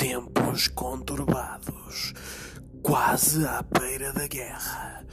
tempos 0.00 0.66
conturbados, 0.68 2.14
quase 2.82 3.46
à 3.46 3.62
beira 3.62 4.14
da 4.14 4.26
guerra, 4.26 5.04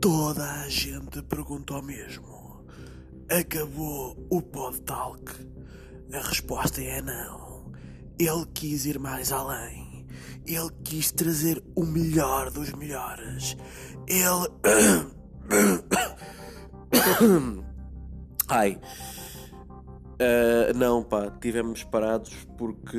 toda 0.00 0.62
a 0.62 0.68
gente 0.68 1.20
pergunta 1.22 1.74
o 1.74 1.82
mesmo: 1.82 2.64
acabou 3.28 4.16
o 4.30 4.40
podtalk? 4.40 5.32
A 6.12 6.18
resposta 6.18 6.80
é 6.80 7.02
não. 7.02 7.72
Ele 8.16 8.46
quis 8.54 8.86
ir 8.86 9.00
mais 9.00 9.32
além. 9.32 10.06
Ele 10.46 10.70
quis 10.84 11.10
trazer 11.10 11.60
o 11.74 11.84
melhor 11.84 12.52
dos 12.52 12.72
melhores. 12.72 13.56
Ele. 14.06 14.46
Ai. 18.46 18.80
Uh, 20.16 20.72
não, 20.74 21.02
pá, 21.02 21.30
tivemos 21.30 21.84
parados 21.84 22.32
porque 22.56 22.96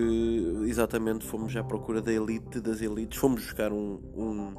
exatamente 0.68 1.26
fomos 1.26 1.56
à 1.56 1.64
procura 1.64 2.00
da 2.00 2.14
elite 2.14 2.60
das 2.60 2.80
elites. 2.80 3.18
Fomos 3.18 3.44
buscar 3.44 3.72
um, 3.72 4.00
um, 4.16 4.54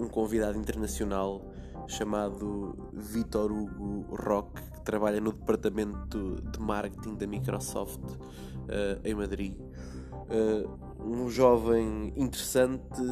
um 0.00 0.08
convidado 0.08 0.58
internacional 0.58 1.42
chamado 1.86 2.74
Vitor 2.94 3.52
Hugo 3.52 4.06
Roque, 4.16 4.62
que 4.72 4.80
trabalha 4.80 5.20
no 5.20 5.32
departamento 5.32 6.40
de 6.50 6.58
marketing 6.58 7.14
da 7.14 7.26
Microsoft 7.26 8.00
uh, 8.00 8.98
em 9.04 9.14
Madrid. 9.14 9.54
Uh, 10.30 10.70
um 10.98 11.28
jovem 11.28 12.10
interessante 12.16 13.02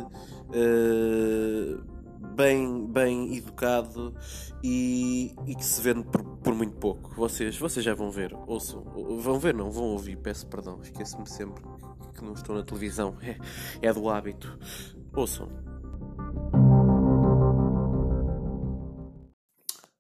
bem, 2.21 2.87
bem 2.87 3.37
educado 3.37 4.15
e, 4.63 5.35
e 5.47 5.55
que 5.55 5.65
se 5.65 5.81
vende 5.81 6.05
por, 6.05 6.23
por, 6.23 6.55
muito 6.55 6.77
pouco. 6.77 7.15
Vocês, 7.15 7.57
vocês 7.57 7.85
já 7.85 7.95
vão 7.95 8.11
ver, 8.11 8.35
ouçam, 8.47 8.85
vão 9.19 9.39
ver, 9.39 9.55
não, 9.55 9.71
vão 9.71 9.85
ouvir, 9.85 10.17
peço 10.17 10.47
perdão, 10.47 10.81
esqueço-me 10.83 11.29
sempre 11.29 11.63
que 12.15 12.25
não 12.25 12.35
estou 12.35 12.55
na 12.55 12.63
televisão, 12.63 13.17
é, 13.23 13.39
é 13.89 13.93
do 13.93 14.09
hábito. 14.09 14.59
Ouçam. 15.15 15.49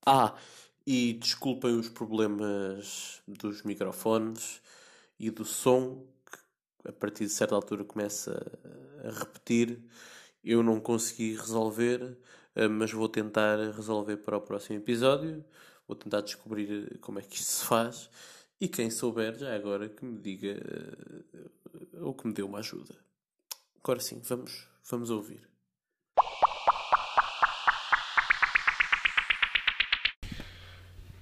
Ah, 0.04 0.34
e 0.86 1.14
desculpem 1.14 1.78
os 1.78 1.88
problemas 1.88 3.22
dos 3.26 3.62
microfones 3.62 4.60
e 5.18 5.30
do 5.30 5.44
som, 5.44 6.04
que 6.82 6.88
a 6.88 6.92
partir 6.92 7.24
de 7.24 7.30
certa 7.30 7.54
altura 7.54 7.84
começa 7.84 8.40
a 9.04 9.18
repetir 9.18 9.82
eu 10.42 10.62
não 10.62 10.80
consegui 10.80 11.34
resolver, 11.36 12.16
eh, 12.54 12.68
mas 12.68 12.92
vou 12.92 13.08
tentar 13.08 13.58
resolver 13.72 14.16
para 14.18 14.36
o 14.36 14.40
próximo 14.40 14.78
episódio. 14.78 15.44
Vou 15.86 15.96
tentar 15.96 16.20
descobrir 16.20 16.98
como 17.00 17.18
é 17.18 17.22
que 17.22 17.36
isto 17.36 17.50
se 17.50 17.66
faz. 17.66 18.10
E 18.60 18.68
quem 18.68 18.90
souber, 18.90 19.38
já 19.38 19.54
agora, 19.54 19.88
que 19.88 20.04
me 20.04 20.18
diga 20.18 20.50
eh, 20.52 22.00
ou 22.00 22.14
que 22.14 22.26
me 22.26 22.32
dê 22.32 22.42
uma 22.42 22.58
ajuda. 22.58 22.94
Agora 23.82 24.00
sim, 24.00 24.20
vamos, 24.24 24.66
vamos 24.88 25.10
ouvir. 25.10 25.48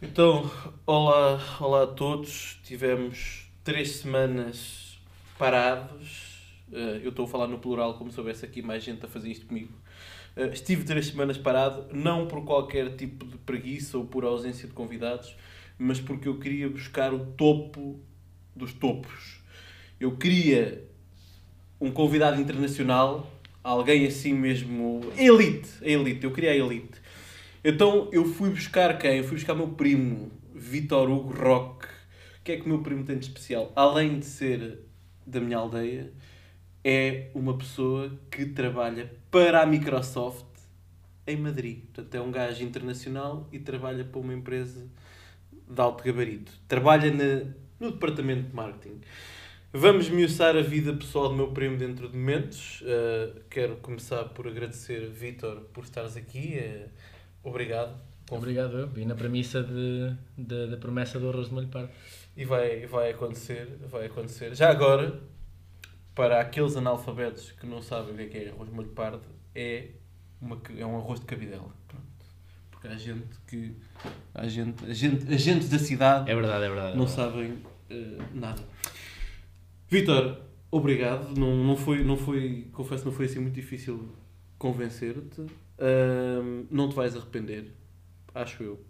Então, 0.01 0.51
olá, 0.87 1.41
olá 1.61 1.83
a 1.85 1.87
todos. 1.87 2.61
Tivemos 2.65 3.51
três 3.65 3.97
semanas 3.97 4.99
parados 5.39 6.28
eu 6.73 7.11
estou 7.11 7.25
a 7.25 7.29
falar 7.29 7.47
no 7.47 7.59
plural 7.59 7.95
como 7.95 8.11
se 8.11 8.19
houvesse 8.19 8.45
aqui 8.45 8.63
mais 8.63 8.83
gente 8.83 9.05
a 9.05 9.09
fazer 9.09 9.31
isto 9.31 9.47
comigo. 9.47 9.73
Uh, 10.37 10.53
estive 10.53 10.85
três 10.85 11.07
semanas 11.07 11.37
parado, 11.37 11.87
não 11.93 12.27
por 12.27 12.45
qualquer 12.45 12.95
tipo 12.97 13.27
de 13.27 13.37
preguiça 13.39 13.99
ou 13.99 14.05
por 14.05 14.25
ausência 14.25 14.69
de 14.69 14.75
convidados, 14.75 15.37
mas 15.79 16.01
porque 16.01 16.29
eu 16.29 16.39
queria 16.39 16.69
buscar 16.69 17.13
o 17.13 17.27
topo 17.33 18.01
dos 18.55 18.73
topos. 18.73 19.41
Eu 19.99 20.17
queria 20.17 20.85
um 21.81 21.91
convidado 21.91 22.41
internacional, 22.41 23.31
alguém 23.63 24.07
assim 24.07 24.33
mesmo. 24.35 25.01
Elite! 25.17 25.71
Elite, 25.83 26.25
eu 26.25 26.33
queria 26.33 26.51
a 26.51 26.57
elite. 26.57 27.01
Então 27.65 28.09
eu 28.13 28.25
fui 28.25 28.51
buscar 28.51 28.97
quem? 28.99 29.19
Eu 29.19 29.25
fui 29.25 29.37
buscar 29.37 29.55
meu 29.55 29.69
primo, 29.69 30.31
Vitor 30.55 31.11
Hugo 31.11 31.33
Roque. 31.33 31.87
O 32.41 32.45
que 32.45 32.53
é 32.53 32.57
que 32.57 32.65
o 32.65 32.69
meu 32.69 32.79
primo 32.79 33.05
tem 33.05 33.19
de 33.19 33.27
especial? 33.27 33.73
Além 33.75 34.19
de 34.19 34.27
ser 34.27 34.79
da 35.27 35.41
minha 35.41 35.59
aldeia, 35.59 36.13
é 36.85 37.31
uma 37.35 37.57
pessoa 37.57 38.11
que 38.31 38.47
trabalha 38.47 39.13
para 39.31 39.63
a 39.63 39.67
Microsoft 39.67 40.47
em 41.27 41.37
Madrid. 41.37 41.81
Portanto, 41.93 42.15
é 42.15 42.21
um 42.21 42.31
gajo 42.31 42.63
internacional 42.65 43.49
e 43.53 43.59
trabalha 43.59 44.05
para 44.05 44.21
uma 44.21 44.33
empresa 44.33 44.87
de 45.69 45.81
alto 45.81 46.03
gabarito. 46.03 46.53
Trabalha 46.67 47.13
na, 47.13 47.51
no 47.79 47.93
departamento 47.93 48.49
de 48.49 48.55
marketing. 48.55 49.01
Vamos 49.71 50.09
miuçar 50.09 50.57
a 50.57 50.63
vida 50.63 50.95
pessoal 50.95 51.29
do 51.29 51.35
meu 51.35 51.49
primo 51.49 51.77
dentro 51.77 52.09
de 52.09 52.17
momentos. 52.17 52.81
Uh, 52.81 53.39
quero 53.51 53.77
começar 53.77 54.25
por 54.31 54.49
agradecer, 54.49 55.07
Vitor, 55.11 55.61
por 55.75 55.85
estares 55.85 56.17
aqui. 56.17 56.59
Uh, 56.59 56.89
obrigado. 57.49 57.95
Obrigado, 58.31 58.79
eu. 58.79 58.91
E 58.97 59.05
na 59.05 59.15
premissa 59.15 59.63
de, 59.63 60.15
de, 60.37 60.69
da 60.69 60.77
promessa 60.79 61.19
do 61.19 61.29
arroz 61.29 61.49
de 61.49 61.55
molho 61.55 61.69
pardo. 61.69 61.91
E 62.37 62.45
vai, 62.45 62.87
vai 62.87 63.11
acontecer, 63.11 63.69
vai 63.91 64.07
acontecer. 64.07 64.55
Já 64.55 64.71
agora, 64.71 65.21
para 66.19 66.41
aqueles 66.41 66.77
analfabetos 66.77 67.53
que 67.53 67.65
não 67.65 67.81
sabem 67.81 68.13
o 68.13 68.17
que 68.17 68.23
é, 68.25 68.27
que 68.27 68.39
é 68.39 68.49
arroz 68.49 68.69
de 68.69 68.75
molho 68.75 68.89
pardo, 68.89 69.23
é, 69.55 69.91
uma, 70.41 70.61
é 70.77 70.85
um 70.85 70.97
arroz 70.97 71.21
de 71.21 71.27
cabidela. 71.27 71.73
Pronto. 71.87 72.27
Porque 72.73 72.89
há 72.89 72.97
gente 72.97 73.39
que. 73.47 73.77
Há 74.35 74.49
gente, 74.49 74.85
a 74.85 74.93
gente, 74.93 75.33
agentes 75.33 75.69
da 75.69 75.79
cidade. 75.79 76.29
É 76.29 76.35
verdade, 76.35 76.65
é 76.65 76.69
verdade. 76.69 76.97
Não 76.97 77.05
é 77.05 77.07
verdade. 77.07 77.33
sabem 77.33 77.53
uh, 77.53 78.25
nada. 78.35 78.61
Vitor, 79.89 80.41
obrigado. 80.73 81.39
Não, 81.39 81.55
não, 81.55 81.77
foi, 81.77 82.03
não 82.03 82.17
foi. 82.17 82.67
Confesso, 82.73 83.05
não 83.05 83.13
foi 83.13 83.27
assim 83.27 83.39
muito 83.39 83.55
difícil 83.55 84.13
convencer-te. 84.59 85.43
Uh, 85.43 86.67
não 86.69 86.89
te 86.89 86.97
vais 86.97 87.15
arrepender. 87.15 87.73
Acho 88.35 88.65
eu. 88.65 88.85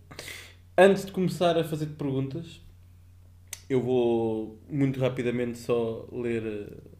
Antes 0.78 1.04
de 1.04 1.12
começar 1.12 1.58
a 1.58 1.64
fazer-te 1.64 1.92
perguntas, 1.92 2.62
eu 3.68 3.82
vou 3.82 4.58
muito 4.66 4.98
rapidamente 4.98 5.58
só 5.58 6.08
ler 6.10 6.42
eh, 6.42 6.97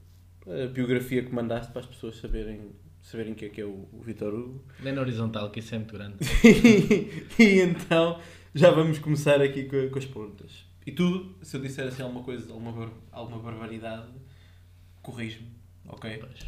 a 0.49 0.67
biografia 0.67 1.23
que 1.23 1.35
mandaste 1.35 1.73
para 1.73 1.81
as 1.81 1.87
pessoas 1.87 2.17
saberem, 2.17 2.73
saberem 3.03 3.33
o 3.33 3.37
que 3.37 3.45
é 3.45 3.49
que 3.49 3.61
é 3.61 3.65
o, 3.65 3.89
o 3.93 4.01
Vitor 4.03 4.33
Hugo. 4.33 4.65
Bem 4.81 4.93
na 4.93 5.01
horizontal, 5.01 5.51
que 5.51 5.61
isso 5.61 5.75
é 5.75 5.79
muito 5.79 5.95
grande. 5.95 6.17
e, 7.39 7.61
então 7.61 8.21
já 8.55 8.71
vamos 8.71 8.99
começar 8.99 9.41
aqui 9.43 9.65
com, 9.65 9.89
com 9.91 9.99
as 9.99 10.07
perguntas. 10.07 10.65
E 10.87 10.93
tu, 10.93 11.35
se 11.43 11.57
eu 11.57 11.61
disser 11.61 11.87
assim 11.87 12.03
alguma 12.03 12.23
coisa, 12.23 12.51
alguma, 12.51 12.91
alguma 13.13 13.39
barbaridade, 13.39 14.09
corrijo-me, 15.03 15.51
ok? 15.87 16.19
Pois. 16.19 16.47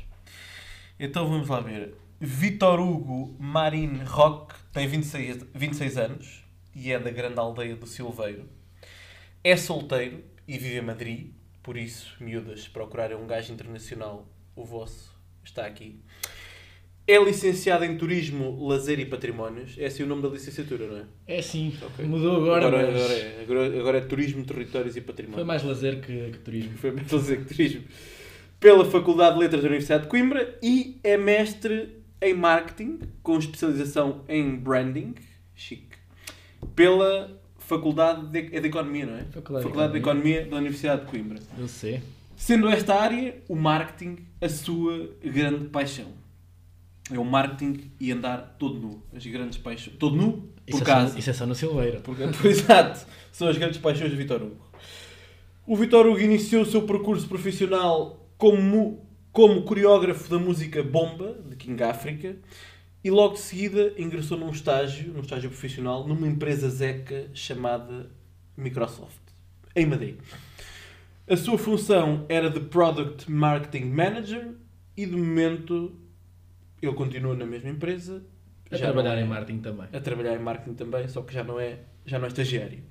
Então 0.99 1.29
vamos 1.29 1.49
lá 1.49 1.61
ver. 1.61 1.95
Vitor 2.19 2.81
Hugo 2.81 3.37
Marin 3.39 4.03
Roque 4.05 4.55
tem 4.73 4.87
26, 4.87 5.47
26 5.55 5.99
anos 5.99 6.45
e 6.75 6.93
é 6.93 6.99
da 6.99 7.11
grande 7.11 7.39
aldeia 7.39 7.77
do 7.77 7.87
Silveiro. 7.87 8.49
É 9.43 9.57
solteiro 9.57 10.23
e 10.47 10.59
vive 10.59 10.79
em 10.79 10.83
Madrid 10.83 11.33
por 11.63 11.77
isso, 11.77 12.17
miúdas, 12.21 12.69
procurarem 12.69 13.17
um 13.17 13.27
gajo 13.27 13.53
internacional, 13.53 14.29
o 14.57 14.65
vosso 14.65 15.15
está 15.45 15.67
aqui. 15.67 16.01
É 17.07 17.19
licenciado 17.23 17.85
em 17.85 17.97
Turismo, 17.97 18.69
Lazer 18.69 19.01
e 19.01 19.05
Patrimónios. 19.05 19.77
É 19.77 19.87
assim 19.87 20.05
o 20.05 20.07
nome 20.07 20.23
da 20.23 20.29
licenciatura, 20.29 20.87
não 20.87 20.97
é? 20.99 21.05
É 21.27 21.43
sim. 21.43 21.77
Okay. 21.83 22.05
Mudou 22.05 22.37
agora, 22.37 22.69
agora, 22.69 22.93
mas... 22.93 23.03
agora, 23.03 23.15
é. 23.15 23.43
Agora, 23.43 23.81
agora, 23.81 23.99
é 23.99 24.01
Turismo, 24.03 24.45
Territórios 24.45 24.97
e 24.97 25.01
Patrimónios. 25.01 25.37
Foi 25.37 25.45
mais 25.45 25.63
lazer 25.65 26.01
que, 26.01 26.31
que 26.31 26.39
turismo. 26.39 26.79
Foi 26.79 26.93
mais 26.93 27.11
lazer 27.11 27.41
que 27.45 27.55
turismo. 27.55 27.83
Pela 28.61 28.85
Faculdade 28.85 29.35
de 29.35 29.41
Letras 29.41 29.63
da 29.63 29.69
Universidade 29.69 30.05
de 30.05 30.09
Coimbra 30.09 30.57
e 30.63 31.01
é 31.03 31.17
mestre 31.17 32.01
em 32.23 32.35
Marketing, 32.35 33.01
com 33.23 33.39
especialização 33.39 34.25
em 34.29 34.55
Branding. 34.55 35.15
Chique. 35.55 35.97
Pela 36.77 37.40
Faculdade 37.71 38.27
de, 38.27 38.57
é 38.57 38.59
de 38.59 38.67
Economia, 38.67 39.07
não 39.07 39.15
é? 39.15 39.23
Faculdade, 39.31 39.65
Faculdade 39.65 39.93
de, 39.93 39.99
Economia. 40.01 40.23
de 40.25 40.29
Economia 40.39 40.51
da 40.51 40.57
Universidade 40.57 41.01
de 41.03 41.07
Coimbra. 41.07 41.39
Eu 41.57 41.69
sei. 41.69 42.03
Sendo 42.37 42.69
esta 42.69 42.97
área, 42.97 43.37
o 43.49 43.55
marketing, 43.55 44.19
a 44.41 44.49
sua 44.49 45.11
grande 45.23 45.67
paixão. 45.67 46.07
É 47.13 47.19
o 47.19 47.25
marketing 47.25 47.93
e 48.01 48.11
andar 48.11 48.57
todo 48.59 48.77
nu. 48.77 49.03
As 49.15 49.25
grandes 49.25 49.57
paixões. 49.57 49.97
Todo 49.99 50.17
nu, 50.17 50.33
por 50.67 50.75
isso 50.75 50.85
casa. 50.85 51.07
É 51.07 51.13
só, 51.13 51.19
isso 51.19 51.31
é 51.31 51.33
só 51.33 51.47
no 51.47 51.55
Silveira. 51.55 52.01
Porque, 52.01 52.25
exato. 52.49 53.07
São 53.31 53.47
as 53.47 53.57
grandes 53.57 53.79
paixões 53.79 54.11
do 54.11 54.17
Vitor 54.17 54.43
Hugo. 54.43 54.57
O 55.65 55.77
Vitor 55.77 56.07
Hugo 56.07 56.19
iniciou 56.19 56.63
o 56.63 56.67
seu 56.67 56.83
percurso 56.83 57.29
profissional 57.29 58.29
como, 58.37 59.07
como 59.31 59.63
coreógrafo 59.63 60.29
da 60.29 60.41
música 60.41 60.83
Bomba, 60.83 61.37
de 61.49 61.55
King 61.55 61.81
África, 61.85 62.35
e 63.03 63.11
logo 63.11 63.35
de 63.35 63.41
seguida 63.41 63.95
ingressou 63.97 64.37
num 64.39 64.51
estágio, 64.51 65.13
num 65.13 65.21
estágio 65.21 65.49
profissional, 65.49 66.07
numa 66.07 66.29
empresa 66.29 66.69
zeca 66.69 67.31
chamada 67.33 68.11
Microsoft, 68.57 69.23
em 69.75 69.87
Madrid. 69.87 70.17
A 71.29 71.37
sua 71.37 71.57
função 71.57 72.27
era 72.29 72.51
de 72.51 72.61
Product 72.61 73.31
Marketing 73.31 73.87
Manager 73.87 74.55
e 74.97 75.07
de 75.07 75.17
momento 75.17 75.97
ele 76.83 76.93
continua 76.93 77.35
na 77.35 77.47
mesma 77.47 77.71
empresa. 77.71 78.23
A 78.71 78.77
trabalhar 78.77 79.17
é, 79.17 79.23
em 79.23 79.27
marketing 79.27 79.61
também. 79.61 79.89
A 79.93 80.01
trabalhar 80.01 80.37
em 80.37 80.43
marketing 80.43 80.75
também, 80.75 81.09
só 81.09 81.23
que 81.23 81.33
já 81.33 81.43
não 81.43 81.59
é, 81.59 81.79
já 82.05 82.19
não 82.19 82.27
é 82.27 82.29
estagiário. 82.29 82.83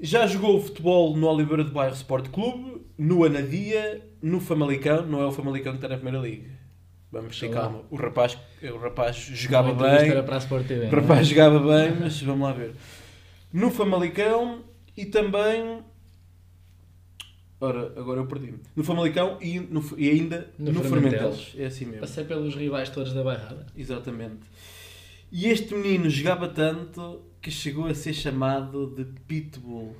Já 0.00 0.26
jogou 0.26 0.60
futebol 0.60 1.16
no 1.16 1.26
Oliveira 1.28 1.64
de 1.64 1.70
Bairro 1.70 1.94
Sport 1.94 2.28
Clube, 2.30 2.82
no 2.98 3.24
Anadia, 3.24 4.02
no 4.20 4.40
Famalicão, 4.40 5.06
não 5.06 5.20
é 5.20 5.26
o 5.26 5.32
Famalicão 5.32 5.72
que 5.72 5.78
está 5.78 5.88
na 5.88 5.96
Primeira 5.96 6.18
Liga. 6.18 6.50
Vamos 7.12 7.38
ter 7.38 7.50
calma. 7.50 7.82
O 7.90 7.96
rapaz, 7.96 8.38
o 8.62 8.78
rapaz 8.78 9.16
jogava 9.16 9.74
bem, 9.74 10.08
Era 10.08 10.22
para 10.22 10.36
a 10.36 10.38
Sport 10.38 10.66
TV. 10.66 10.86
o 10.86 10.88
é? 10.88 11.00
rapaz 11.00 11.26
jogava 11.28 11.58
bem, 11.58 11.94
mas 12.00 12.22
vamos 12.22 12.48
lá 12.48 12.54
ver. 12.54 12.72
No 13.52 13.70
Famalicão 13.70 14.62
e 14.96 15.04
também. 15.04 15.82
Ora, 17.60 17.92
agora 17.96 18.20
eu 18.20 18.26
perdi-me. 18.26 18.58
No 18.74 18.82
Famalicão 18.82 19.36
e, 19.42 19.60
no, 19.60 19.84
e 19.98 20.08
ainda 20.08 20.50
no, 20.58 20.72
No 20.72 20.82
Fermentelos. 20.82 21.10
Fermentelos. 21.10 21.54
É 21.58 21.66
assim 21.66 21.84
mesmo. 21.84 22.00
Passei 22.00 22.24
pelos 22.24 22.54
rivais 22.56 22.88
todos 22.88 23.12
da 23.12 23.22
bairrada. 23.22 23.66
Exatamente. 23.76 24.40
E 25.30 25.48
este 25.48 25.74
menino 25.74 26.08
jogava 26.08 26.48
tanto 26.48 27.20
que 27.42 27.50
chegou 27.50 27.86
a 27.86 27.94
ser 27.94 28.14
chamado 28.14 28.86
de 28.96 29.04
Pitbull. 29.26 29.94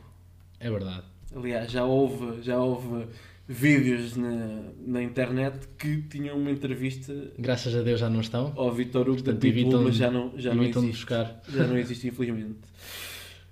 É 0.58 0.70
verdade. 0.70 1.04
Aliás, 1.36 1.70
já 1.70 1.84
houve, 1.84 2.42
já 2.42 2.58
houve 2.58 3.06
vídeos 3.52 4.16
na, 4.16 4.62
na 4.86 5.02
internet 5.02 5.68
que 5.78 6.02
tinham 6.02 6.36
uma 6.38 6.50
entrevista 6.50 7.32
Graças 7.38 7.74
a 7.74 7.82
Deus 7.82 8.00
já 8.00 8.08
não 8.08 8.20
estão. 8.20 8.52
ao 8.56 8.72
Vitor 8.72 9.02
Hugo 9.02 9.16
da 9.22 9.32
Portanto, 9.32 9.40
Pitbull, 9.40 9.62
evitam- 9.64 9.82
mas 9.84 9.94
já 9.96 10.10
não, 10.10 10.32
já 10.38 10.54
não 10.54 10.62
existe. 10.64 10.86
buscar. 10.88 11.40
Já 11.48 11.66
não 11.66 11.76
existe, 11.76 12.08
infelizmente. 12.08 12.56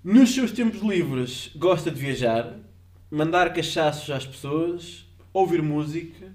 Nos 0.03 0.33
seus 0.33 0.51
tempos 0.51 0.81
livres, 0.81 1.51
gosta 1.55 1.91
de 1.91 1.99
viajar, 2.01 2.57
mandar 3.09 3.53
cachaços 3.53 4.09
às 4.09 4.25
pessoas, 4.25 5.05
ouvir 5.31 5.61
música, 5.61 6.33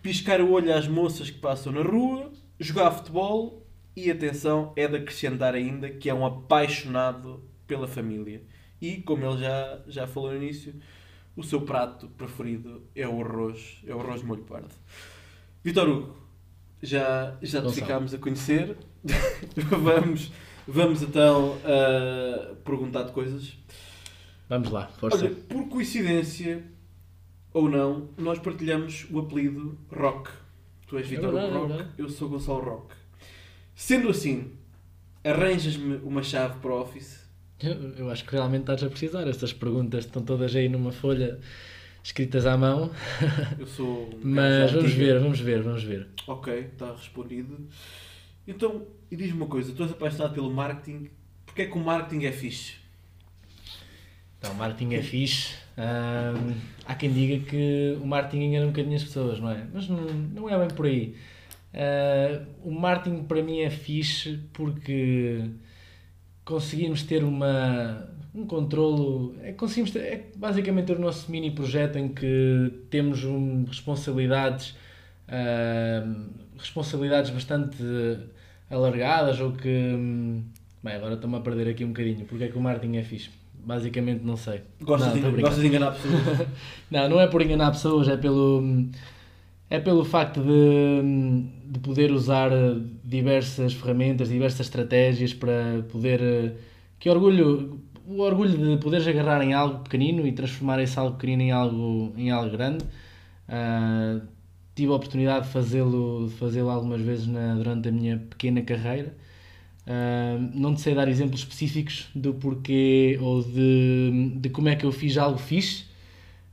piscar 0.00 0.40
o 0.40 0.50
olho 0.52 0.74
às 0.74 0.88
moças 0.88 1.28
que 1.30 1.38
passam 1.38 1.72
na 1.72 1.82
rua, 1.82 2.32
jogar 2.58 2.90
futebol 2.92 3.66
e, 3.94 4.10
atenção, 4.10 4.72
é 4.74 4.88
de 4.88 4.96
acrescentar 4.96 5.54
ainda 5.54 5.90
que 5.90 6.08
é 6.08 6.14
um 6.14 6.24
apaixonado 6.24 7.44
pela 7.66 7.86
família. 7.86 8.42
E, 8.80 8.96
como 8.96 9.24
ele 9.26 9.38
já, 9.40 9.80
já 9.86 10.06
falou 10.06 10.30
no 10.30 10.36
início, 10.42 10.74
o 11.36 11.42
seu 11.42 11.62
prato 11.62 12.08
preferido 12.08 12.82
é 12.94 13.06
o 13.06 13.20
arroz, 13.20 13.78
é 13.86 13.94
o 13.94 14.00
arroz 14.00 14.20
de 14.20 14.26
molho 14.26 14.42
pardo. 14.42 14.74
Vitor 15.64 15.88
Hugo, 15.88 16.16
já, 16.82 17.36
já 17.40 17.62
te 17.62 17.72
ficámos 17.72 18.12
a 18.12 18.18
conhecer. 18.18 18.76
vamos, 19.70 20.32
vamos 20.66 21.02
então 21.02 21.56
a 21.64 22.54
perguntar-te 22.56 23.12
coisas. 23.12 23.56
Vamos 24.48 24.70
lá, 24.70 24.88
força. 24.88 25.18
Olha, 25.18 25.30
por 25.30 25.68
coincidência 25.68 26.64
ou 27.52 27.68
não, 27.68 28.10
nós 28.18 28.38
partilhamos 28.38 29.06
o 29.10 29.18
apelido 29.20 29.78
Rock. 29.90 30.30
Tu 30.86 30.98
és 30.98 31.06
Vitor 31.06 31.30
Hugo 31.30 31.38
é 31.38 31.50
Rock, 31.50 31.86
eu 31.96 32.08
sou 32.08 32.28
Gonçalo 32.28 32.60
Rock. 32.60 32.94
Sendo 33.74 34.10
assim, 34.10 34.52
arranjas-me 35.24 35.96
uma 35.96 36.22
chave 36.22 36.58
para 36.60 36.70
o 36.70 36.80
Office? 36.80 37.21
Eu, 37.62 37.94
eu 37.96 38.10
acho 38.10 38.24
que 38.24 38.32
realmente 38.32 38.62
estás 38.62 38.82
a 38.82 38.88
precisar. 38.88 39.26
Estas 39.28 39.52
perguntas 39.52 40.04
estão 40.04 40.22
todas 40.22 40.54
aí 40.54 40.68
numa 40.68 40.92
folha 40.92 41.38
escritas 42.02 42.46
à 42.46 42.56
mão. 42.56 42.90
Eu 43.58 43.66
sou 43.66 44.10
um 44.14 44.20
Mas 44.22 44.72
vamos 44.72 44.92
ver, 44.92 45.20
vamos 45.20 45.40
ver, 45.40 45.62
vamos 45.62 45.84
ver. 45.84 46.08
Ok, 46.26 46.70
está 46.72 46.92
respondido. 46.92 47.68
Então, 48.46 48.86
e 49.10 49.16
diz-me 49.16 49.36
uma 49.36 49.46
coisa, 49.46 49.72
tu 49.72 49.82
és 49.84 49.92
apaixonado 49.92 50.34
pelo 50.34 50.50
marketing, 50.50 51.08
porque 51.46 51.62
é 51.62 51.66
que 51.66 51.78
o 51.78 51.80
marketing 51.80 52.24
é 52.24 52.32
fixe? 52.32 52.74
Então, 54.38 54.52
o 54.52 54.56
marketing 54.56 54.94
é 54.94 55.02
fixe. 55.02 55.54
Há 56.84 56.94
quem 56.96 57.12
diga 57.12 57.48
que 57.48 57.96
o 58.00 58.06
marketing 58.06 58.44
engana 58.44 58.66
um 58.66 58.70
bocadinho 58.70 58.96
as 58.96 59.04
pessoas, 59.04 59.38
não 59.38 59.50
é? 59.50 59.64
Mas 59.72 59.88
não, 59.88 60.02
não 60.04 60.50
é 60.50 60.58
bem 60.58 60.68
por 60.74 60.86
aí. 60.86 61.14
Ah, 61.72 62.44
o 62.62 62.70
marketing 62.70 63.22
para 63.24 63.42
mim 63.42 63.60
é 63.60 63.70
fixe 63.70 64.40
porque 64.52 65.44
conseguimos 66.44 67.02
ter 67.02 67.24
uma, 67.24 68.08
um 68.34 68.46
controlo. 68.46 69.34
É, 69.42 69.52
conseguimos 69.52 69.90
ter, 69.90 70.00
é 70.00 70.26
basicamente 70.36 70.86
ter 70.86 70.96
o 70.96 71.00
nosso 71.00 71.30
mini 71.30 71.50
projeto 71.50 71.96
em 71.98 72.08
que 72.08 72.72
temos 72.90 73.24
um, 73.24 73.64
responsabilidades, 73.64 74.76
ahm, 75.28 76.28
responsabilidades 76.58 77.30
bastante 77.30 77.76
alargadas 78.70 79.40
ou 79.40 79.52
que. 79.52 79.68
hum, 79.68 80.42
Bem, 80.82 80.94
agora 80.94 81.14
estou-me 81.14 81.36
a 81.36 81.40
perder 81.40 81.68
aqui 81.68 81.84
um 81.84 81.88
bocadinho. 81.88 82.24
Porque 82.24 82.44
é 82.44 82.48
que 82.48 82.58
o 82.58 82.60
marketing 82.60 82.96
é 82.96 83.02
fixe? 83.04 83.30
Basicamente 83.54 84.24
não 84.24 84.36
sei. 84.36 84.62
Gostas, 84.80 85.14
Não, 85.14 85.30
de, 85.32 85.40
gostas 85.40 85.60
de 85.60 85.68
enganar 85.68 85.92
pessoas? 85.92 86.48
Não, 86.90 87.08
não 87.08 87.20
é 87.20 87.28
por 87.28 87.40
enganar 87.40 87.70
pessoas, 87.70 88.08
é 88.08 88.16
pelo, 88.16 88.88
é 89.72 89.80
pelo 89.80 90.04
facto 90.04 90.42
de, 90.42 91.72
de 91.72 91.78
poder 91.80 92.12
usar 92.12 92.50
diversas 93.02 93.72
ferramentas, 93.72 94.28
diversas 94.28 94.66
estratégias 94.66 95.32
para 95.32 95.82
poder. 95.90 96.56
Que 96.98 97.08
orgulho, 97.08 97.80
o 98.06 98.20
orgulho 98.20 98.76
de 98.76 98.76
poderes 98.82 99.06
agarrar 99.06 99.42
em 99.42 99.54
algo 99.54 99.82
pequenino 99.82 100.26
e 100.26 100.32
transformar 100.32 100.78
esse 100.82 100.98
algo 100.98 101.16
pequenino 101.16 101.42
em 101.42 101.52
algo, 101.52 102.12
em 102.18 102.30
algo 102.30 102.50
grande. 102.50 102.84
Ah, 103.48 104.20
tive 104.74 104.92
a 104.92 104.96
oportunidade 104.96 105.46
de 105.46 105.52
fazê-lo 105.52 106.28
de 106.28 106.34
fazê-lo 106.34 106.68
algumas 106.68 107.00
vezes 107.00 107.26
na, 107.26 107.54
durante 107.54 107.88
a 107.88 107.92
minha 107.92 108.18
pequena 108.18 108.60
carreira. 108.60 109.16
Ah, 109.86 110.36
não 110.54 110.74
te 110.74 110.82
sei 110.82 110.94
dar 110.94 111.08
exemplos 111.08 111.40
específicos 111.40 112.10
do 112.14 112.34
porquê 112.34 113.18
ou 113.22 113.42
de, 113.42 114.32
de 114.36 114.50
como 114.50 114.68
é 114.68 114.76
que 114.76 114.84
eu 114.84 114.92
fiz 114.92 115.16
algo 115.16 115.38
fixe, 115.38 115.86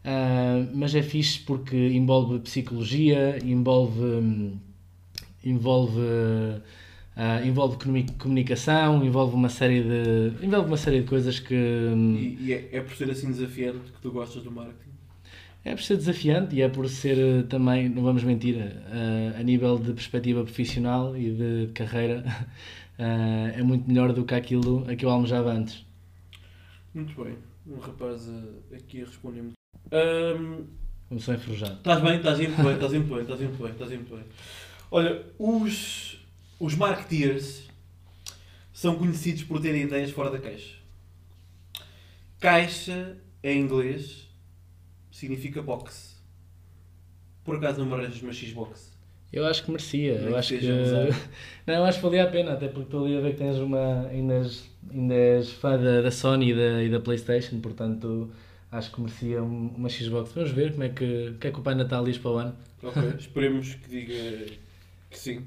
ah, 0.09 0.65
mas 0.73 0.93
é 0.95 1.03
fixe 1.03 1.39
porque 1.39 1.77
envolve 1.99 2.39
psicologia, 2.39 3.37
envolve, 3.43 3.99
hum, 4.01 4.57
envolve, 5.43 5.99
ah, 7.15 7.41
envolve 7.45 7.77
comuni- 7.77 8.07
comunicação, 8.17 9.03
envolve 9.03 9.35
uma 9.35 9.49
série 9.49 9.81
de, 9.83 10.45
envolve 10.45 10.67
uma 10.67 10.77
série 10.77 11.01
de 11.01 11.07
coisas 11.07 11.39
que 11.39 11.55
hum, 11.55 12.15
e 12.15 12.47
e 12.47 12.53
é, 12.53 12.69
é 12.77 12.81
por 12.81 12.95
ser 12.95 13.09
assim 13.11 13.27
desafiante 13.31 13.91
que 13.91 14.01
tu 14.01 14.11
gostas 14.11 14.43
do 14.43 14.51
marketing? 14.51 14.89
é 15.63 15.75
por 15.75 15.83
ser 15.83 15.97
desafiante 15.97 16.55
e 16.55 16.61
é 16.61 16.69
por 16.69 16.87
ser 16.89 17.17
eh, 17.17 17.43
também, 17.43 17.89
não 17.89 18.01
vamos 18.03 18.23
mentir, 18.23 18.55
eh, 18.57 19.33
a 19.37 19.43
nível 19.43 19.77
de 19.77 19.93
perspectiva 19.93 20.43
profissional 20.43 21.15
e 21.17 21.31
de 21.31 21.71
carreira, 21.73 22.23
eh, 22.97 23.53
é 23.59 23.63
muito 23.63 23.87
melhor 23.87 24.13
do 24.13 24.23
que 24.25 24.33
aquilo 24.33 24.85
a 24.89 24.95
que 24.95 25.05
eu 25.05 25.09
almejava 25.09 25.51
antes. 25.51 25.85
Muito 26.93 27.13
bem. 27.23 27.37
Um 27.67 27.77
rapaz 27.79 28.27
eh, 28.27 28.75
aqui 28.77 29.01
a 29.01 29.05
Ahm, 29.91 30.65
Começou 31.07 31.33
enferrujado. 31.33 31.77
Estás 31.77 32.01
bem, 32.01 32.17
estás 32.17 32.39
indo 32.39 32.55
bem, 32.63 32.73
estás 32.73 32.93
indo 32.93 33.13
bem, 33.13 33.21
estás 33.21 33.41
indo 33.41 33.57
bem, 33.57 33.71
estás 33.71 33.91
indo 33.91 34.15
bem. 34.15 34.25
Olha, 34.91 35.25
os, 35.39 36.19
os 36.59 36.75
marketeers 36.75 37.67
são 38.71 38.95
conhecidos 38.95 39.43
por 39.43 39.59
terem 39.59 39.83
ideias 39.83 40.11
fora 40.11 40.29
da 40.29 40.37
caixa. 40.37 40.75
Caixa, 42.39 43.17
em 43.43 43.59
inglês, 43.59 44.27
significa 45.11 45.63
box. 45.63 46.21
Por 47.43 47.55
acaso 47.55 47.79
não 47.79 47.87
me 47.87 47.93
arranjas 47.95 48.21
uma 48.21 48.31
Xbox? 48.31 48.95
Eu 49.33 49.45
acho 49.45 49.63
que 49.63 49.71
merecia, 49.71 50.13
eu 50.13 50.35
acho 50.35 50.57
que. 50.57 50.65
Não, 51.67 51.75
eu 51.75 51.85
acho 51.85 51.99
que 51.99 52.03
valia 52.03 52.23
a 52.23 52.27
pena, 52.27 52.53
até 52.53 52.67
porque 52.67 52.85
estou 52.85 53.05
ali 53.05 53.15
a 53.15 53.21
ver 53.21 53.33
que 53.33 53.37
tens 53.37 53.57
uma. 53.57 54.07
ainda 54.07 54.33
és, 54.35 54.67
ainda 54.91 55.13
és 55.13 55.51
fã 55.51 55.77
da, 55.77 56.01
da 56.01 56.09
Sony 56.09 56.51
e 56.51 56.55
da, 56.55 56.83
e 56.83 56.89
da 56.89 56.99
Playstation, 56.99 57.59
portanto 57.59 58.31
acho 58.71 58.91
que 58.91 59.01
merecia 59.01 59.41
um- 59.43 59.69
uma 59.75 59.89
Xbox. 59.89 60.31
Vamos 60.33 60.51
ver 60.51 60.71
como 60.71 60.83
é 60.83 60.89
que, 60.89 61.29
o 61.29 61.37
que 61.37 61.47
é 61.47 61.51
que 61.51 61.59
o 61.59 61.61
Pai 61.63 61.75
Natal 61.75 62.03
diz 62.05 62.17
para 62.17 62.31
o 62.31 62.37
ano. 62.37 62.55
Ok, 62.83 63.01
esperemos 63.19 63.73
que 63.75 63.89
diga 63.89 64.45
que 65.09 65.17
sim. 65.17 65.43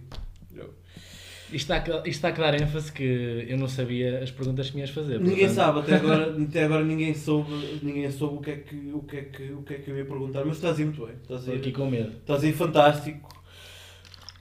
Isto 1.52 1.70
está, 1.74 1.76
a, 1.76 1.98
isto 1.98 2.08
está 2.08 2.28
a 2.28 2.30
dar 2.32 2.54
ênfase 2.60 2.90
que 2.90 3.44
eu 3.46 3.58
não 3.58 3.68
sabia 3.68 4.20
as 4.22 4.30
perguntas 4.30 4.70
que 4.70 4.74
me 4.76 4.80
ias 4.80 4.90
fazer. 4.90 5.18
Ninguém 5.20 5.46
portanto- 5.46 5.54
sabe, 5.54 5.78
até 5.80 5.94
agora, 5.96 6.36
até 6.42 6.64
agora 6.64 6.84
ninguém, 6.84 7.14
soube, 7.14 7.78
ninguém 7.82 8.10
soube 8.10 8.36
o 8.38 8.40
que, 8.40 8.50
é 8.50 8.56
que, 8.56 8.76
o, 8.94 9.02
que 9.02 9.16
é 9.18 9.22
que, 9.22 9.42
o 9.52 9.62
que 9.62 9.74
é 9.74 9.78
que 9.78 9.90
eu 9.90 9.96
ia 9.98 10.04
perguntar, 10.06 10.44
mas 10.46 10.56
estás 10.56 10.78
aí 10.78 10.84
muito 10.86 11.04
bem. 11.04 11.14
Estás 11.22 11.40
Estou 11.40 11.54
aí, 11.54 11.60
aqui 11.60 11.72
com 11.72 11.90
medo. 11.90 12.08
Estás 12.10 12.42
aí 12.42 12.52
fantástico. 12.54 13.28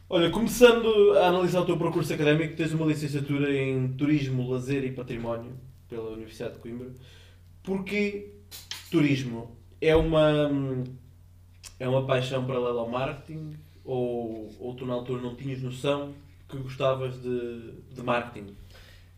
Olha, 0.10 0.30
começando 0.30 1.14
a 1.18 1.28
analisar 1.28 1.62
o 1.62 1.66
teu 1.66 1.78
percurso 1.78 2.14
académico, 2.14 2.56
tens 2.56 2.72
uma 2.74 2.86
licenciatura 2.86 3.54
em 3.54 3.90
Turismo, 3.90 4.50
Lazer 4.50 4.84
e 4.86 4.92
Património 4.92 5.52
pela 5.90 6.12
Universidade 6.12 6.54
de 6.56 6.60
Coimbra. 6.60 6.88
Porquê 7.62 8.36
turismo? 8.92 9.50
É 9.80 9.96
uma, 9.96 10.52
é 11.80 11.88
uma 11.88 12.06
paixão 12.06 12.46
paralela 12.46 12.82
ao 12.82 12.90
marketing? 12.90 13.56
Ou, 13.84 14.48
ou 14.60 14.76
tu 14.76 14.86
na 14.86 14.94
altura 14.94 15.22
não 15.22 15.36
tinhas 15.36 15.60
noção 15.62 16.14
que 16.48 16.58
gostavas 16.58 17.20
de, 17.20 17.72
de 17.96 18.04
marketing? 18.04 18.54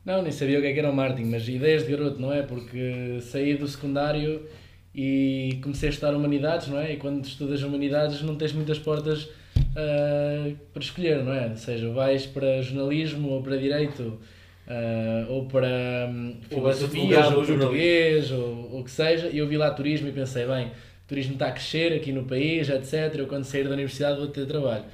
Não, 0.05 0.21
nem 0.21 0.31
sabia 0.31 0.59
o 0.59 0.61
que 0.61 0.67
é 0.67 0.73
que 0.73 0.79
era 0.79 0.89
o 0.89 0.95
marketing, 0.95 1.29
mas 1.29 1.47
ideias 1.47 1.85
de 1.85 1.91
garoto, 1.91 2.21
não 2.21 2.31
é? 2.31 2.43
Porque 2.43 3.19
saí 3.21 3.57
do 3.57 3.67
secundário 3.67 4.45
e 4.93 5.59
comecei 5.61 5.89
a 5.89 5.91
estudar 5.91 6.13
humanidades, 6.15 6.67
não 6.67 6.79
é? 6.79 6.93
E 6.93 6.97
quando 6.97 7.25
estudas 7.25 7.63
humanidades 7.63 8.21
não 8.21 8.35
tens 8.35 8.53
muitas 8.53 8.77
portas 8.79 9.29
ah, 9.75 10.51
para 10.71 10.83
escolher, 10.83 11.23
não 11.23 11.33
é? 11.33 11.49
Ou 11.49 11.57
seja, 11.57 11.89
vais 11.91 12.25
para 12.25 12.61
jornalismo 12.61 13.29
ou 13.29 13.41
para 13.41 13.57
direito 13.57 14.19
ah, 14.67 15.25
ou 15.29 15.46
para 15.46 16.08
vais 16.51 16.77
filosofia 16.77 17.27
ou 17.27 17.39
ou 17.39 17.46
português 17.46 18.32
ou 18.32 18.79
o 18.79 18.84
que 18.84 18.91
seja. 18.91 19.29
E 19.29 19.38
eu 19.38 19.48
vi 19.48 19.58
lá 19.58 19.72
turismo 19.72 20.08
e 20.08 20.12
pensei, 20.12 20.46
bem, 20.46 20.67
o 20.67 21.08
turismo 21.08 21.34
está 21.34 21.48
a 21.48 21.51
crescer 21.51 21.93
aqui 21.93 22.12
no 22.12 22.24
país, 22.25 22.70
etc. 22.70 23.15
Eu 23.15 23.27
quando 23.27 23.43
sair 23.43 23.63
da 23.63 23.72
universidade 23.72 24.17
vou 24.17 24.27
ter 24.27 24.46
trabalho. 24.46 24.86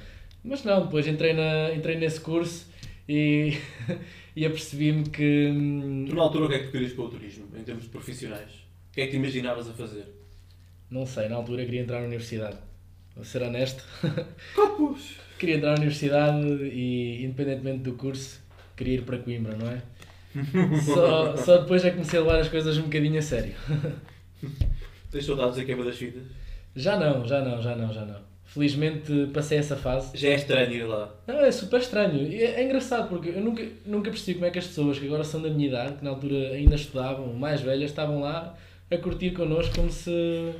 Mas 0.42 0.64
não, 0.64 0.84
depois 0.84 1.06
entrei, 1.06 1.32
na, 1.32 1.74
entrei 1.74 1.96
nesse 1.96 2.20
curso 2.20 2.66
e, 3.08 3.56
e 4.34 4.46
apercebi-me 4.46 5.08
que. 5.08 5.48
hum, 5.52 6.06
Tu 6.08 6.14
na 6.14 6.22
altura 6.22 6.46
o 6.46 6.48
que 6.48 6.54
é 6.54 6.58
que 6.60 6.66
tu 6.66 6.72
querias 6.72 6.92
para 6.92 7.04
o 7.04 7.08
turismo, 7.08 7.46
em 7.58 7.62
termos 7.62 7.86
profissionais? 7.86 8.50
O 8.90 8.94
que 8.94 9.02
é 9.02 9.04
que 9.04 9.10
te 9.10 9.16
imaginavas 9.16 9.68
a 9.68 9.72
fazer? 9.72 10.06
Não 10.90 11.06
sei, 11.06 11.28
na 11.28 11.36
altura 11.36 11.64
queria 11.64 11.82
entrar 11.82 12.00
na 12.00 12.06
universidade. 12.06 12.56
Vou 13.14 13.24
ser 13.24 13.42
honesto. 13.42 13.84
Copos! 14.54 15.20
queria 15.40 15.56
entrar 15.56 15.70
na 15.70 15.76
universidade 15.76 16.46
e, 16.46 17.24
independentemente 17.24 17.78
do 17.78 17.94
curso, 17.94 18.40
queria 18.80 18.94
ir 18.94 19.02
para 19.02 19.18
Coimbra, 19.18 19.54
não 19.56 19.68
é? 19.70 19.82
Só, 20.84 21.36
só 21.36 21.58
depois 21.58 21.84
é 21.84 21.90
que 21.90 21.96
comecei 21.96 22.18
a 22.18 22.22
levar 22.22 22.38
as 22.38 22.48
coisas 22.48 22.78
um 22.78 22.82
bocadinho 22.82 23.18
a 23.18 23.22
sério. 23.22 23.52
Tens 25.10 25.24
saudades 25.26 25.56
da 25.56 25.64
queima 25.64 25.84
das 25.84 25.96
fitas? 25.96 26.22
Já 26.74 26.96
não, 26.96 27.26
já 27.26 27.40
não, 27.40 27.60
já 27.60 27.74
não, 27.74 27.92
já 27.92 28.04
não. 28.04 28.16
Felizmente 28.44 29.28
passei 29.34 29.58
essa 29.58 29.76
fase. 29.76 30.16
Já 30.16 30.28
é 30.30 30.34
estranho 30.34 30.72
ir 30.72 30.84
lá. 30.84 31.12
Não, 31.26 31.40
é 31.40 31.50
super 31.52 31.80
estranho. 31.80 32.32
É, 32.32 32.60
é 32.60 32.64
engraçado 32.64 33.08
porque 33.08 33.28
eu 33.30 33.40
nunca, 33.40 33.64
nunca 33.86 34.10
percebi 34.10 34.34
como 34.34 34.46
é 34.46 34.50
que 34.50 34.58
as 34.58 34.66
pessoas 34.66 34.98
que 34.98 35.06
agora 35.06 35.24
são 35.24 35.40
da 35.42 35.48
minha 35.50 35.68
idade, 35.68 35.94
que 35.96 36.04
na 36.04 36.10
altura 36.10 36.50
ainda 36.52 36.74
estudavam, 36.76 37.32
mais 37.34 37.60
velhas, 37.60 37.90
estavam 37.90 38.20
lá 38.20 38.56
a 38.90 38.96
curtir 38.98 39.32
connosco 39.32 39.74
como 39.74 39.90
se. 39.90 40.52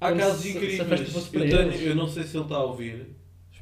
Há 0.00 0.08
como 0.10 0.20
casos 0.20 0.40
se- 0.42 0.50
se 0.52 0.56
incríveis. 0.58 1.28
para 1.28 1.44
Eu, 1.44 1.70
tenho, 1.70 1.82
eu 1.88 1.94
não 1.94 2.08
sei 2.08 2.22
se 2.24 2.36
ele 2.36 2.44
está 2.44 2.56
a 2.56 2.64
ouvir, 2.64 3.06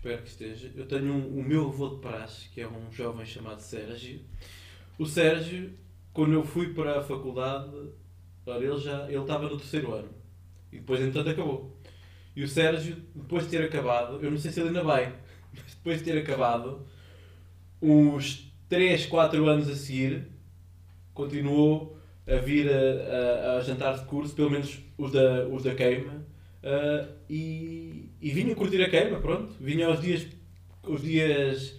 espero 0.02 0.22
que 0.22 0.28
esteja. 0.28 0.70
Eu 0.74 0.84
tenho 0.84 1.12
um, 1.12 1.38
o 1.38 1.44
meu 1.44 1.68
avô 1.68 1.88
de 1.90 2.00
praxe, 2.00 2.48
que 2.48 2.60
é 2.60 2.66
um 2.66 2.90
jovem 2.90 3.24
chamado 3.24 3.60
Sérgio. 3.60 4.20
O 4.98 5.06
Sérgio, 5.06 5.72
quando 6.12 6.32
eu 6.32 6.44
fui 6.44 6.74
para 6.74 6.98
a 6.98 7.02
faculdade, 7.02 7.70
ora, 8.44 8.64
ele 8.64 8.78
já 8.78 9.04
ele 9.08 9.18
estava 9.18 9.48
no 9.48 9.56
terceiro 9.56 9.94
ano. 9.94 10.08
E 10.72 10.78
depois, 10.78 11.00
entretanto, 11.00 11.30
acabou. 11.30 11.80
E 12.34 12.42
o 12.42 12.48
Sérgio, 12.48 12.96
depois 13.14 13.44
de 13.44 13.50
ter 13.50 13.64
acabado, 13.64 14.18
eu 14.20 14.30
não 14.30 14.38
sei 14.38 14.50
se 14.50 14.58
ele 14.58 14.70
ainda 14.70 14.82
vai, 14.82 15.14
mas 15.54 15.74
depois 15.74 15.98
de 15.98 16.04
ter 16.04 16.18
acabado, 16.18 16.84
uns 17.80 18.52
3, 18.68 19.06
4 19.06 19.46
anos 19.48 19.68
a 19.68 19.76
seguir, 19.76 20.26
continuou 21.14 21.96
a 22.26 22.36
vir 22.36 22.68
a, 22.68 23.52
a, 23.52 23.56
a 23.58 23.60
jantar 23.60 23.96
de 23.98 24.04
curso, 24.06 24.34
pelo 24.34 24.50
menos 24.50 24.80
os 24.98 25.12
da, 25.12 25.46
os 25.46 25.62
da 25.62 25.74
queima, 25.76 26.26
ah, 26.64 27.08
e, 27.28 27.91
e 28.22 28.30
vinha 28.30 28.54
curtir 28.54 28.80
a 28.82 28.88
queima, 28.88 29.18
pronto. 29.20 29.52
Vinha 29.60 29.86
aos 29.88 30.00
dias, 30.00 30.26
os 30.86 31.02
dias 31.02 31.74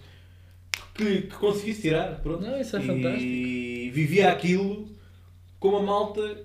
que, 0.94 1.22
que 1.22 1.34
conseguisse 1.36 1.82
tirar, 1.82 2.20
pronto. 2.20 2.42
Não, 2.42 2.60
isso 2.60 2.76
é 2.76 2.80
e 2.82 2.86
fantástico. 2.86 3.94
vivia 3.94 4.30
aquilo 4.30 4.88
como 5.58 5.78
a 5.78 5.82
malta 5.82 6.44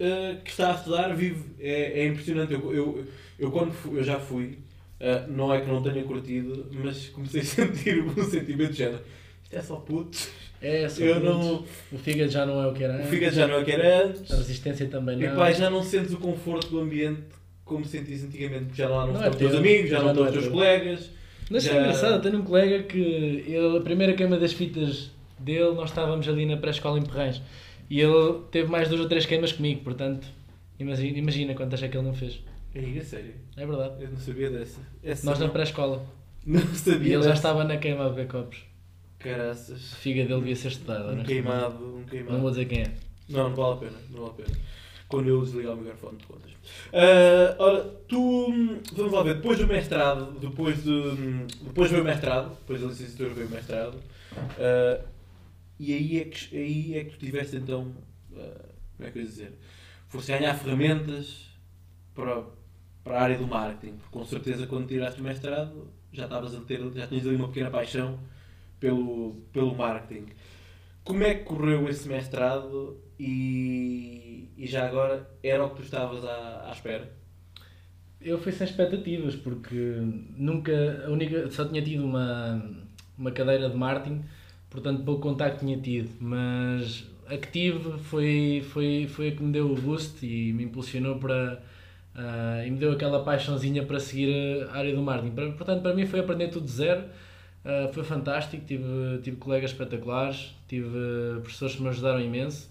ah, 0.00 0.36
que 0.44 0.50
está 0.50 0.72
a 0.72 0.74
estudar 0.74 1.14
vive. 1.14 1.44
É, 1.60 2.00
é 2.02 2.06
impressionante. 2.06 2.52
Eu, 2.52 2.74
eu, 2.74 3.04
eu 3.38 3.50
quando 3.50 3.72
fui- 3.72 3.98
eu 3.98 4.04
já 4.04 4.18
fui, 4.18 4.58
ah, 5.00 5.26
não 5.28 5.52
é 5.54 5.60
que 5.60 5.68
não 5.68 5.82
tenha 5.82 6.02
curtido, 6.04 6.68
mas 6.82 7.08
comecei 7.10 7.40
a 7.40 7.44
sentir 7.46 8.02
um 8.02 8.24
sentimento 8.24 8.72
de 8.72 8.78
género. 8.78 9.00
Isto 9.44 9.56
é 9.56 9.62
só 9.62 9.76
putos. 9.76 10.28
É, 10.60 10.88
só 10.88 11.02
Eu 11.04 11.20
não. 11.20 11.64
O 11.92 11.98
fígado 11.98 12.30
já 12.30 12.44
não 12.44 12.60
é 12.62 12.66
o 12.66 12.72
que 12.72 12.82
era 12.82 12.94
O 12.94 12.96
antes. 12.96 13.10
fígado 13.10 13.36
já 13.36 13.46
não 13.46 13.54
é 13.56 13.58
o 13.60 13.64
que 13.64 13.70
era 13.72 14.06
antes. 14.06 14.30
A 14.30 14.36
resistência 14.36 14.86
também 14.88 15.20
E 15.20 15.26
não. 15.28 15.36
pá, 15.36 15.52
já 15.52 15.70
não 15.70 15.82
sentes 15.82 16.12
o 16.12 16.16
conforto 16.18 16.68
do 16.70 16.80
ambiente 16.80 17.22
como 17.66 17.84
sentias 17.84 18.24
antigamente. 18.24 18.74
Já 18.74 18.88
lá 18.88 19.06
não, 19.06 19.12
Não 19.12 19.14
estão 19.14 19.26
é 19.26 19.28
os 19.30 19.36
teus 19.36 19.50
teu, 19.50 19.60
amigos, 19.60 19.90
já, 19.90 19.98
já 19.98 20.02
não 20.04 20.10
estão 20.12 20.24
não 20.24 20.30
os 20.30 20.36
é 20.36 20.40
teus 20.40 20.44
teu. 20.44 20.52
colegas. 20.54 21.10
Mas 21.50 21.62
Já- 21.64 21.74
é 21.74 21.80
engraçado, 21.80 22.22
tenho 22.22 22.38
um 22.38 22.44
colega 22.44 22.82
que 22.84 22.98
ele, 22.98 23.76
a 23.76 23.80
primeira 23.82 24.14
queima 24.14 24.38
das 24.38 24.52
fitas 24.54 25.10
dele, 25.38 25.72
nós 25.74 25.90
estávamos 25.90 26.26
ali 26.26 26.46
na 26.46 26.56
pré-escola 26.56 26.98
em 26.98 27.02
Perrães. 27.02 27.42
E 27.90 28.00
ele 28.00 28.40
teve 28.50 28.70
mais 28.70 28.88
duas 28.88 29.00
ou 29.02 29.08
três 29.08 29.26
queimas 29.26 29.52
comigo, 29.52 29.82
portanto, 29.82 30.26
imagina, 30.78 31.18
imagina 31.18 31.54
quantas 31.54 31.82
é 31.82 31.88
que 31.88 31.96
ele 31.96 32.06
não 32.06 32.14
fez. 32.14 32.40
A 32.74 33.04
sério. 33.04 33.34
É 33.56 33.64
verdade. 33.66 34.02
Eu 34.04 34.10
não 34.10 34.16
sabia 34.16 34.50
dessa. 34.50 34.80
Essa 35.02 35.24
Nós 35.26 35.38
na 35.38 35.46
não, 35.46 35.52
pré-escola. 35.52 36.04
não 36.46 36.60
E 36.60 36.64
sabia 36.76 37.06
ele 37.14 37.22
já 37.22 37.28
dessa. 37.30 37.32
estava 37.34 37.64
na 37.64 37.76
queima 37.76 38.06
a 38.06 38.08
beber 38.10 38.26
copos. 38.28 38.58
Caraças. 39.18 39.92
A 39.92 39.96
figa 39.96 40.24
dele 40.24 40.40
devia 40.40 40.56
ser 40.56 40.68
estudada. 40.68 41.12
Um 41.12 41.22
queimado, 41.24 41.96
um 41.98 42.04
queimado. 42.04 42.32
Não 42.34 42.40
vou 42.42 42.50
dizer 42.50 42.66
quem 42.66 42.82
é. 42.82 42.90
Não, 43.28 43.48
não 43.48 43.56
vale 43.56 43.72
a 43.72 43.76
pena, 43.76 43.96
não 44.10 44.20
vale 44.20 44.30
a 44.30 44.34
pena. 44.44 44.58
Quando 45.08 45.28
eu 45.28 45.40
desligar 45.42 45.74
o 45.74 45.76
microfone 45.76 46.18
de 46.18 46.26
contas. 46.26 46.50
Ah, 46.92 47.56
ora, 47.58 47.84
tu, 48.08 48.50
hum, 48.50 48.80
vamos 48.92 49.12
lá 49.12 49.22
ver, 49.22 49.36
depois 49.36 49.58
do 49.58 49.66
mestrado, 49.66 50.38
depois 50.40 50.82
de, 50.82 50.90
hum, 50.90 51.46
depois 51.62 51.90
veio 51.90 52.02
o 52.02 52.06
mestrado, 52.06 52.50
depois 52.50 52.80
da 52.80 52.88
licenciatura 52.88 53.34
veio 53.34 53.46
o 53.46 53.50
mestrado, 53.50 53.98
ah, 54.58 55.04
e 55.78 55.92
aí 55.94 56.20
é, 56.20 56.24
que, 56.24 56.56
aí 56.56 56.98
é 56.98 57.04
que 57.04 57.10
tu 57.10 57.18
tiveste 57.18 57.56
então, 57.56 57.92
ah, 58.36 58.64
como 58.96 59.08
é 59.08 59.12
que 59.12 59.18
eu 59.18 59.22
ia 59.22 59.28
dizer, 59.28 59.52
foste 60.08 60.32
ganhar 60.32 60.54
ferramentas 60.54 61.50
para, 62.14 62.42
para 63.04 63.20
a 63.20 63.22
área 63.22 63.38
do 63.38 63.46
marketing, 63.46 63.96
porque 63.96 64.10
com 64.10 64.24
certeza 64.24 64.66
quando 64.66 64.88
tiraste 64.88 65.20
o 65.20 65.24
mestrado 65.24 65.88
já 66.12 66.24
estavas 66.24 66.54
a 66.54 66.60
ter, 66.62 66.80
já 66.94 67.06
tinhas 67.06 67.26
ali 67.26 67.36
uma 67.36 67.48
pequena 67.48 67.70
paixão 67.70 68.18
pelo, 68.80 69.34
pelo 69.52 69.74
marketing. 69.74 70.26
Como 71.04 71.22
é 71.22 71.34
que 71.34 71.44
correu 71.44 71.88
esse 71.88 72.08
mestrado 72.08 72.98
e, 73.18 74.25
e 74.56 74.66
já 74.66 74.86
agora 74.86 75.28
era 75.42 75.64
o 75.64 75.70
que 75.70 75.76
tu 75.76 75.82
estavas 75.82 76.24
à, 76.24 76.68
à 76.68 76.72
espera? 76.72 77.08
Eu 78.20 78.38
fui 78.38 78.50
sem 78.52 78.66
expectativas, 78.66 79.36
porque 79.36 79.74
nunca, 80.36 81.04
a 81.06 81.10
única, 81.10 81.50
só 81.50 81.64
tinha 81.66 81.82
tido 81.82 82.04
uma, 82.04 82.62
uma 83.16 83.30
cadeira 83.30 83.68
de 83.68 83.76
marketing, 83.76 84.24
portanto 84.70 85.04
pouco 85.04 85.20
contacto 85.22 85.60
tinha 85.60 85.76
tido, 85.78 86.10
mas 86.20 87.04
a 87.28 87.36
que 87.36 87.48
tive 87.48 87.98
foi, 87.98 88.64
foi, 88.72 89.06
foi 89.08 89.28
a 89.28 89.32
que 89.32 89.42
me 89.42 89.52
deu 89.52 89.70
o 89.70 89.74
boost 89.76 90.24
e 90.26 90.52
me 90.52 90.64
impulsionou 90.64 91.18
para, 91.18 91.62
ah, 92.14 92.64
e 92.66 92.70
me 92.70 92.78
deu 92.78 92.92
aquela 92.92 93.22
paixãozinha 93.22 93.84
para 93.84 94.00
seguir 94.00 94.66
a 94.70 94.76
área 94.78 94.94
do 94.94 95.02
marketing. 95.02 95.34
Para- 95.34 95.52
Portanto, 95.52 95.82
para 95.82 95.94
mim 95.94 96.06
foi 96.06 96.20
aprender 96.20 96.48
tudo 96.48 96.64
de 96.64 96.72
zero, 96.72 97.04
ah, 97.64 97.88
foi 97.92 98.02
fantástico, 98.02 98.64
tive, 98.66 99.18
tive 99.22 99.36
colegas 99.36 99.70
espetaculares, 99.72 100.54
tive 100.66 100.88
professores 101.42 101.76
que 101.76 101.82
me 101.82 101.88
ajudaram 101.88 102.20
imenso, 102.20 102.70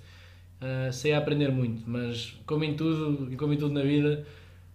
ah, 0.62 0.92
sei 0.92 1.14
aprender 1.14 1.52
muito, 1.52 1.84
mas 1.90 2.32
como 2.46 2.64
em 2.64 2.76
tudo, 2.76 3.32
e 3.32 3.36
como 3.36 3.54
em 3.54 3.58
tudo 3.58 3.74
na 3.74 3.82
vida, 3.84 4.26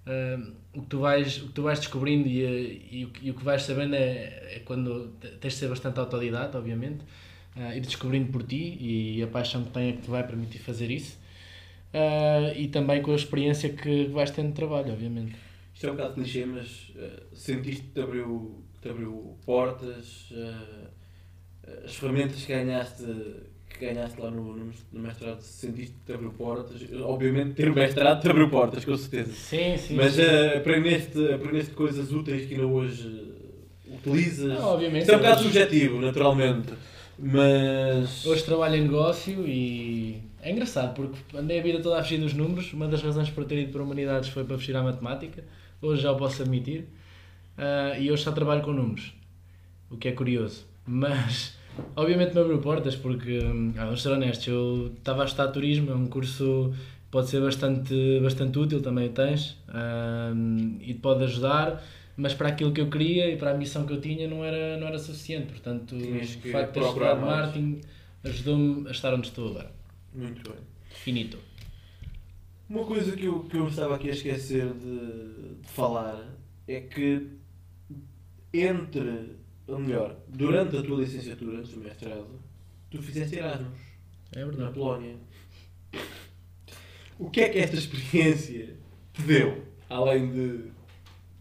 ah, 0.07 0.53
o, 0.75 0.83
que 0.83 0.87
tu 0.89 0.99
vais, 1.01 1.39
o 1.43 1.47
que 1.49 1.53
tu 1.53 1.63
vais 1.63 1.79
descobrindo 1.79 2.29
e, 2.29 2.43
e, 2.43 3.13
e 3.23 3.31
o 3.31 3.35
que 3.35 3.45
vais 3.45 3.63
sabendo 3.63 3.95
é, 3.95 4.57
é 4.57 4.63
quando 4.65 5.09
te- 5.21 5.29
tens 5.39 5.55
de 5.55 5.59
ser 5.61 5.69
bastante 5.69 5.99
autodidata, 6.01 6.59
obviamente, 6.59 7.05
ah, 7.57 7.75
ir 7.77 7.81
descobrindo 7.81 8.31
por 8.33 8.43
ti 8.43 8.77
e 8.81 9.23
a 9.23 9.27
paixão 9.27 9.65
que 9.65 9.71
tem 9.71 9.91
é 9.91 9.93
que 9.93 10.03
te 10.03 10.11
vai 10.11 10.27
permitir 10.27 10.59
fazer 10.59 10.91
isso. 10.91 11.19
Ah, 11.93 12.53
e 12.57 12.69
também 12.69 13.03
com 13.03 13.13
a 13.13 13.17
experiência 13.17 13.71
que 13.71 14.07
vais 14.07 14.31
tendo 14.31 14.49
de 14.49 14.55
trabalho, 14.55 14.93
obviamente. 14.93 15.35
Isto 15.75 15.87
é 15.89 15.93
um 15.93 15.97
bocado 15.97 16.15
clichê, 16.15 16.45
mas 16.47 16.93
eh, 16.97 17.23
sentiste 17.33 17.83
que 17.85 17.89
te 17.93 18.01
abriu, 18.01 18.63
te 18.83 18.89
abriu 18.91 19.39
portas, 19.47 20.29
eh, 20.33 20.89
as 21.85 21.95
ferramentas 21.97 22.45
que 22.45 22.53
ganhaste, 22.53 23.05
que 23.81 23.87
ganhaste 23.87 24.21
lá 24.21 24.31
no, 24.31 24.55
no, 24.55 24.73
no 24.93 25.01
mestrado, 25.01 25.41
sentiste 25.41 25.95
que 25.95 26.07
te 26.07 26.13
abriu 26.13 26.31
portas. 26.31 26.83
Obviamente 27.03 27.55
ter 27.55 27.71
o 27.71 27.75
mestrado 27.75 28.21
te 28.21 28.29
abriu 28.29 28.51
portas, 28.51 28.85
com 28.85 28.97
certeza. 28.97 29.33
Sim, 29.33 29.77
sim. 29.79 29.97
Mas 29.97 30.13
sim. 30.13 30.23
eh, 30.23 30.59
aprendeste, 30.59 31.33
aprendeste 31.33 31.73
coisas 31.73 32.13
úteis 32.13 32.47
que 32.47 32.55
ainda 32.55 32.67
hoje 32.67 33.09
eh, 33.89 33.95
utilizas. 33.95 34.59
Não, 34.59 34.69
obviamente. 34.69 35.01
Isto 35.01 35.13
é 35.13 35.17
um 35.17 35.21
bocado 35.21 35.43
subjetivo, 35.43 36.01
naturalmente. 36.01 36.75
Mas. 37.19 38.27
Hoje 38.27 38.45
trabalho 38.45 38.77
em 38.77 38.83
negócio 38.83 39.47
e 39.49 40.23
é 40.43 40.51
engraçado 40.53 40.95
porque 40.95 41.37
andei 41.37 41.59
a 41.59 41.63
vida 41.63 41.81
toda 41.81 41.99
a 41.99 42.03
fugir 42.03 42.19
dos 42.19 42.35
números. 42.35 42.73
Uma 42.75 42.87
das 42.87 43.03
razões 43.03 43.31
por 43.31 43.47
ter 43.47 43.59
ido 43.59 43.73
para 43.73 43.83
humanidades 43.83 44.29
foi 44.29 44.45
para 44.45 44.59
fugir 44.59 44.77
à 44.77 44.83
matemática. 44.83 45.43
Hoje 45.81 46.03
já 46.03 46.13
o 46.13 46.17
posso 46.17 46.43
admitir. 46.43 46.87
Ah, 47.57 47.99
e 47.99 48.11
hoje 48.11 48.23
só 48.23 48.33
trabalho 48.33 48.63
com 48.63 48.73
números, 48.73 49.15
o 49.91 49.97
que 49.97 50.09
é 50.09 50.13
curioso. 50.13 50.67
Mas 50.87 51.59
obviamente 51.97 52.35
me 52.35 52.41
abriu 52.41 52.59
portas 52.59 52.97
porque, 52.97 53.39
hum, 53.39 53.73
ah, 53.77 53.85
vamos 53.87 54.03
ser 54.03 54.11
honestos, 54.11 54.47
eu 54.47 54.93
estava 54.97 55.23
a 55.23 55.25
estudar 55.27 55.49
turismo, 55.49 55.91
é 55.91 55.95
um 55.95 56.07
curso 56.07 56.73
que 57.05 57.11
pode 57.11 57.29
ser 57.29 57.41
bastante, 57.41 58.21
bastante 58.21 58.59
útil, 58.59 58.81
também 58.83 59.09
o 59.09 59.13
tens, 59.13 59.57
hum, 60.35 60.79
e 60.81 60.95
te 60.95 61.01
pode 61.01 61.25
ajudar. 61.25 61.83
Mas 62.17 62.35
para 62.35 62.49
aquilo 62.49 62.73
que 62.73 62.81
eu 62.81 62.91
queria 62.91 63.31
e 63.31 63.37
para 63.37 63.53
a 63.53 63.55
missão 63.55 63.87
que 63.87 63.95
eu 63.95 64.01
tinha 64.01 64.29
não 64.29 64.45
era, 64.45 64.77
não 64.77 64.89
era 64.89 64.99
suficiente. 64.99 65.47
Portanto, 65.47 65.97
o 65.97 66.53
facto 66.53 66.75
de 66.75 66.81
ter 66.81 66.87
estudado 66.87 67.21
marketing 67.21 67.81
ajudou-me 68.25 68.89
a 68.89 68.91
estar 68.91 69.15
onde 69.15 69.29
estou 69.29 69.49
agora. 69.49 69.73
Muito 70.13 70.51
bem. 70.51 70.59
Finito. 70.91 71.39
Uma 72.69 72.85
coisa 72.85 73.17
que 73.17 73.25
eu, 73.25 73.41
que 73.45 73.57
eu 73.57 73.67
estava 73.69 73.97
aqui 73.97 74.11
a 74.11 74.13
esquecer 74.13 74.73
de, 74.75 75.61
de 75.61 75.69
falar 75.69 76.25
é 76.69 76.81
que 76.81 77.27
entre, 78.53 79.37
ou 79.71 79.79
melhor, 79.79 80.17
durante 80.29 80.77
a 80.77 80.83
tua 80.83 81.01
licenciatura, 81.01 81.59
antes 81.59 81.73
do 81.73 81.81
mestrado, 81.81 82.27
tu 82.91 83.03
fizeste 83.03 83.37
Erasmus 83.37 83.79
É 84.33 84.41
na 84.41 84.47
verdade. 84.47 84.73
Polónia. 84.75 85.17
O 87.19 87.29
que 87.31 87.41
é 87.43 87.49
que 87.51 87.59
esta 87.59 87.77
experiência 87.77 88.77
te 89.13 89.23
deu, 89.23 89.63
além 89.89 90.31
de, 90.33 90.59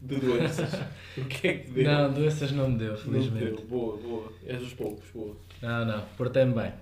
de 0.01 0.15
doenças? 0.19 0.73
O 1.17 1.25
que 1.25 1.47
é 1.47 1.53
que 1.53 1.67
te 1.67 1.71
deu? 1.71 1.83
Não, 1.85 2.13
doenças 2.13 2.51
não 2.51 2.69
me 2.69 2.77
deu, 2.77 2.89
Não 2.91 2.97
te 2.97 3.03
felizmente. 3.03 3.45
deu. 3.45 3.65
Boa, 3.67 3.97
boa. 3.97 4.33
És 4.45 4.59
dos 4.59 4.73
poucos, 4.73 5.09
boa. 5.13 5.37
Não, 5.61 5.85
não, 5.85 6.05
portei-me 6.17 6.53
bem. 6.53 6.73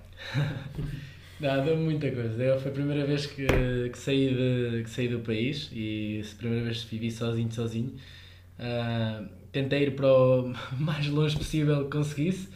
não, 1.40 1.64
deu-me 1.64 1.84
muita 1.84 2.10
coisa. 2.10 2.42
Eu, 2.42 2.60
foi 2.60 2.70
a 2.70 2.74
primeira 2.74 3.06
vez 3.06 3.26
que, 3.26 3.46
que, 3.46 3.98
saí 3.98 4.34
de, 4.34 4.82
que 4.82 4.90
saí 4.90 5.08
do 5.08 5.20
país 5.20 5.70
e 5.72 6.22
a 6.24 6.36
primeira 6.36 6.64
vez 6.64 6.82
que 6.84 6.90
vivi 6.96 7.10
sozinho, 7.12 7.52
sozinho. 7.52 7.94
Ah, 8.58 9.24
tentei 9.52 9.84
ir 9.84 9.96
para 9.96 10.12
o 10.12 10.52
mais 10.78 11.06
longe 11.08 11.36
possível 11.36 11.84
que 11.84 11.96
conseguisse 11.96 12.48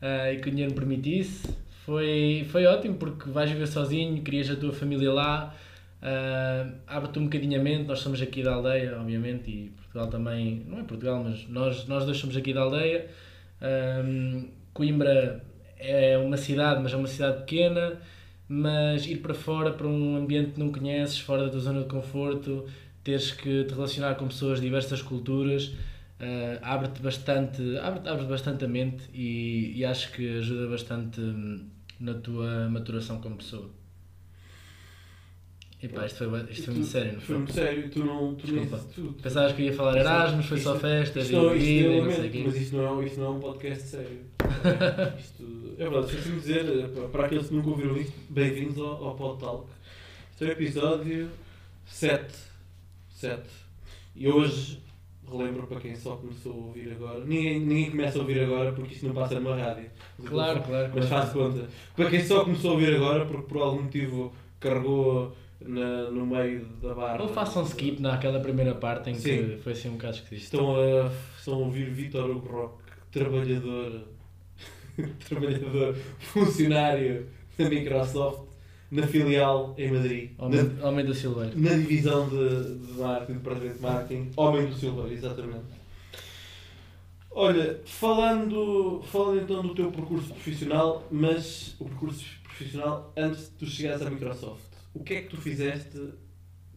ah, 0.00 0.32
e 0.32 0.38
que 0.38 0.48
o 0.48 0.50
dinheiro 0.50 0.72
me 0.72 0.78
permitisse. 0.78 1.48
Foi, 1.84 2.46
foi 2.50 2.66
ótimo 2.66 2.96
porque 2.96 3.30
vais 3.30 3.50
viver 3.50 3.66
sozinho, 3.66 4.20
crias 4.22 4.50
a 4.50 4.56
tua 4.56 4.72
família 4.72 5.12
lá, 5.12 5.54
Uh, 6.02 6.72
Abre-te 6.86 7.18
um 7.18 7.24
bocadinho 7.24 7.58
a 7.58 7.62
mente, 7.62 7.84
nós 7.84 8.00
somos 8.00 8.20
aqui 8.20 8.42
da 8.42 8.54
aldeia, 8.54 8.98
obviamente, 8.98 9.50
e 9.50 9.70
Portugal 9.70 10.06
também, 10.08 10.64
não 10.68 10.78
é 10.78 10.82
Portugal, 10.84 11.24
mas 11.24 11.48
nós, 11.48 11.86
nós 11.86 12.04
dois 12.04 12.18
somos 12.18 12.36
aqui 12.36 12.52
da 12.52 12.60
aldeia. 12.62 13.08
Um, 14.04 14.48
Coimbra 14.72 15.42
é 15.78 16.16
uma 16.18 16.36
cidade, 16.36 16.82
mas 16.82 16.92
é 16.92 16.96
uma 16.96 17.08
cidade 17.08 17.38
pequena, 17.38 18.00
mas 18.48 19.06
ir 19.06 19.16
para 19.16 19.34
fora, 19.34 19.72
para 19.72 19.86
um 19.86 20.16
ambiente 20.16 20.52
que 20.52 20.60
não 20.60 20.70
conheces, 20.70 21.18
fora 21.18 21.44
da 21.44 21.50
tua 21.50 21.60
zona 21.60 21.80
de 21.80 21.88
conforto, 21.88 22.66
teres 23.02 23.32
que 23.32 23.64
te 23.64 23.74
relacionar 23.74 24.14
com 24.16 24.28
pessoas 24.28 24.60
de 24.60 24.66
diversas 24.66 25.00
culturas, 25.00 25.72
uh, 26.20 26.58
abre-te 26.62 27.00
bastante, 27.02 27.62
abre, 27.78 28.08
abre 28.08 28.26
bastante 28.26 28.64
a 28.64 28.68
mente 28.68 29.04
e, 29.12 29.72
e 29.76 29.84
acho 29.84 30.12
que 30.12 30.38
ajuda 30.38 30.68
bastante 30.68 31.20
hum, 31.20 31.68
na 32.00 32.14
tua 32.14 32.68
maturação 32.68 33.20
como 33.20 33.36
pessoa. 33.36 33.70
Epá, 35.82 36.06
isto 36.06 36.26
foi, 36.26 36.42
isto 36.50 36.64
foi 36.64 36.74
muito 36.74 36.86
sério, 36.88 37.12
não 37.12 37.20
Foi 37.20 37.26
foi? 37.26 37.36
muito 37.36 37.52
sério, 37.52 37.90
tu 37.90 38.02
não. 38.04 38.34
Tu 38.34 38.46
Desculpa. 38.46 38.84
tu, 38.94 39.14
Pensavas 39.22 39.52
que 39.52 39.62
ia 39.62 39.72
falar 39.74 39.98
Erasmus, 39.98 40.46
foi 40.46 40.58
só 40.58 40.70
Isto- 40.74 40.80
festas 40.80 41.24
isto, 41.24 41.36
e 41.36 41.58
bebida 41.82 41.88
e 41.88 42.00
não 42.02 42.10
sei 42.12 42.28
o 42.28 42.32
quê. 42.32 42.42
mas 42.46 42.56
isto 42.56 42.76
não, 42.76 43.02
é, 43.02 43.04
isto 43.06 43.20
não 43.20 43.26
é 43.26 43.30
um 43.30 43.40
podcast 43.40 43.82
sério. 43.88 44.20
isto, 45.20 45.74
é 45.78 45.84
verdade, 45.84 46.06
esqueci-me 46.06 46.34
de 46.36 46.40
dizer, 46.40 46.64
eh, 46.66 47.08
para 47.12 47.26
aqueles 47.26 47.46
que 47.48 47.54
nunca 47.54 47.68
ouviram 47.68 47.96
isto, 47.98 48.14
bem-vindos 48.30 48.78
ao, 48.78 49.04
ao 49.04 49.14
Pod 49.16 49.38
Talk. 49.38 49.68
Este 50.32 50.44
é 50.44 50.48
o 50.48 50.52
episódio 50.52 51.30
7. 51.84 52.34
7. 53.10 53.42
E 54.16 54.28
hoje, 54.28 54.80
relembro 55.30 55.66
para 55.66 55.80
quem 55.80 55.94
só 55.94 56.16
começou 56.16 56.52
a 56.52 56.56
ouvir 56.56 56.92
agora, 56.92 57.24
ninguém, 57.24 57.60
ninguém 57.60 57.90
começa 57.90 58.18
a 58.18 58.20
ouvir 58.20 58.40
agora 58.40 58.72
porque 58.72 58.94
isto 58.94 59.06
não 59.06 59.14
passa 59.14 59.40
numa 59.40 59.56
rádio. 59.56 59.90
Claro, 60.24 60.62
claro. 60.62 60.92
Mas 60.94 61.08
claro. 61.08 61.26
faz 61.26 61.32
conta. 61.32 61.68
Para 61.94 62.10
quem 62.10 62.24
só 62.24 62.44
começou 62.44 62.70
a 62.70 62.74
ouvir 62.74 62.94
agora, 62.94 63.26
porque 63.26 63.42
por 63.42 63.62
algum 63.62 63.82
motivo 63.82 64.32
carregou 64.60 65.34
na, 65.60 66.10
no 66.10 66.26
meio 66.26 66.66
da 66.82 66.94
barra. 66.94 67.22
Ou 67.22 67.28
façam 67.28 67.62
skip 67.64 68.00
naquela 68.00 68.40
primeira 68.40 68.74
parte 68.74 69.10
em 69.10 69.14
que 69.14 69.20
Sim. 69.20 69.58
foi 69.62 69.72
assim 69.72 69.88
um 69.88 69.92
bocado 69.92 70.16
esquisito. 70.16 70.44
Estão 70.44 70.76
a, 70.76 71.10
estão 71.38 71.54
a 71.54 71.58
ouvir 71.58 71.90
Vitor 71.90 72.30
Hugo 72.30 72.48
Roque, 72.48 72.82
trabalhador, 73.10 74.02
trabalhador, 75.28 75.96
funcionário 76.18 77.26
da 77.58 77.68
Microsoft, 77.68 78.42
na 78.90 79.06
filial 79.06 79.74
em 79.76 79.90
Madrid. 79.90 80.30
Na, 80.38 80.44
Homem, 80.46 80.82
homem 80.82 81.06
do 81.06 81.14
Silveiro. 81.14 81.58
na 81.58 81.70
divisão 81.70 82.28
de, 82.28 82.86
de 82.86 82.92
marketing, 82.92 83.38
departamento 83.38 83.74
de 83.76 83.82
marketing, 83.82 84.30
Homem 84.36 84.66
do 84.66 84.74
Silveiro, 84.74 85.12
exatamente. 85.12 85.64
Olha, 87.30 87.80
falando, 87.84 89.02
falando 89.10 89.42
então 89.42 89.62
do 89.62 89.74
teu 89.74 89.90
percurso 89.92 90.28
profissional, 90.28 91.06
mas 91.10 91.74
o 91.78 91.84
percurso 91.84 92.24
profissional 92.44 93.12
antes 93.16 93.50
de 93.50 93.50
tu 93.50 93.66
chegares 93.66 94.00
à 94.00 94.08
Microsoft, 94.08 94.64
o 94.94 95.04
que 95.04 95.14
é 95.14 95.22
que 95.22 95.28
tu 95.28 95.36
fizeste, 95.36 96.00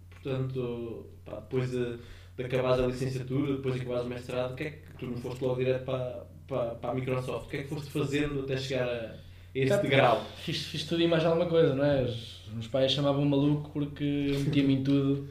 portanto, 0.10 1.06
pá, 1.24 1.36
depois 1.36 1.72
de, 1.72 1.98
de 2.36 2.44
acabares 2.44 2.84
a 2.84 2.88
licenciatura, 2.88 3.56
depois 3.56 3.76
de 3.76 3.82
acabares 3.82 4.06
o 4.06 4.10
mestrado, 4.10 4.52
o 4.52 4.56
que 4.56 4.64
é 4.64 4.72
que 4.72 4.98
tu 4.98 5.06
não 5.06 5.16
foste 5.18 5.42
logo 5.42 5.56
direto 5.56 5.86
para, 5.86 6.28
para, 6.46 6.76
para 6.76 6.92
a 6.92 6.94
Microsoft? 6.94 7.46
O 7.46 7.50
que 7.50 7.58
é 7.58 7.64
que 7.64 7.70
foste 7.70 7.90
fazendo 7.90 8.42
até 8.42 8.58
chegar 8.58 8.90
a 8.90 9.16
esse 9.54 9.70
Tá, 9.70 9.78
degrau? 9.82 10.26
Fiz, 10.44 10.66
fiz 10.66 10.84
tudo 10.86 11.02
e 11.02 11.08
mais 11.08 11.26
alguma 11.26 11.46
coisa, 11.48 11.76
não 11.76 11.84
é? 11.86 12.04
Os, 12.04 12.48
os 12.58 12.68
pais 12.68 12.92
chamavam 12.92 13.26
maluco 13.26 13.70
porque 13.72 14.04
metia-me 14.46 14.76
em 14.76 14.84
tudo. 14.84 15.28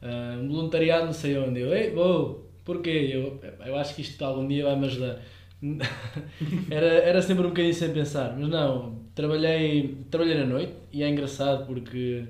Ah, 0.00 0.36
voluntariado 0.46 1.06
não 1.06 1.12
sei 1.12 1.36
onde. 1.38 1.60
Eu, 1.60 1.72
ei, 1.74 1.90
vou, 1.90 2.50
porquê? 2.64 3.10
Eu, 3.12 3.40
eu 3.64 3.76
acho 3.76 3.94
que 3.94 4.02
isto 4.02 4.22
algum 4.24 4.46
dia 4.46 4.64
vai 4.64 4.76
me 4.76 4.86
ajudar. 4.86 5.20
era, 6.70 6.86
era 6.86 7.22
sempre 7.22 7.44
um 7.46 7.50
bocadinho 7.50 7.72
sem 7.74 7.92
pensar, 7.92 8.36
mas 8.36 8.48
não, 8.48 8.98
trabalhei, 9.14 9.96
trabalhei 10.10 10.36
na 10.36 10.46
noite 10.46 10.72
e 10.92 11.04
é 11.04 11.08
engraçado 11.08 11.66
porque 11.66 12.24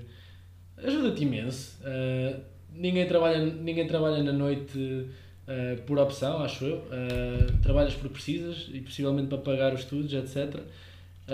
ajuda-te 0.77 1.23
imenso. 1.23 1.79
Ah, 1.85 2.41
ninguém, 2.75 3.07
trabalha, 3.07 3.39
ninguém 3.45 3.87
trabalha 3.87 4.23
na 4.23 4.33
noite 4.33 5.07
ah, 5.49 5.77
por 5.87 5.99
opção, 5.99 6.43
acho 6.43 6.64
eu. 6.64 6.83
Ah, 6.90 7.47
trabalhas 7.62 7.95
porque 7.95 8.14
precisas 8.14 8.69
e 8.73 8.81
possivelmente 8.81 9.29
para 9.29 9.38
pagar 9.38 9.73
os 9.73 9.81
estudos, 9.81 10.12
etc. 10.12 10.61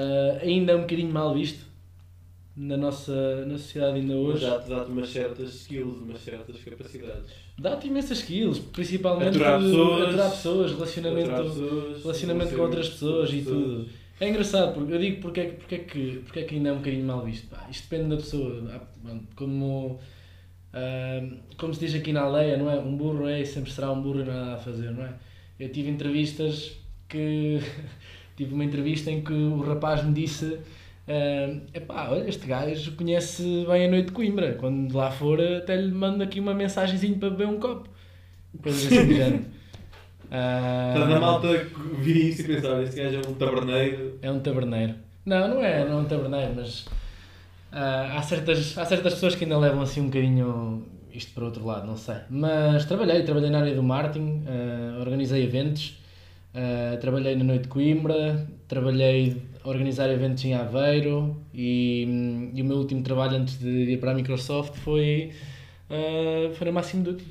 Ah, 0.00 0.38
ainda 0.42 0.72
é 0.72 0.76
um 0.76 0.80
bocadinho 0.82 1.12
mal 1.12 1.34
visto 1.34 1.66
na 2.56 2.76
nossa 2.76 3.44
na 3.46 3.56
sociedade 3.56 3.98
ainda 4.00 4.14
hoje. 4.14 4.44
dá-te 4.44 4.90
umas 4.90 5.08
certas 5.11 5.54
skills, 5.54 5.96
umas 6.02 6.20
certas 6.20 6.56
capacidades. 6.64 7.30
Dá-te 7.58 7.87
imensas 7.88 8.18
skills, 8.18 8.58
principalmente 8.58 9.30
Aturar 9.37 9.61
pessoas. 9.61 10.08
aturar 10.08 10.30
pessoas, 10.30 10.72
relacionamento, 10.72 11.30
Aturar 11.30 11.44
pessoas, 11.44 12.02
relacionamento 12.02 12.54
com 12.56 12.62
outras 12.62 12.88
pessoas 12.90 13.32
e 13.32 13.42
tudo. 13.42 13.88
É 14.20 14.28
engraçado, 14.28 14.74
porque 14.74 14.92
eu 14.92 14.98
digo 14.98 15.20
porque 15.20 15.40
é, 15.40 15.44
que- 15.46 15.56
porque, 15.56 15.74
é 15.74 15.78
que, 15.78 16.22
porque 16.24 16.38
é 16.40 16.42
que 16.42 16.54
ainda 16.56 16.68
é 16.70 16.72
um 16.72 16.78
bocadinho 16.78 17.04
mal 17.06 17.24
visto. 17.24 17.46
Pá, 17.48 17.66
isto 17.70 17.88
depende 17.88 18.11
da 18.11 18.16
pessoa. 18.16 18.80
Como, 19.37 20.00
ah, 20.72 21.22
como 21.56 21.72
se 21.74 21.80
diz 21.80 21.94
aqui 21.94 22.12
na 22.12 22.22
aldeia, 22.22 22.56
não 22.56 22.68
é? 22.70 22.78
Um 22.80 22.96
burro 22.96 23.28
é 23.28 23.40
e 23.40 23.46
sempre 23.46 23.70
será 23.70 23.92
um 23.92 24.02
burro 24.02 24.20
e 24.20 24.24
não 24.24 24.32
há 24.32 24.37
nada 24.37 24.54
a 24.54 24.58
fazer, 24.58 24.90
não 24.90 25.04
é? 25.04 25.14
Eu 25.61 25.68
tive 25.70 25.88
entrevistas 25.90 26.72
que. 27.08 27.58
tive 28.38 28.55
uma 28.55 28.64
entrevista 28.64 29.11
em 29.11 29.20
que 29.20 29.33
o 29.33 29.61
rapaz 29.61 30.05
me 30.05 30.12
disse. 30.12 30.44
Uh, 30.46 31.61
epá, 31.74 32.09
olha, 32.11 32.29
este 32.29 32.46
gajo 32.46 32.92
conhece 32.92 33.42
bem 33.68 33.87
a 33.87 33.90
noite 33.90 34.07
de 34.07 34.12
Coimbra. 34.12 34.55
Quando 34.55 34.94
lá 34.94 35.11
for, 35.11 35.40
até 35.40 35.77
lhe 35.77 35.90
mando 35.90 36.22
aqui 36.22 36.38
uma 36.38 36.55
mensagenzinha 36.55 37.18
para 37.18 37.31
beber 37.31 37.48
um 37.48 37.59
copo. 37.59 37.88
Coisas 38.62 38.87
assim 38.87 39.07
do 39.07 39.14
género. 39.14 39.44
Ah, 40.31 40.92
Portanto, 40.96 41.16
a 41.16 41.20
malta 41.20 41.66
vi 41.98 42.29
isso 42.29 42.42
e 42.42 42.44
pensava, 42.44 42.83
este 42.83 42.96
gajo 42.96 43.16
é 43.16 43.29
um 43.29 43.35
taberneiro. 43.35 44.18
é 44.22 44.31
um 44.31 44.40
taberneiro. 44.40 44.94
Não, 45.27 45.48
não 45.48 45.64
é, 45.64 45.85
não 45.85 45.98
é 45.98 46.03
um 46.03 46.05
taberneiro, 46.05 46.53
mas 46.55 46.87
ah, 47.72 48.14
há, 48.16 48.22
certas, 48.22 48.79
há 48.79 48.85
certas 48.85 49.14
pessoas 49.14 49.35
que 49.35 49.44
ainda 49.44 49.59
levam 49.59 49.83
assim 49.83 50.01
um 50.01 50.07
bocadinho 50.07 50.87
isto 51.12 51.33
para 51.33 51.44
outro 51.44 51.64
lado, 51.66 51.87
não 51.87 51.96
sei. 51.96 52.16
Mas 52.31 52.85
trabalhei, 52.85 53.22
trabalhei 53.24 53.51
na 53.51 53.61
área 53.61 53.74
do 53.74 53.83
marketing, 53.83 54.44
ah, 54.46 55.01
organizei 55.01 55.42
eventos, 55.42 55.97
ah, 56.58 56.96
trabalhei 56.96 57.36
na 57.36 57.44
Noite 57.44 57.62
de 57.62 57.68
Coimbra, 57.68 58.48
trabalhei 58.66 59.40
a 59.62 59.68
organizar 59.68 60.10
eventos 60.10 60.44
em 60.44 60.54
Aveiro 60.54 61.36
e, 61.54 62.50
e 62.52 62.60
o 62.60 62.64
meu 62.64 62.78
último 62.78 63.02
trabalho 63.02 63.36
antes 63.36 63.58
de 63.58 63.68
ir 63.68 64.00
para 64.00 64.10
a 64.10 64.14
Microsoft 64.14 64.74
foi, 64.74 65.30
ah, 65.88 66.52
foi 66.54 66.66
na 66.66 66.72
Máximo 66.72 67.04
Duty. 67.04 67.24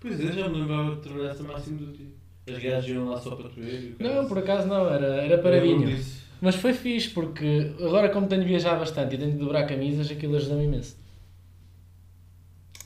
Pois 0.00 0.20
é, 0.20 0.32
já 0.32 0.48
me 0.48 0.58
lembrava 0.58 0.96
de 0.96 1.02
trabalhar 1.02 1.30
essa 1.30 1.42
máximo 1.44 1.78
dia. 1.92 2.06
As 2.48 2.62
gajas 2.62 2.88
iam 2.88 3.08
lá 3.08 3.20
só 3.20 3.34
para 3.36 3.48
te 3.48 3.60
ver. 3.60 3.96
Não, 3.98 4.26
por 4.26 4.38
acaso 4.38 4.66
não, 4.66 4.88
era, 4.88 5.06
era 5.06 5.38
paradinho. 5.38 5.96
Mas 6.40 6.54
foi 6.56 6.72
fixe, 6.74 7.08
porque 7.10 7.72
agora 7.80 8.08
como 8.10 8.26
tenho 8.26 8.42
de 8.42 8.48
viajar 8.48 8.76
bastante 8.76 9.14
e 9.14 9.18
tenho 9.18 9.32
de 9.32 9.38
dobrar 9.38 9.64
camisas, 9.66 10.10
aquilo 10.10 10.36
ajuda-me 10.36 10.64
imenso. 10.64 10.96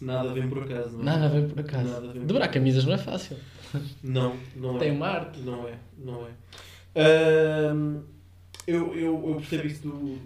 Nada 0.01 0.33
vem 0.33 0.49
por 0.49 0.63
acaso, 0.63 0.97
não 0.97 1.01
é? 1.01 1.05
Nada 1.05 1.29
vem 1.29 1.49
por 1.49 1.61
acaso. 1.61 2.13
Vem 2.13 2.27
dobrar 2.27 2.49
camisas 2.49 2.85
não 2.85 2.95
é 2.95 2.99
fácil. 2.99 3.37
Não, 4.03 4.37
não 4.57 4.79
Tem 4.79 4.91
é. 4.91 4.93
uma 4.93 5.07
arte. 5.07 5.41
Não 5.41 5.67
é, 5.69 5.79
não 5.99 6.27
é. 6.27 6.31
Ahm, 6.95 8.01
eu, 8.67 8.95
eu, 8.95 9.29
eu 9.29 9.35
percebo 9.37 9.67
isso 9.67 9.83
do 9.83 10.19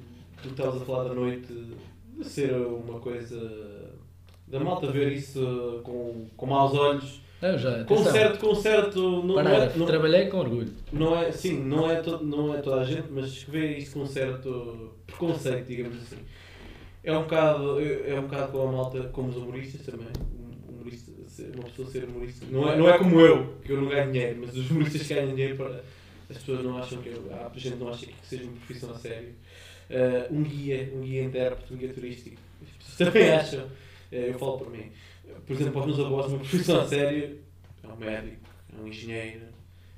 do 0.45 0.55
que 0.55 0.61
estavas 0.61 0.83
a 0.83 0.85
falar 0.85 1.05
da 1.05 1.15
noite 1.15 1.53
de 2.17 2.25
ser 2.25 2.55
uma 2.55 3.01
coisa 3.01 3.91
da 4.47 4.61
malta 4.61 4.91
ver 4.91 5.13
isso 5.13 5.81
com, 5.83 6.27
com 6.37 6.47
maus 6.47 6.75
olhos. 6.75 7.21
Não, 7.41 7.59
já, 7.59 7.85
Com 7.85 7.99
certo, 7.99 8.39
com 8.39 8.55
certo. 8.55 9.01
Não, 9.01 9.35
não 9.35 9.41
é, 9.41 9.77
não, 9.77 9.87
Trabalhei 9.87 10.27
com 10.29 10.39
orgulho. 10.39 10.73
Não 10.93 11.19
é, 11.19 11.33
sim, 11.33 11.63
não 11.63 11.91
é, 11.91 11.97
to, 11.97 12.25
não 12.25 12.55
é 12.55 12.59
toda 12.59 12.81
a 12.81 12.85
gente, 12.85 13.09
mas 13.11 13.45
que 13.45 13.51
vê 13.51 13.77
isso 13.77 13.95
com 13.95 14.01
um 14.01 14.07
certo 14.07 14.93
preconceito, 15.07 15.67
digamos 15.67 15.97
assim. 15.97 16.19
É 17.03 17.13
um 17.17 17.23
bocado, 17.23 17.81
é 17.81 18.11
é 18.11 18.19
um 18.19 18.23
bocado 18.23 18.53
com 18.53 18.69
a 18.69 18.73
malta, 18.73 19.03
como 19.13 19.29
os 19.29 19.37
humoristas 19.37 19.85
também. 19.85 20.09
Ser- 21.35 21.53
uma 21.55 21.65
pessoa 21.65 21.91
ser 21.91 22.05
humorista. 22.05 22.47
Não 22.49 22.71
é, 22.71 22.77
não 22.77 22.89
é 22.89 22.97
como 22.97 23.19
eu, 23.21 23.57
que 23.65 23.73
eu 23.73 23.81
não 23.81 23.89
ganho 23.89 24.13
dinheiro, 24.13 24.39
mas 24.41 24.57
os 24.57 24.71
humoristas 24.71 25.03
que 25.03 25.15
ganham 25.15 25.35
dinheiro 25.35 25.57
para. 25.57 25.83
As 26.31 26.39
pessoas 26.39 26.65
não 26.65 26.79
acham 26.79 27.03
que 27.03 27.09
eu. 27.09 27.29
Há 27.33 27.51
gente 27.59 27.77
não 27.77 27.89
acha 27.89 28.07
que 28.07 28.15
seja 28.23 28.45
uma 28.45 28.53
profissão 28.53 28.91
a 28.93 28.99
sério. 28.99 29.35
Ah, 29.91 30.27
um 30.31 30.43
guia, 30.45 30.91
um 30.95 31.01
guia 31.01 31.23
intérprete, 31.25 31.75
um 31.75 31.77
guia 31.77 31.93
turístico. 31.93 32.37
As 32.63 32.71
pessoas 32.71 33.13
também 33.13 33.31
acham. 33.33 33.67
Eh, 34.13 34.29
eu 34.31 34.39
falo 34.39 34.59
por 34.59 34.71
mim. 34.71 34.93
Por 35.47 35.53
exemplo, 35.55 35.73
para 35.73 35.81
os 35.81 35.87
meus 35.97 36.01
avós, 36.07 36.27
uma 36.27 36.39
profissão 36.39 36.81
a 36.81 36.87
sério 36.87 37.39
é 37.83 37.87
um 37.89 37.97
médico, 37.97 38.49
é 38.73 38.81
um 38.83 38.87
engenheiro, 38.87 39.47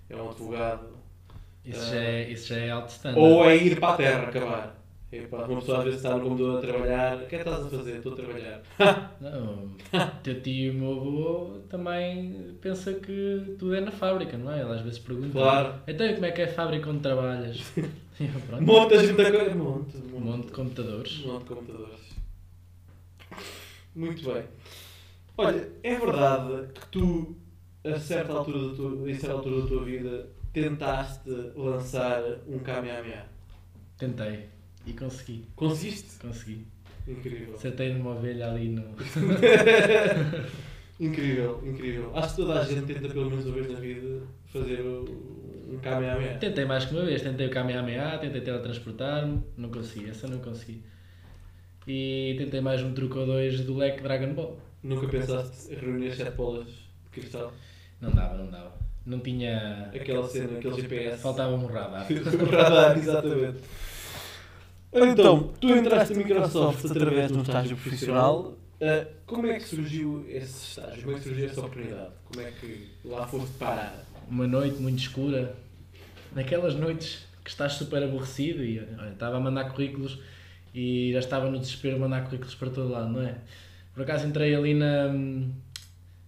é 0.08 0.16
um 0.16 0.30
advogado. 0.30 0.88
Isso 1.64 1.90
já 1.90 1.96
é, 2.00 2.30
isso 2.30 2.48
já 2.48 2.56
é 2.58 2.70
alto 2.70 2.88
standard. 2.90 3.20
Ou 3.26 3.44
é 3.44 3.56
ir 3.56 3.78
para 3.78 3.94
a 3.94 3.96
terra 3.96 4.22
acabar. 4.28 4.75
Epá, 5.18 5.44
uma 5.44 5.60
pessoa 5.60 5.78
às 5.78 5.84
vezes 5.84 5.98
está 5.98 6.16
no 6.16 6.22
computador 6.22 6.58
a 6.58 6.66
trabalhar. 6.66 7.16
O 7.16 7.26
que 7.26 7.36
é 7.36 7.42
que 7.42 7.48
estás 7.48 7.66
a 7.66 7.68
fazer? 7.70 7.96
Estou 7.96 8.12
a 8.12 8.16
trabalhar. 8.16 8.62
Não, 9.20 9.70
teu 10.22 10.40
tio 10.40 10.66
e 10.66 10.70
o 10.70 10.74
meu 10.74 10.92
avô 10.92 11.58
também 11.68 12.56
pensa 12.60 12.94
que 12.94 13.56
tudo 13.58 13.74
é 13.74 13.80
na 13.80 13.90
fábrica, 13.90 14.36
não 14.36 14.52
é? 14.52 14.60
Ele 14.60 14.72
às 14.72 14.80
vezes 14.82 14.98
pergunta. 14.98 15.32
Claro. 15.32 15.74
Então 15.86 16.12
como 16.14 16.26
é 16.26 16.30
que 16.30 16.42
é 16.42 16.44
a 16.44 16.52
fábrica 16.52 16.90
onde 16.90 17.00
trabalhas? 17.00 17.72
Eu, 18.18 18.62
Montas 18.62 19.10
muita 19.10 19.30
coisa. 19.30 19.54
Monte, 19.54 19.96
um 20.14 20.20
monte 20.20 20.46
de 20.46 20.52
computadores. 20.52 21.24
Um 21.24 21.32
monte 21.32 21.42
de 21.42 21.48
computadores. 21.48 22.00
Muito 23.94 24.24
bem. 24.32 24.44
Olha, 25.36 25.68
é 25.82 25.94
verdade 25.98 26.72
que 26.72 26.86
tu, 26.88 27.36
a 27.84 27.98
certa 27.98 28.32
altura 28.32 28.68
da 28.68 28.74
tua, 28.74 29.10
em 29.10 29.14
certa 29.14 29.36
altura 29.36 29.60
da 29.60 29.68
tua 29.68 29.84
vida, 29.84 30.30
tentaste 30.52 31.30
lançar 31.54 32.22
um 32.48 32.58
Kamehameha. 32.58 33.26
Tentei. 33.98 34.48
E 34.86 34.92
consegui. 34.92 35.44
Conseguiste? 35.56 36.18
Consegui. 36.20 36.66
Incrível. 37.08 37.54
Acertei 37.54 37.92
numa 37.92 38.12
ovelha 38.12 38.50
ali 38.50 38.68
no. 38.68 38.82
incrível, 40.98 41.62
incrível. 41.64 42.10
Acho 42.14 42.30
que 42.36 42.42
toda 42.42 42.60
a 42.60 42.64
gente 42.64 42.86
tenta 42.94 43.08
pelo 43.08 43.30
menos 43.30 43.44
uma 43.46 43.54
vez 43.54 43.70
na 43.70 43.78
vida 43.80 44.22
fazer 44.52 44.80
o- 44.80 45.04
um 45.72 45.78
Kamehameha. 45.80 46.38
Tentei 46.38 46.64
mais 46.64 46.84
que 46.84 46.94
uma 46.94 47.04
vez, 47.04 47.22
tentei 47.22 47.46
o 47.46 47.50
Kamehameha, 47.50 48.18
tentei 48.18 48.40
teletransportar-me, 48.40 49.42
não 49.56 49.68
consegui, 49.70 50.08
essa 50.10 50.26
não 50.28 50.38
consegui. 50.38 50.82
E 51.86 52.34
tentei 52.38 52.60
mais 52.60 52.82
um 52.82 52.92
truque 52.92 53.16
ou 53.18 53.26
dois 53.26 53.60
do 53.60 53.76
leque 53.76 54.02
Dragon 54.02 54.32
Ball. 54.34 54.58
Nunca 54.82 55.06
pensaste 55.08 55.72
em 55.72 55.76
reunir 55.76 56.08
as 56.08 56.16
sete 56.16 56.30
bolas 56.36 56.66
de 56.66 57.10
cristal? 57.12 57.52
Não 58.00 58.10
dava, 58.10 58.36
não 58.36 58.50
dava. 58.50 58.72
Não 59.04 59.20
tinha. 59.20 59.90
Aquela 59.94 60.28
cena, 60.28 60.58
aquele 60.58 60.74
GPS. 60.80 61.22
Faltava 61.22 61.54
um 61.54 61.66
radar. 61.66 62.06
O 62.10 62.50
radar, 62.50 62.98
exatamente. 62.98 63.58
Ora 64.92 65.06
então, 65.08 65.52
tu 65.60 65.68
entraste 65.68 66.14
na 66.14 66.18
Microsoft 66.18 66.84
através 66.84 67.30
de 67.30 67.38
um 67.38 67.42
estágio 67.42 67.76
profissional. 67.76 68.56
Como 69.26 69.46
é 69.46 69.58
que 69.58 69.64
surgiu 69.64 70.24
esse 70.28 70.68
estágio? 70.68 71.02
Como 71.02 71.16
é 71.16 71.18
que 71.18 71.24
surgiu 71.24 71.46
essa 71.46 71.60
oportunidade? 71.60 72.10
Como 72.24 72.46
é 72.46 72.50
que 72.52 72.88
lá 73.04 73.26
foste 73.26 73.56
parar? 73.58 74.04
Uma 74.28 74.46
noite 74.46 74.80
muito 74.80 74.98
escura, 74.98 75.56
naquelas 76.34 76.74
noites 76.74 77.26
que 77.44 77.50
estás 77.50 77.74
super 77.74 78.02
aborrecido 78.02 78.64
e 78.64 78.80
olha, 78.80 79.12
estava 79.12 79.36
a 79.36 79.40
mandar 79.40 79.70
currículos 79.70 80.18
e 80.74 81.12
já 81.12 81.20
estava 81.20 81.48
no 81.48 81.58
desespero 81.58 81.94
de 81.94 82.00
mandar 82.00 82.24
currículos 82.24 82.54
para 82.54 82.70
todo 82.70 82.90
lado, 82.90 83.08
não 83.08 83.22
é? 83.22 83.36
Por 83.94 84.02
acaso 84.02 84.26
entrei 84.26 84.54
ali 84.54 84.74
na. 84.74 85.14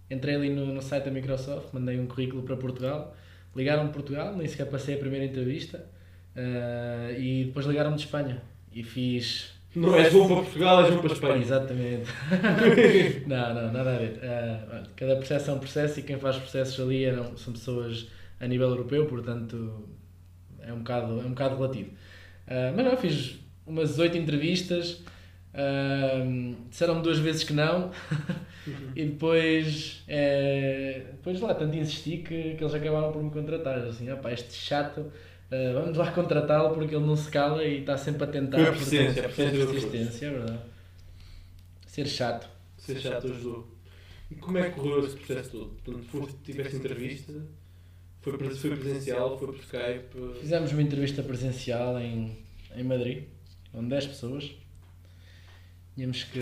Entrei 0.09 0.35
ali 0.35 0.49
no, 0.49 0.65
no 0.73 0.81
site 0.81 1.05
da 1.05 1.11
Microsoft, 1.11 1.71
mandei 1.71 1.99
um 1.99 2.07
currículo 2.07 2.41
para 2.41 2.57
Portugal, 2.57 3.15
ligaram-me 3.55 3.91
Portugal, 3.91 4.35
nem 4.35 4.47
sequer 4.47 4.65
passei 4.65 4.95
a 4.95 4.97
primeira 4.97 5.25
entrevista 5.25 5.85
ah, 6.35 7.11
e 7.17 7.45
depois 7.45 7.65
ligaram-me 7.65 7.97
de 7.97 8.03
Espanha 8.03 8.41
e 8.71 8.83
fiz 8.83 9.53
Não 9.75 9.95
és 9.95 10.11
bom 10.13 10.27
para 10.27 10.37
Portugal, 10.37 10.85
és 10.85 10.93
bom 10.93 11.01
para 11.01 11.13
Espanha. 11.13 11.41
Exatamente. 11.41 12.09
não, 13.27 13.53
não, 13.53 13.73
nada 13.73 13.95
a 13.95 13.97
ver. 13.97 14.19
Ah, 14.23 14.67
olha, 14.71 14.89
cada 14.95 15.15
processo 15.15 15.51
é 15.51 15.53
um 15.53 15.59
processo 15.59 15.99
e 15.99 16.03
quem 16.03 16.17
faz 16.17 16.37
processos 16.37 16.79
ali 16.79 17.05
eram, 17.05 17.37
são 17.37 17.53
pessoas 17.53 18.07
a 18.39 18.47
nível 18.47 18.69
europeu, 18.69 19.05
portanto 19.05 19.87
é 20.61 20.73
um 20.73 20.79
bocado, 20.79 21.19
é 21.21 21.25
um 21.25 21.29
bocado 21.29 21.55
relativo. 21.55 21.91
Ah, 22.47 22.73
mas 22.75 22.85
não, 22.85 22.97
fiz 22.97 23.39
umas 23.65 23.99
oito 23.99 24.17
entrevistas, 24.17 25.03
ah, 25.53 26.23
disseram-me 26.69 27.01
duas 27.01 27.19
vezes 27.19 27.43
que 27.43 27.53
não 27.53 27.91
e 28.95 29.05
depois, 29.05 30.03
eh, 30.07 31.05
depois 31.11 31.39
lá 31.41 31.53
tanto 31.53 31.75
insisti 31.75 32.17
que, 32.17 32.55
que 32.55 32.63
eles 32.63 32.73
acabaram 32.73 33.11
por 33.11 33.23
me 33.23 33.31
contratar. 33.31 33.79
Assim, 33.79 34.11
opá, 34.11 34.31
este 34.31 34.53
chato, 34.53 35.11
ah, 35.51 35.73
vamos 35.73 35.97
lá 35.97 36.11
contratá-lo 36.11 36.73
porque 36.73 36.95
ele 36.95 37.05
não 37.05 37.15
se 37.15 37.29
cala 37.29 37.63
e 37.63 37.79
está 37.79 37.97
sempre 37.97 38.23
a 38.23 38.27
tentar. 38.27 38.57
Foi 38.57 38.67
a 38.67 38.71
persistência, 38.71 39.25
a 39.25 39.29
persistência 39.29 40.25
é 40.27 40.29
verdade. 40.29 40.59
Ser 41.87 42.07
chato. 42.07 42.49
Ser 42.77 42.99
chato 42.99 43.27
ajudou. 43.27 43.67
E 44.29 44.35
como 44.35 44.59
é 44.59 44.69
que 44.69 44.79
correu 44.79 45.05
esse 45.05 45.15
processo 45.15 45.49
todo? 45.49 45.69
Portanto, 45.83 46.05
foste, 46.05 46.37
tiveste 46.43 46.75
entrevista, 46.75 47.33
foi, 48.21 48.37
foi 48.37 48.77
presencial, 48.77 49.39
foi 49.39 49.47
por 49.47 49.55
Skype. 49.55 50.39
Fizemos 50.39 50.71
uma 50.71 50.83
entrevista 50.83 51.23
presencial 51.23 51.99
em, 51.99 52.37
em 52.75 52.83
Madrid, 52.83 53.23
com 53.71 53.87
10 53.87 54.07
pessoas. 54.07 54.51
Tínhamos 55.99 56.23
que 56.23 56.39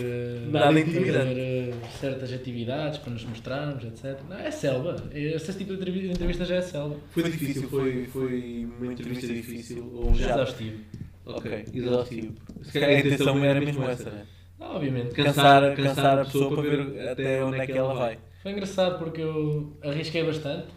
Nada 0.52 0.72
fazer 0.84 1.36
eh, 1.36 1.74
certas 2.00 2.32
atividades 2.32 2.98
para 3.00 3.12
nos 3.12 3.24
mostrarmos, 3.24 3.82
etc. 3.82 4.16
Não, 4.28 4.38
é 4.38 4.52
selva. 4.52 4.94
Esse 5.12 5.52
tipo 5.52 5.72
de 5.74 5.80
entrevi- 5.80 6.10
entrevista 6.12 6.44
já 6.44 6.54
é 6.54 6.60
selva. 6.62 6.94
Foi 7.10 7.24
difícil, 7.24 7.68
foi, 7.68 8.06
foi 8.06 8.68
uma 8.80 8.92
entrevista 8.92 9.26
difícil 9.26 9.90
ou 9.92 10.14
já? 10.14 10.30
Exaustivo. 10.30 10.78
Ok, 11.26 11.64
exaustivo. 11.74 12.34
Se 12.62 12.72
calhar 12.72 12.90
a 12.90 13.00
intenção 13.00 13.44
era 13.44 13.60
mesmo 13.60 13.82
essa, 13.88 14.08
né? 14.10 14.26
Não, 14.60 14.76
obviamente. 14.76 15.08
Cansar, 15.12 15.74
cansar 15.74 16.18
a 16.20 16.24
pessoa 16.24 16.54
para 16.54 16.62
ver 16.62 17.08
até 17.08 17.42
onde 17.44 17.58
é 17.58 17.66
que 17.66 17.72
ela 17.72 17.94
vai. 17.94 18.18
Foi 18.40 18.52
engraçado 18.52 18.96
porque 19.00 19.22
eu 19.22 19.76
arrisquei 19.82 20.22
bastante. 20.22 20.68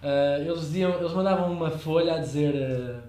Ah, 0.00 0.38
eles 0.38 0.60
diziam, 0.60 0.96
eles 1.00 1.12
mandavam 1.12 1.52
uma 1.52 1.70
folha 1.72 2.14
a 2.14 2.18
dizer 2.18 2.54
ah, 2.54 3.02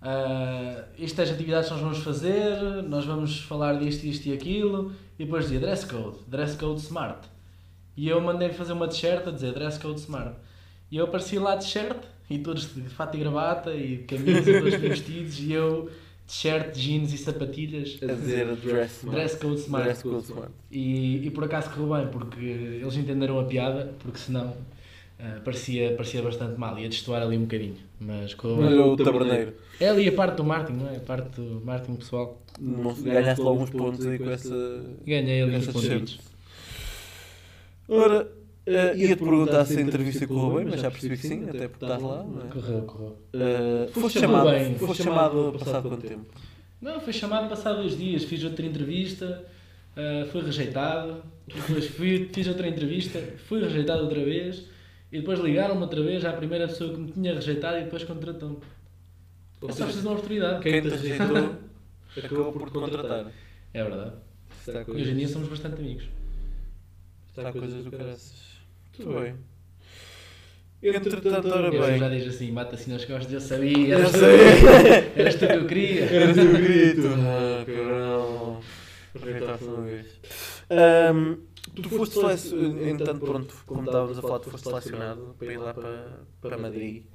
ah, 0.00 0.84
estas 0.98 1.30
atividades 1.30 1.70
nós 1.70 1.80
vamos 1.80 1.98
fazer, 1.98 2.82
nós 2.84 3.04
vamos 3.04 3.40
falar 3.40 3.78
disto, 3.78 4.04
isto 4.04 4.26
e 4.26 4.32
aquilo, 4.32 4.92
e 5.18 5.24
depois 5.24 5.44
dizia 5.44 5.60
dress 5.60 5.86
code, 5.86 6.18
dress 6.26 6.56
code 6.56 6.80
smart. 6.80 7.28
E 7.96 8.08
eu 8.08 8.20
mandei 8.20 8.50
fazer 8.50 8.72
uma 8.72 8.86
t-shirt 8.86 9.26
a 9.26 9.30
dizer 9.30 9.52
dress 9.52 9.78
code 9.78 9.98
smart. 10.00 10.36
E 10.90 10.96
eu 10.96 11.04
apareci 11.04 11.38
lá 11.38 11.56
de 11.56 11.64
t-shirt, 11.64 11.98
e 12.30 12.38
todos 12.38 12.74
de 12.74 12.82
fato 12.82 13.16
e 13.16 13.20
gravata, 13.20 13.74
e 13.74 13.98
de 13.98 14.04
camisa, 14.04 14.52
todos 14.60 14.74
vestidos, 14.78 15.40
e 15.40 15.52
eu 15.52 15.90
t-shirt, 16.28 16.76
jeans 16.76 17.12
e 17.12 17.18
sapatilhas. 17.18 17.98
A 18.00 18.06
dizer 18.06 18.54
dress 18.56 19.04
Dress 19.04 19.36
code 19.36 19.60
smart. 19.60 19.84
Dress 19.84 20.02
code 20.02 20.24
smart. 20.24 20.52
E, 20.70 21.26
e 21.26 21.30
por 21.30 21.44
acaso 21.44 21.70
correu 21.70 21.96
bem, 21.96 22.06
porque 22.06 22.40
eles 22.40 22.94
entenderam 22.94 23.40
a 23.40 23.44
piada, 23.44 23.92
porque 23.98 24.18
senão 24.18 24.54
ah, 25.20 25.40
parecia, 25.44 25.94
parecia 25.94 26.22
bastante 26.22 26.58
mal, 26.58 26.78
ia 26.78 26.88
destoar 26.88 27.22
ali 27.22 27.36
um 27.36 27.42
bocadinho. 27.42 27.76
Mas 28.00 28.34
bem. 28.34 28.78
o 28.78 28.96
taberneiro. 28.96 29.54
É 29.80 29.88
ali 29.88 30.08
a 30.08 30.12
parte 30.12 30.36
do 30.36 30.44
marketing, 30.44 30.78
não 30.78 30.88
é? 30.88 30.96
A 30.96 31.00
parte 31.00 31.40
do 31.40 31.60
marketing 31.64 31.96
pessoal. 31.96 32.40
Não 32.60 32.94
Ganhaste 32.94 33.40
logo 33.40 33.62
uns 33.62 33.70
pontos 33.70 34.06
aí 34.06 34.18
com 34.18 34.30
essa. 34.30 34.84
Ganhei 35.04 35.42
ali 35.42 35.56
uns 35.56 35.66
pontinhos. 35.66 36.20
Ora, 37.88 38.30
eh, 38.66 38.96
ia-te 38.96 39.22
perguntar 39.22 39.64
se 39.64 39.78
a 39.78 39.80
entrevista 39.80 40.26
correu 40.26 40.56
bem, 40.56 40.66
mas 40.66 40.80
já 40.80 40.90
percebi 40.90 41.16
que 41.16 41.26
sim, 41.26 41.48
até 41.48 41.68
porque 41.68 41.84
estás 41.84 42.02
lá. 42.02 42.22
não 42.22 42.46
é? 42.46 42.50
Correu, 42.52 42.82
correu. 42.82 43.18
Eh, 43.32 43.88
foste 43.92 44.20
chamado, 44.20 44.50
bem. 44.50 44.74
foste 44.74 45.02
chamado 45.02 45.56
passado 45.58 45.88
quanto 45.88 46.06
tempo? 46.06 46.26
Não, 46.80 47.00
foi 47.00 47.12
chamado 47.12 47.48
passado 47.48 47.78
dois 47.78 47.96
dias, 47.96 48.24
fiz 48.24 48.44
outra 48.44 48.64
entrevista, 48.64 49.44
ah, 49.96 50.26
fui 50.30 50.42
rejeitado, 50.42 51.24
depois 51.52 51.86
fui, 51.86 52.28
fiz 52.32 52.46
outra 52.46 52.68
entrevista, 52.68 53.20
fui 53.48 53.60
rejeitado 53.60 54.04
outra 54.04 54.24
vez, 54.24 54.64
e 55.10 55.20
depois 55.20 55.38
ligaram-me 55.40 55.80
outra 55.82 56.02
vez 56.02 56.24
à 56.24 56.32
primeira 56.32 56.66
pessoa 56.68 56.92
que 56.92 57.00
me 57.00 57.10
tinha 57.10 57.34
rejeitado 57.34 57.78
e 57.78 57.84
depois 57.84 58.04
contratou-me. 58.04 58.58
Ou 59.60 59.68
É 59.68 59.72
só 59.72 59.84
preciso 59.84 60.02
de 60.02 60.08
uma 60.08 60.14
oportunidade. 60.16 60.62
Quem 60.62 60.82
te 60.82 60.88
rejeitou 60.88 61.56
acabou 62.16 62.52
por 62.52 62.66
te 62.66 62.72
contratar. 62.72 63.26
É 63.74 63.82
verdade. 63.82 64.12
Está 64.66 64.84
E 64.86 64.90
hoje 64.90 65.10
em 65.10 65.16
dia 65.16 65.28
somos 65.28 65.48
bastante 65.48 65.80
amigos. 65.80 66.04
Está 67.28 67.52
coisas 67.52 67.84
do 67.84 67.90
caraças. 67.90 68.58
Muito 68.98 69.20
bem. 69.20 69.34
Entretanto, 70.80 71.48
ora 71.48 71.74
Eu 71.74 71.98
já 71.98 72.08
bem. 72.08 72.18
diz 72.18 72.34
assim, 72.34 72.52
mata 72.52 72.76
assim 72.76 72.92
nas 72.92 73.04
costas, 73.04 73.32
eu 73.32 73.40
sabia, 73.40 73.88
Eu 73.94 73.98
eras, 73.98 74.10
sabia. 74.12 75.12
eras 75.16 75.34
tu 75.34 75.46
que 75.46 75.52
eu 75.52 75.66
queria. 75.66 76.04
Era 76.04 76.30
o 76.30 76.34
teu 76.34 76.52
grito. 76.52 77.02
Ah, 77.26 77.64
cabrão. 77.66 78.60
Rejeitaste 79.20 79.64
uma 79.64 79.82
vez. 79.82 80.06
Ahm, 80.70 81.36
tu 81.70 81.88
foste 81.88 82.14
selecionado, 82.14 82.88
entanto, 82.88 83.26
pronto, 83.26 83.54
como 83.66 83.84
estávamos 83.84 84.18
a 84.18 84.22
falar, 84.22 84.38
tu 84.40 84.50
foste 84.50 84.68
selecionado 84.68 85.34
para 85.38 85.52
ir 85.52 85.58
lá 85.58 85.74
para, 85.74 86.26
para 86.40 86.58
Madrid. 86.58 87.06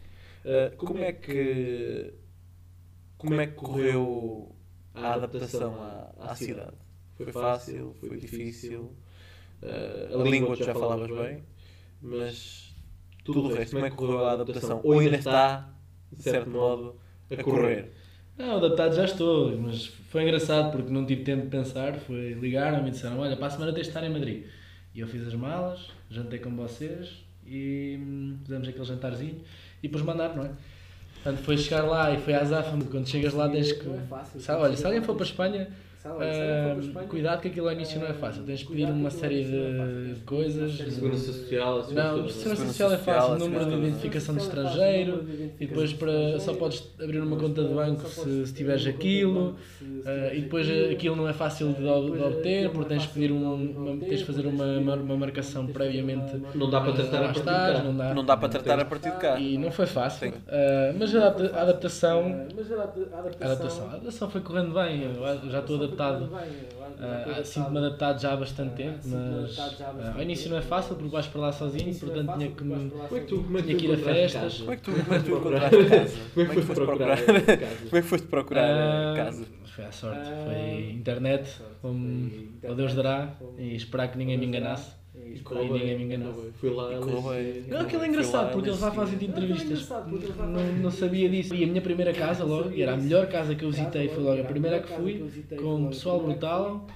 Ah, 0.45 0.73
como 0.77 0.99
é 0.99 1.13
que 1.13 2.13
como 3.17 3.39
é 3.39 3.47
que 3.47 3.53
correu 3.53 4.55
a 4.93 5.13
adaptação 5.13 5.81
à, 5.81 6.13
à 6.19 6.35
cidade? 6.35 6.77
Foi 7.15 7.31
fácil? 7.31 7.95
Foi 7.99 8.17
difícil? 8.17 8.95
Ah, 9.61 10.19
a 10.19 10.23
língua 10.23 10.57
tu 10.57 10.63
já 10.63 10.73
falavas 10.73 11.09
bem, 11.09 11.43
mas 12.01 12.75
tudo 13.23 13.43
o 13.49 13.53
resto, 13.53 13.73
como 13.73 13.85
é 13.85 13.89
que 13.89 13.95
correu 13.95 14.25
a 14.25 14.31
adaptação? 14.33 14.81
Ou 14.83 14.99
ainda 14.99 15.17
está, 15.17 15.73
de 16.11 16.23
certo 16.23 16.49
modo, 16.49 16.99
a 17.29 17.43
correr? 17.43 17.93
Não, 18.37 18.57
adaptado 18.57 18.95
já 18.95 19.05
estou, 19.05 19.55
mas 19.59 19.85
foi 19.85 20.23
engraçado 20.23 20.71
porque 20.71 20.91
não 20.91 21.05
tive 21.05 21.23
tempo 21.23 21.43
de 21.43 21.49
pensar. 21.49 21.93
Foi 21.95 22.33
ligaram-me 22.33 22.89
e 22.89 22.91
disseram: 22.91 23.19
Olha, 23.19 23.35
para 23.35 23.47
a 23.47 23.49
semana 23.49 23.71
tens 23.71 23.83
de 23.83 23.87
estar 23.89 24.03
em 24.03 24.09
Madrid. 24.09 24.45
E 24.95 24.99
eu 24.99 25.07
fiz 25.07 25.25
as 25.27 25.33
malas, 25.33 25.89
jantei 26.09 26.39
com 26.39 26.55
vocês 26.55 27.23
e 27.45 27.97
hum, 27.99 28.37
fizemos 28.43 28.67
aquele 28.67 28.85
jantarzinho 28.85 29.41
e 29.81 29.87
depois 29.87 30.03
mandaram, 30.03 30.35
não 30.35 30.45
é? 30.45 30.51
Portanto, 31.15 31.43
foi 31.43 31.57
chegar 31.57 31.83
lá 31.83 32.11
e 32.11 32.19
foi 32.19 32.33
à 32.33 32.41
azáfama. 32.41 32.83
Quando 32.85 33.07
chegas 33.07 33.33
lá, 33.33 33.47
tens 33.49 33.71
que. 33.71 33.85
Não 33.85 33.95
é 33.95 34.01
fácil. 34.01 34.39
Sabe, 34.39 34.61
olha, 34.61 34.75
se 34.75 34.85
alguém 34.85 35.01
for 35.01 35.15
para 35.15 35.23
a 35.23 35.27
Espanha, 35.27 35.67
Ah, 36.05 36.75
cuidado 37.07 37.41
que 37.41 37.47
aquilo 37.47 37.67
ao 37.67 37.73
início 37.73 37.99
não 37.99 38.07
é 38.07 38.13
fácil. 38.13 38.43
Tens 38.43 38.59
de 38.59 38.65
pedir 38.65 38.85
uma 38.85 39.09
que 39.09 39.15
série 39.15 39.41
é 39.41 40.13
de 40.13 40.19
coisas. 40.25 40.73
Segurança 40.77 41.31
social, 41.31 41.77
Não, 41.91 42.27
segurança 42.29 42.65
social 42.65 42.91
é 42.93 42.97
fácil, 42.97 43.21
social, 43.33 43.39
número 43.39 43.65
de 43.65 43.75
identificação 43.87 44.35
de 44.35 44.41
estrangeiro 44.41 45.25
e 45.59 45.65
depois 45.67 45.93
para, 45.93 46.39
só 46.39 46.53
podes 46.55 46.83
abrir 47.01 47.19
uma 47.19 47.37
conta 47.37 47.63
de 47.63 47.73
banco 47.73 48.05
se, 48.07 48.45
se 48.47 48.53
tiveres 48.53 48.85
aquilo 48.85 49.55
ah, 50.05 50.33
e 50.33 50.41
depois 50.41 50.67
aquilo 50.91 51.15
não 51.15 51.27
é 51.27 51.33
fácil 51.33 51.71
de, 51.73 51.85
ob- 51.85 52.17
de 52.17 52.23
obter 52.23 52.69
porque 52.71 52.89
tens 52.89 53.03
de 53.03 53.07
pedir 53.09 53.31
um, 53.31 53.53
uma, 53.53 53.97
tens 54.05 54.19
de 54.19 54.25
fazer 54.25 54.45
uma, 54.45 54.65
uma, 54.95 55.17
marcação 55.17 55.67
previamente 55.67 56.35
Não 56.55 56.69
dá 56.69 56.81
para 56.81 56.93
tratar 56.93 57.19
lá 57.21 57.29
a 57.29 57.33
partir 57.33 57.39
de 57.39 57.45
cá. 57.45 57.83
não 57.83 57.95
dá. 57.97 58.13
Não 58.13 58.25
dá 58.25 58.37
para 58.37 58.49
tratar 58.49 58.79
a 58.79 58.85
partir 58.85 59.11
de 59.11 59.17
cá. 59.17 59.39
E 59.39 59.57
não 59.57 59.71
foi 59.71 59.85
fácil. 59.85 60.33
Ah, 60.49 60.93
mas 60.99 61.15
a 61.15 61.27
adapta- 61.27 61.57
a 61.57 61.61
adaptação 61.61 62.47
Mas 62.55 62.71
a 62.71 62.75
adapta- 62.75 63.07
a 63.13 63.15
a 63.15 63.19
adaptação, 63.51 63.85
a 63.85 63.89
adaptação 63.91 64.29
foi 64.29 64.41
correndo 64.41 64.73
bem, 64.73 65.03
eu 65.03 65.49
já 65.49 65.59
estou 65.59 65.77
adaptado. 65.77 65.92
Uh, 66.93 67.43
Sinto-me 67.43 67.77
adaptado 67.79 68.21
já 68.21 68.33
há 68.33 68.37
bastante 68.37 68.75
tempo, 68.75 68.99
mas 69.05 69.57
uh, 69.57 70.13
ao 70.15 70.21
início 70.21 70.49
não 70.49 70.57
é 70.57 70.61
fácil 70.61 70.95
porque 70.95 71.11
vais 71.11 71.27
para 71.27 71.41
lá 71.41 71.51
sozinho, 71.51 71.93
portanto 71.95 72.33
tinha 72.33 72.51
que, 72.51 72.63
me, 72.63 72.91
é 73.11 73.17
é 73.17 73.61
tinha 73.63 73.77
que 73.77 73.85
ir 73.85 73.93
a 73.93 73.97
festas. 73.97 74.57
Como 74.59 74.71
é 74.71 74.75
que 74.77 74.81
tu, 74.83 74.91
como 74.91 75.13
é 75.13 75.19
que 75.19 75.25
tu 75.25 75.31
encontraste 75.37 75.85
casa? 75.85 76.17
Como 76.33 76.45
é 76.45 76.55
que 76.55 76.61
foste 76.61 76.73
procurar 76.85 77.17
Como 77.23 77.37
é 77.37 77.57
casa? 77.57 77.87
que 77.89 78.01
foste 78.03 78.27
procurar 78.27 78.63
Ah, 78.69 79.13
casa? 79.15 79.45
Foi 79.65 79.85
à 79.85 79.91
sorte, 79.91 80.29
foi 80.45 80.91
internet, 80.91 81.49
como 81.81 82.31
ao 82.67 82.75
Deus 82.75 82.93
dará, 82.93 83.33
e 83.57 83.75
esperar 83.75 84.09
que 84.11 84.17
ninguém 84.17 84.37
me 84.37 84.45
enganasse. 84.45 85.02
E 85.25 85.69
ninguém 85.69 85.97
me 85.97 86.03
enganou. 86.03 86.51
Fui 86.59 86.69
lá, 86.69 86.93
E 86.93 86.97
correu 86.97 87.21
bem. 87.21 87.63
Não, 87.67 87.79
aquilo 87.79 88.03
é 88.03 88.07
engraçado 88.07 88.51
porque 88.51 88.69
eles 88.69 88.79
lá 88.79 88.87
nesse 88.87 88.99
fazem 88.99 89.17
dia. 89.17 89.27
entrevistas. 89.29 89.89
Não, 89.89 90.73
não 90.81 90.91
sabia 90.91 91.29
disso. 91.29 91.55
E 91.55 91.63
a 91.63 91.67
minha 91.67 91.81
primeira 91.81 92.13
casa 92.13 92.43
logo, 92.43 92.71
e 92.71 92.81
era 92.81 92.93
a 92.93 92.97
melhor 92.97 93.27
casa 93.27 93.55
que 93.55 93.63
eu 93.63 93.71
visitei, 93.71 94.09
foi 94.09 94.23
logo 94.23 94.41
a 94.41 94.45
primeira 94.45 94.79
que 94.79 94.93
fui, 94.93 95.25
com 95.57 95.75
um 95.75 95.87
pessoal 95.89 96.19
brutal. 96.19 96.87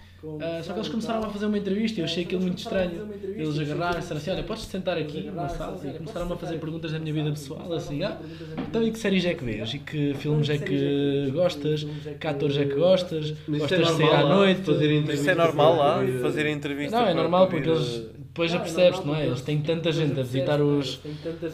Ah, 0.42 0.62
só 0.64 0.74
que 0.74 0.80
eles 0.80 0.90
começaram 0.90 1.24
a 1.24 1.30
fazer 1.30 1.46
uma 1.46 1.58
entrevista 1.58 2.00
e 2.00 2.02
eu 2.02 2.06
achei 2.06 2.24
aquilo 2.24 2.42
muito 2.42 2.58
estranho. 2.58 3.08
Eles 3.24 3.60
agarraram 3.60 3.98
e 3.98 4.02
disseram 4.02 4.18
assim: 4.20 4.32
Olha, 4.32 4.44
podes 4.44 4.64
sentar 4.64 4.98
aqui 4.98 5.30
na 5.30 5.48
sala 5.48 5.80
e 5.84 5.98
começaram 5.98 6.32
a 6.32 6.38
fazer 6.38 6.58
perguntas 6.58 6.92
da 6.92 7.00
minha 7.00 7.14
vida 7.14 7.30
pessoal. 7.30 7.72
Assim, 7.74 8.04
ah, 8.04 8.18
então 8.68 8.84
e 8.84 8.92
que 8.92 8.98
séries 8.98 9.26
é 9.26 9.34
que 9.34 9.44
vês? 9.44 9.74
E 9.74 9.80
que 9.80 10.14
filmes 10.16 10.50
é 10.50 10.58
que 10.58 11.30
gostas? 11.32 11.86
Que 12.20 12.28
atores 12.28 12.58
é 12.58 12.66
que 12.66 12.76
gostas? 12.76 13.36
É 13.48 13.58
Gostas 13.58 13.88
de 13.88 13.94
sair 13.94 14.14
à 14.14 14.24
noite? 14.24 14.62
fazer 14.62 14.88
Mas 14.88 14.98
entrevistas 14.98 15.20
isso 15.20 15.30
é 15.30 15.36
normal 15.36 15.76
lá, 15.76 16.04
fazer 16.22 16.48
entrevista 16.48 17.00
Não, 17.00 17.08
é 17.08 17.14
normal 17.14 17.48
porque 17.48 17.70
eles 17.70 18.08
depois 18.38 18.52
já 18.52 18.60
percebes, 18.60 19.04
não 19.04 19.16
é? 19.16 19.26
Eles 19.26 19.42
têm 19.42 19.60
tanta 19.60 19.92
gente 19.92 20.20
a 20.20 20.22
visitar 20.22 20.62
os, 20.62 21.00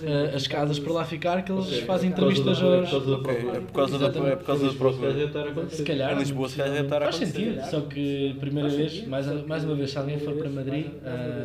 eh, 0.03 0.35
as 0.35 0.45
casas 0.47 0.77
para 0.77 0.91
lá 0.91 1.05
ficar 1.05 1.41
que 1.41 1.49
eles 1.49 1.79
fazem 1.79 2.09
entrevistas 2.09 2.61
aos. 2.61 2.89
É 2.89 3.59
por 3.61 3.71
causa 3.71 3.97
da, 3.97 4.07
é 4.27 4.35
por 4.35 4.45
causa 4.45 4.67
da 4.67 4.73
procura. 4.73 5.69
Se 5.69 5.83
calhar. 5.83 6.13
Em 6.13 6.19
Lisboa, 6.19 6.49
se 6.49 6.57
calhar, 6.57 6.73
deve 6.73 6.85
estar 6.85 7.01
a 7.01 7.05
Faz 7.05 7.15
sentido, 7.15 7.61
só 7.69 7.79
que 7.79 8.35
primeira 8.37 8.67
vez, 8.67 9.07
mais, 9.07 9.27
mais 9.45 9.63
uma 9.63 9.75
vez, 9.75 9.91
se 9.91 9.97
alguém 9.97 10.19
for 10.19 10.35
para 10.35 10.49
Madrid, 10.49 10.87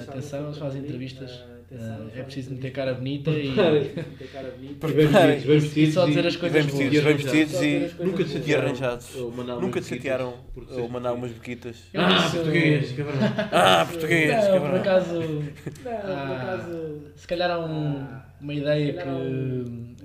atenção, 0.08 0.46
eles 0.46 0.58
fazem 0.58 0.82
entrevistas. 0.82 1.30
Ah, 1.72 2.06
é 2.14 2.22
preciso 2.22 2.52
meter 2.52 2.70
cara 2.72 2.94
bonita 2.94 3.30
e. 3.30 3.48
Bem 3.54 5.06
vestidos, 5.06 5.44
bem 5.44 5.56
e 5.56 5.60
vestidos 5.60 5.94
só 5.94 6.06
dizer 6.06 6.24
e- 6.24 6.28
as 6.28 6.36
coisas 6.36 6.66
boas. 6.66 6.88
bem 7.04 7.16
vestidos 7.16 7.62
e, 7.62 7.90
Nunca 8.02 8.24
te 8.24 8.30
chatearam 8.30 8.64
arranjados. 8.66 9.14
Nunca 9.60 9.80
te 9.80 9.86
chatearam 9.88 10.34
por 10.54 10.66
ou 10.72 10.88
mandar 10.88 11.12
umas 11.12 11.30
bequitas. 11.32 11.76
Eu 11.92 12.00
Ah, 12.00 12.30
português, 12.32 12.92
cabrão. 12.92 13.14
Ah, 13.52 13.86
português, 13.86 14.30
Não, 14.30 14.40
por 14.42 14.52
cabrão. 14.60 14.80
acaso. 14.80 15.42
ah, 15.86 17.00
se 17.16 17.26
calhar 17.26 17.50
há 17.50 17.58
um- 17.58 18.06
uma 18.40 18.54
ideia 18.54 18.92
que 18.94 19.08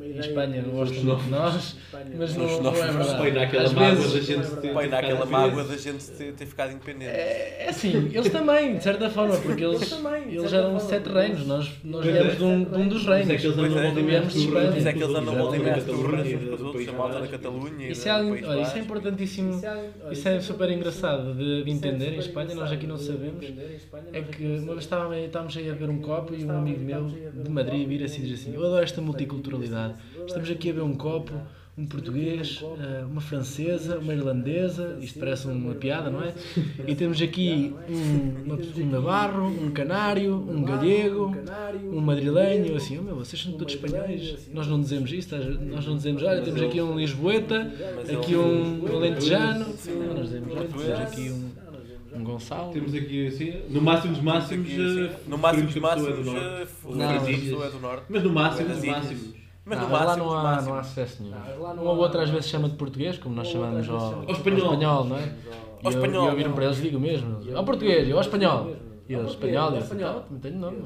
em 0.02 0.20
Espanha 0.20 0.62
não 0.62 0.72
gostam 0.72 1.04
muito 1.04 1.24
de 1.24 1.30
nós, 1.30 1.76
mas 2.18 2.36
não, 2.36 2.62
não 2.62 2.72
é 2.72 2.74
verdade. 2.92 3.18
Põe 3.18 3.32
naquela 3.32 3.70
mágoa 3.70 3.96
vezes- 3.96 4.14
da 4.14 4.20
gente 4.22 4.56
ter- 4.62 4.74
Põe 4.74 4.88
naquela 4.88 5.26
ficado 5.26 5.30
mágoa 5.32 5.64
da 5.64 5.78
gente 5.78 6.06
ter, 6.12 6.34
ter 6.34 6.46
ficado 6.46 6.72
independente. 6.72 7.12
É, 7.12 7.64
é 7.66 7.70
assim, 7.70 8.10
eles 8.14 8.30
também, 8.30 8.78
de 8.78 8.84
certa 8.84 9.10
forma, 9.10 9.38
porque 9.38 9.64
eles, 9.64 9.92
eles 10.30 10.54
eram 10.54 10.80
sete 10.80 11.10
reinos, 11.10 11.46
nós, 11.46 11.72
nós 11.84 12.06
viemos 12.06 12.38
de 12.38 12.44
um, 12.44 12.64
de 12.64 12.76
um 12.78 12.88
dos 12.88 13.06
Mas 13.06 13.22
é 13.22 13.24
reinos. 13.24 13.42
que 13.42 13.48
eles 13.48 13.58
andam 13.58 13.72
Pois 13.72 13.78
é. 13.78 13.84
volta 13.86 14.00
e 14.00 14.04
meia 14.04 14.20
Viemos 14.20 14.34
de 14.34 14.40
Espanha. 14.48 14.72
Mas 14.74 14.86
é 14.86 14.94
que 14.94 14.98
eles 15.04 15.10
andam 15.10 15.22
Exato, 15.24 15.38
volta 15.38 15.56
e 15.56 15.60
meia 15.60 15.72
da 15.74 15.78
às 15.78 15.84
turras 15.86 16.04
Catalunha, 16.04 16.36
uns 16.38 16.44
com 16.48 16.54
os 16.54 16.60
do 16.60 16.66
outros, 16.68 16.88
a 16.88 16.92
malta 16.94 17.20
da. 17.20 17.28
Catalunha. 17.28 17.90
Isso 17.90 18.10
é, 18.10 18.12
é 18.12 18.80
importantíssimo, 18.80 19.62
isso 20.12 20.28
é 20.28 20.40
super 20.42 20.72
engraçado 20.72 21.34
de, 21.36 21.64
de 21.64 21.72
entender 21.72 22.14
em 22.14 22.20
Espanha, 22.20 22.56
nós 22.56 22.72
aqui 22.72 22.88
não 22.88 22.98
sabemos. 22.98 23.46
É 24.12 24.22
que 24.22 24.44
uma 24.44 24.74
vez 24.74 24.80
estávamos, 24.80 25.18
estávamos 25.18 25.58
aí 25.58 25.70
a 25.70 25.74
ver 25.74 25.90
um 25.90 26.00
copo 26.00 26.34
e 26.34 26.44
um 26.44 26.52
amigo 26.58 26.80
meu 26.80 27.08
de 27.08 27.50
Madrid 27.50 27.88
vira-se 27.88 28.20
e 28.20 28.24
diz 28.24 28.40
assim: 28.42 28.54
Eu 28.56 28.64
adoro 28.66 28.84
esta 28.84 29.02
multiculturalidade. 29.02 29.83
Estamos 30.26 30.50
aqui 30.50 30.70
a 30.70 30.74
ver 30.74 30.82
um 30.82 30.94
copo, 30.94 31.34
um 31.76 31.86
português, 31.88 32.64
eh, 32.80 33.04
uma 33.10 33.20
francesa, 33.20 33.98
uma 33.98 34.14
irlandesa, 34.14 34.96
isto 35.02 35.18
parece 35.20 35.48
uma 35.48 35.74
piada, 35.74 36.10
não 36.12 36.22
é? 36.22 36.32
E 36.88 36.94
temos 36.94 37.20
aqui 37.20 37.74
um, 37.90 38.84
um 38.84 38.86
navarro, 38.92 39.48
um 39.48 39.72
canário, 39.72 40.36
um 40.36 40.64
galego, 40.64 41.36
um 41.92 42.00
madrilenho, 42.00 42.76
assim, 42.76 43.00
oh 43.00 43.02
meu, 43.02 43.16
vocês 43.16 43.42
são 43.42 43.54
todos 43.54 43.74
espanhóis. 43.74 44.48
Nós 44.54 44.68
não 44.68 44.80
dizemos 44.80 45.12
isso, 45.12 45.36
nós 45.36 45.86
não 45.88 45.96
dizemos, 45.98 46.22
olha, 46.22 46.42
temos 46.44 46.62
aqui 46.62 46.80
um 46.80 46.96
lisboeta, 46.98 47.72
aqui 48.20 48.36
um 48.36 48.86
alentejano, 48.96 49.66
não, 49.88 50.14
nós 50.14 50.26
dizemos, 50.28 50.56
olha, 50.56 50.68
temos 50.68 51.00
aqui 51.02 51.30
um, 51.32 51.64
um 52.20 52.24
Gonçalo. 52.24 52.72
Temos 52.72 52.94
aqui 52.94 53.26
assim, 53.28 53.54
no 53.72 53.82
máximo 53.82 54.14
dos 54.14 54.22
máximos. 54.22 54.68
Aqui, 54.72 54.76
assim, 54.86 55.04
eh, 55.06 55.20
No 55.28 55.38
máximo 55.40 55.66
dos 55.66 55.74
pessoa 55.74 55.92
é 55.92 55.96
máximos, 55.98 56.26
do 56.26 56.32
norte. 56.32 56.46
eh, 56.46 56.96
Não, 56.96 57.30
ilhas. 57.30 57.62
é 57.66 57.70
do 57.72 57.80
norte. 57.80 58.04
Mas 58.10 58.24
no 58.24 58.30
máximo 58.30 58.70
dos 58.70 58.84
máximos. 58.86 59.43
Mas 59.66 59.80
Não, 59.80 59.88
no 59.88 59.94
lá 59.94 60.18
não 60.18 60.34
há, 60.38 60.62
não 60.62 60.74
há 60.76 60.84
sucesso 60.84 61.24
nenhum. 61.24 61.36
Um 61.82 61.88
ou 61.88 61.98
outro 61.98 62.20
às 62.20 62.30
vezes 62.30 62.50
chama 62.50 62.68
de 62.68 62.76
português, 62.76 63.18
como 63.18 63.34
nós 63.36 63.48
chamamos 63.48 63.88
ao, 63.90 63.96
Ao 64.24 64.32
espanhol. 64.32 65.06
não 65.06 65.18
é? 65.18 65.22
Ao 65.22 65.26
E 65.26 65.86
eu, 65.86 65.90
espanhol. 65.92 66.26
e 66.26 66.30
eu 66.30 66.36
viro 66.36 66.52
para 66.54 66.66
eles 66.66 66.80
e 66.80 66.82
digo 66.82 67.00
mesmo, 67.00 67.40
ao 67.56 67.64
português, 67.64 68.08
eu 68.10 68.16
ao 68.18 68.22
espanhol. 68.22 68.72
E 69.08 69.14
eles, 69.14 69.32
espanhol, 69.32 69.72
e 69.74 69.76
eu, 69.76 69.82
então, 69.82 70.22
também 70.22 70.40
tenho 70.42 70.60
nome. 70.60 70.78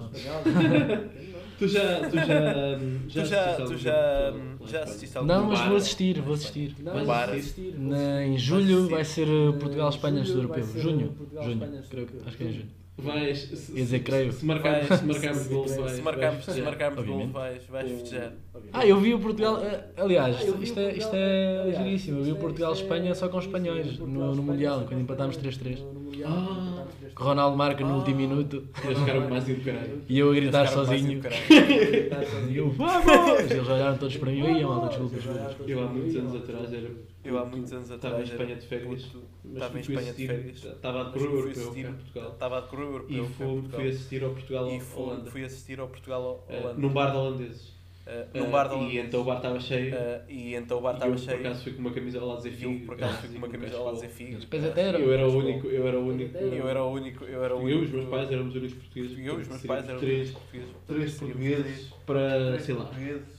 Tu 1.59 1.67
já. 1.67 1.99
Tu 2.09 2.15
já. 2.15 2.79
Tu 3.11 3.25
já, 3.25 3.55
tu 3.55 3.77
já, 3.77 4.33
já 4.65 4.83
assististe 4.83 5.17
a 5.17 5.21
algum 5.21 5.33
Não, 5.33 5.45
mas 5.47 5.59
vou 5.61 5.77
assistir, 5.77 6.21
vou 6.21 6.33
assistir. 6.33 6.75
Um 6.79 7.05
bar? 7.05 7.29
Na, 7.77 8.23
em 8.25 8.37
julho 8.37 8.89
vai 8.89 9.03
ser 9.03 9.27
uh, 9.27 9.53
Portugal-Espanha 9.53 10.19
antes 10.19 10.33
do 10.33 10.39
europeu. 10.39 10.63
Junho, 10.79 11.15
junho, 11.41 11.83
creio 11.89 12.07
que, 12.07 12.17
acho 12.27 12.37
que 12.37 12.43
é 12.43 12.47
em 12.47 12.53
junho. 12.53 12.69
Vais. 12.99 13.37
Se, 13.39 13.71
Ia 13.73 13.83
dizer, 13.83 13.99
creio. 14.03 14.33
Se 14.33 14.43
marcarmos, 14.45 14.87
Vais- 14.89 14.99
se 15.01 15.05
marcarmos 15.05 15.47
gol, 15.47 15.67
vais. 15.67 15.91
Se 15.91 16.01
marcarmos, 16.01 16.45
vais 16.45 16.55
se 16.57 16.61
marcarmos 16.63 17.31
vais, 17.31 17.63
vais 17.67 17.91
festejar. 17.91 18.33
Ah, 18.73 18.85
eu 18.87 18.99
vi 18.99 19.13
o 19.13 19.19
Portugal. 19.19 19.63
eh, 19.63 19.83
Aliás, 19.97 20.35
isto 20.61 20.79
é, 20.79 20.93
isto 20.93 21.11
é 21.13 21.73
giríssimo. 21.77 22.19
Eu 22.19 22.23
vi 22.23 22.31
o 22.31 22.35
Portugal-Espanha 22.37 23.13
só 23.13 23.29
com 23.29 23.37
espanhóis 23.39 23.99
no, 23.99 24.33
no 24.33 24.41
Mundial, 24.41 24.83
quando 24.87 25.01
empatámos 25.01 25.37
3-3. 25.37 25.77
Ah, 26.25 26.85
Ronaldo 27.15 27.57
marca 27.57 27.83
no 27.85 27.97
último 27.97 28.17
minuto 28.17 28.63
eles 28.83 28.97
ficaram 28.99 29.29
mais 29.29 29.43
do 29.45 29.63
caralho. 29.63 30.01
e 30.07 30.19
eu 30.19 30.31
a 30.31 30.35
gritar 30.35 30.67
sozinho. 30.67 31.21
E 32.49 32.55
eu, 32.57 32.69
vamos! 32.71 33.51
Eles 33.51 33.67
olharam 33.67 33.97
todos 33.97 34.17
para 34.17 34.31
mim. 34.31 34.57
Ia, 34.57 34.67
malta, 34.67 34.87
desculpa, 34.89 35.15
desculpa. 35.17 35.63
Eu 35.71 35.83
há 35.83 35.87
muitos 35.87 36.15
anos 36.15 36.35
atrás 36.35 36.73
era. 36.73 36.91
Eu 37.23 37.37
há 37.37 37.45
muitos 37.45 37.73
anos 37.73 37.91
Estava 37.91 38.15
em 38.19 38.21
atrás. 38.21 38.29
Espanha 38.31 38.55
de 38.55 38.67
férias. 38.67 39.15
Estava 39.53 39.77
em 39.77 39.81
Espanha 39.81 40.13
de 40.13 40.27
férias. 40.27 40.63
Estava 40.63 41.01
a 41.01 41.03
decorrer 41.05 41.27
o 41.27 41.53
fui 41.53 41.63
europeu. 41.83 42.31
Estava 42.31 42.57
a 42.57 42.61
decorrer 42.61 42.85
o 42.87 42.91
europeu. 42.93 43.25
E 43.25 43.27
fui, 43.73 43.87
assistir 43.89 44.23
ao 44.23 44.29
Portugal 44.31 44.67
E 44.71 44.79
fui, 44.79 45.43
assistir 45.43 45.79
ao 45.79 45.87
Portugal 45.87 46.45
Eh, 46.47 46.59
Holanda. 46.59 46.79
num 46.79 46.89
bar 46.89 47.11
de 47.11 47.17
holandeses. 47.17 47.76
Eh, 48.09 48.25
num 48.35 48.49
bar 48.49 48.67
de 48.69 48.73
E 48.73 48.77
holandeses. 48.77 49.05
então 49.05 49.21
o 49.21 49.23
bar 49.25 49.35
estava 49.37 49.59
cheio. 49.59 49.93
Eh, 49.93 50.21
e 50.29 50.55
então 50.55 50.77
o 50.77 50.81
bar 50.81 50.91
e 50.91 50.93
estava 50.95 51.11
eu, 51.11 51.17
cheio. 51.17 51.37
por 51.39 51.45
acaso 51.47 51.63
fui 51.63 51.73
com 51.73 51.79
uma 51.81 51.91
camisola 51.91 52.33
a 52.33 52.37
dizer 52.37 52.49
E 52.49 52.55
figo. 52.55 52.71
eu 52.73 52.85
por 52.85 52.93
acaso 52.95 53.17
fui 53.17 53.29
com 53.29 53.37
uma 53.37 53.47
camisola 53.49 53.89
a 53.89 53.93
dizer 53.95 54.09
figo. 54.09 54.39
Depois 54.39 54.63
até 54.65 54.81
era. 54.81 54.97
Eu 54.99 55.13
era 55.13 55.27
o 55.27 55.37
único, 55.37 55.67
eu 55.67 55.87
era 55.87 55.99
o 55.99 56.07
único. 56.07 56.37
Eu 56.37 56.67
era 56.69 56.83
o 56.83 56.91
único. 56.91 57.23
Eu 57.25 57.43
era 57.43 57.55
o 57.55 57.59
Eu 57.59 57.63
único. 57.65 57.81
e 57.81 57.85
os 57.85 57.91
meus 57.91 58.05
pais 58.09 58.31
éramos 58.31 58.55
os 58.55 58.61
únicos 58.61 58.77
portugueses. 58.77 59.17
Eu 59.19 59.39
e 59.39 59.41
os 59.41 59.47
meus 59.47 59.61
pais 59.63 59.89
eram 59.89 59.99
três, 59.99 60.31
portugueses. 60.31 60.69
três 60.87 61.13
portugueses 61.15 61.93
para, 62.05 62.59
sei 62.59 62.75
lá, 62.75 62.91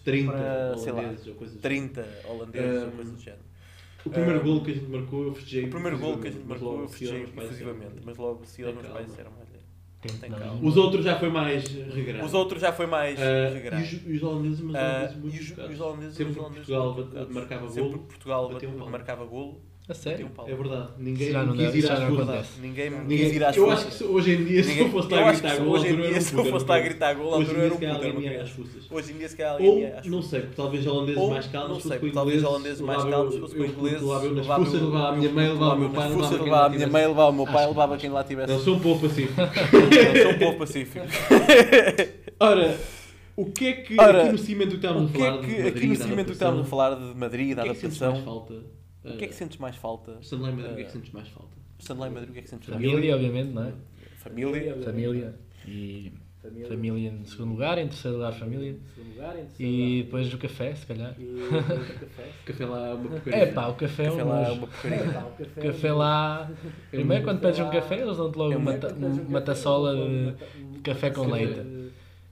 30 0.05 0.33
para, 0.33 0.77
sei 0.77 0.93
lá, 0.93 0.99
holandeses 1.01 1.27
ou 1.27 1.35
coisas 1.35 1.57
assim. 1.57 1.63
30 1.63 2.09
holandeses 2.29 2.83
ou 2.83 2.89
Um, 2.89 2.91
coisa 2.93 3.13
do 3.13 3.19
género. 3.21 3.43
O 4.05 4.11
primeiro 4.11 4.43
gol 4.43 4.63
que 4.63 4.71
a 4.71 4.75
gente 4.75 4.87
marcou 4.87 5.25
eu 5.25 5.35
festejei. 5.35 5.65
O 5.65 5.71
primeiro 5.71 5.99
gol 5.99 6.19
que 6.19 6.29
a 6.29 6.31
gente 6.31 6.47
marcou 6.47 6.75
eu 6.75 6.81
aos 6.83 6.91
festejei 6.93 7.27
disseram, 7.27 7.77
mas 8.05 8.17
logo 8.17 8.45
se 8.45 8.63
aos 8.63 8.73
Tem 8.73 8.83
meus 8.83 8.93
pais 8.95 9.07
disseram, 9.07 9.31
olha, 9.39 9.48
Tem- 10.01 10.17
Tem 10.17 10.31
não, 10.31 10.39
calma. 10.39 10.61
Os 10.69 10.77
outros 10.77 11.05
já 11.05 11.19
foi 11.19 11.29
mais 11.29 11.65
regrado. 11.69 12.25
Os 12.25 12.33
outros 12.35 12.61
já 12.61 12.73
foi 12.73 12.87
mais 12.87 13.19
Ah, 13.21 13.49
regrado. 13.53 13.83
e, 13.85 14.17
os, 14.17 14.23
holandeses, 14.23 14.61
mas 14.61 14.77
Ah, 14.77 14.79
holandeses 14.91 15.17
muito 15.17 15.37
e 15.37 15.41
os, 15.41 15.51
os 15.75 15.81
holandeses, 15.81 16.15
Sempre 16.17 16.31
os 16.31 16.37
que 16.37 16.41
holandeses 16.41 16.67
Portugal 16.67 16.95
muito 16.95 17.35
marcava 17.35 17.69
Sempre 17.69 17.83
golo, 17.83 17.99
que 17.99 18.07
Portugal 18.07 18.51
um 18.69 18.91
marcava 18.91 19.25
golo, 19.25 19.61
A 19.89 19.95
sério? 19.95 20.31
É 20.47 20.55
verdade. 20.55 20.89
Ninguém 20.99 21.33
Já 21.33 21.43
não 21.45 21.57
quis 21.57 21.75
ir 21.75 21.91
às 21.91 21.99
forças. 21.99 22.19
acontece. 22.29 22.61
Ninguém 22.61 22.91
me 22.91 22.99
Ninguém, 22.99 23.19
quis 23.27 23.37
ir 23.37 23.45
às 23.45 23.57
eu 23.57 23.65
forças. 23.65 23.79
acho 23.87 23.91
que 23.91 23.97
se- 23.97 24.05
hoje 24.05 24.33
em 24.35 24.45
dia, 24.45 24.63
se 24.63 24.79
eu 24.79 24.89
fosse 24.91 24.95
eu 24.97 25.01
estar 25.01 25.17
a 25.17 25.31
acho 25.31 25.41
que 25.41 25.41
gritar 25.49 25.57
se 25.57 25.63
gol, 25.63 25.73
hoje 25.73 25.89
em 25.89 25.97
dia, 25.97 26.21
se 26.21 26.35
eu 26.35 26.45
fosse 26.45 26.57
estar 26.65 26.75
a 26.75 26.81
gritar 26.81 27.15
gol, 27.15 27.35
altura 27.35 27.59
era 27.59 27.73
um 27.73 27.77
Hoje 27.79 27.85
em 27.87 28.19
dia, 28.21 28.47
se 28.47 28.53
puto, 28.53 28.69
forças. 28.69 28.91
Hoje 28.93 29.13
em 29.13 29.17
dia 29.17 29.29
se 29.31 29.37
calhar 29.39 29.53
alguém 29.55 29.69
Ou, 29.71 29.79
ia 29.79 29.99
às 29.99 30.07
não 30.07 30.23
sei, 30.23 30.43
talvez 30.55 30.87
holandeses 30.87 31.29
mais 31.31 31.47
calmos, 31.47 31.69
não 31.71 31.77
fosse 31.81 31.89
sei, 31.89 31.99
com 31.99 32.11
talvez 32.11 32.37
ingleses, 32.37 32.45
holandeses 32.55 32.81
mais 32.83 33.05
calmos, 33.05 33.35
eu- 33.35 33.41
fosse 33.41 33.55
com 33.57 33.63
eu 33.63 33.67
ingleses, 33.71 34.03
Levava 34.03 34.27
eu 34.27 34.45
forças, 34.45 34.75
eu- 34.75 34.85
levava 34.87 35.09
a 35.09 35.17
minha 35.17 35.33
mãe, 35.33 35.49
levava 35.49 35.75
o 35.75 35.79
meu 35.79 35.89
pai, 35.91 36.09
levava 36.11 36.29
forças, 36.29 36.47
lá 36.49 36.67
a 36.67 36.69
minha 36.69 36.87
mãe, 36.87 37.07
levava 37.07 37.31
o 37.31 37.33
meu 37.33 37.47
pai, 37.47 37.67
levava 37.67 37.97
quem 37.97 38.11
lá 38.11 38.25
tivesse. 38.25 38.53
Não, 38.53 38.61
sou 38.61 38.75
um 38.77 38.81
pouco 38.81 39.09
pacífico. 39.09 39.41
Eu 39.41 40.23
sou 40.23 40.33
um 40.33 40.39
pouco 40.39 40.59
pacífico. 40.59 41.07
Ora, 42.41 42.79
o 43.37 43.47
que 43.47 43.67
é 43.69 43.73
que 43.73 43.97
Ora, 43.99 44.23
aqui 44.25 44.33
no 44.33 44.39
cimento 44.39 44.69
que 44.71 44.77
estávamos 44.77 45.11
O 45.11 45.15
a 45.15 45.17
que 45.17 45.23
é 45.23 45.25
falar 45.27 45.41
de 45.41 45.47
que, 45.47 45.53
Madrid, 45.63 45.77
aqui 45.77 45.87
no 45.87 45.97
cimento 45.97 46.09
que 46.15 46.21
adaptação, 46.21 46.49
estamos 46.49 46.67
a 46.67 46.71
falar 46.71 46.95
de 46.95 47.19
Madrid, 47.19 47.57
da 47.57 47.63
o 47.63 47.65
que 47.65 47.71
é 47.71 47.75
que 47.75 47.87
adaptação, 47.87 48.23
falta? 48.23 48.55
O 49.05 49.17
que 49.17 49.25
é 49.25 49.29
que 49.29 49.35
sentes 49.35 49.59
mais 49.59 49.77
falta? 49.77 50.19
Stanley 50.21 50.53
Madrid, 50.53 50.73
o 50.73 50.75
que 50.77 50.81
é 50.81 50.85
que 50.85 50.93
sentes 50.93 51.13
mais 51.13 51.29
falta? 51.29 51.57
Stanley 51.79 52.11
Madrid, 52.11 52.31
o 52.31 52.33
que 52.33 52.39
é 52.39 52.43
que 52.43 52.49
sentes 52.49 52.69
mais 52.69 52.83
Família, 52.83 53.15
obviamente, 53.15 53.51
não 53.53 53.65
é? 53.65 53.73
Família. 54.19 54.77
Família. 54.83 55.35
E 55.67 56.13
família 56.69 57.11
em 57.11 57.25
segundo 57.25 57.51
lugar, 57.51 57.79
em 57.79 57.89
terceiro 57.89 58.17
lugar 58.17 58.33
família. 58.33 58.77
E 59.59 60.03
depois 60.05 60.33
o 60.33 60.39
café, 60.39 60.75
se 60.75 60.87
calhar. 60.87 61.15
O 62.43 62.47
café 62.47 62.65
lá 62.65 62.89
é 62.89 62.95
uma 62.95 63.09
porcaria. 63.11 63.39
É 63.39 63.47
pá, 63.47 63.67
o 63.69 63.75
café 63.75 64.05
é 64.05 64.11
um 64.11 64.17
Café 64.17 64.25
lá 64.25 64.43
é 64.43 64.53
uma 64.53 64.67
porcaria. 64.67 64.99
O 65.39 65.61
café 65.61 65.93
lá. 65.93 66.51
Primeiro, 66.91 67.25
quando 67.25 67.41
pedes 67.41 67.61
um 67.61 67.71
café, 67.71 68.01
eles 68.01 68.17
dão-te 68.17 68.37
logo 68.37 68.53
É 68.53 68.57
uma, 68.57 68.73
uma 69.29 69.41
taçola 69.41 69.95
de 69.95 70.81
café 70.81 71.11
com 71.11 71.27
leite. 71.27 71.61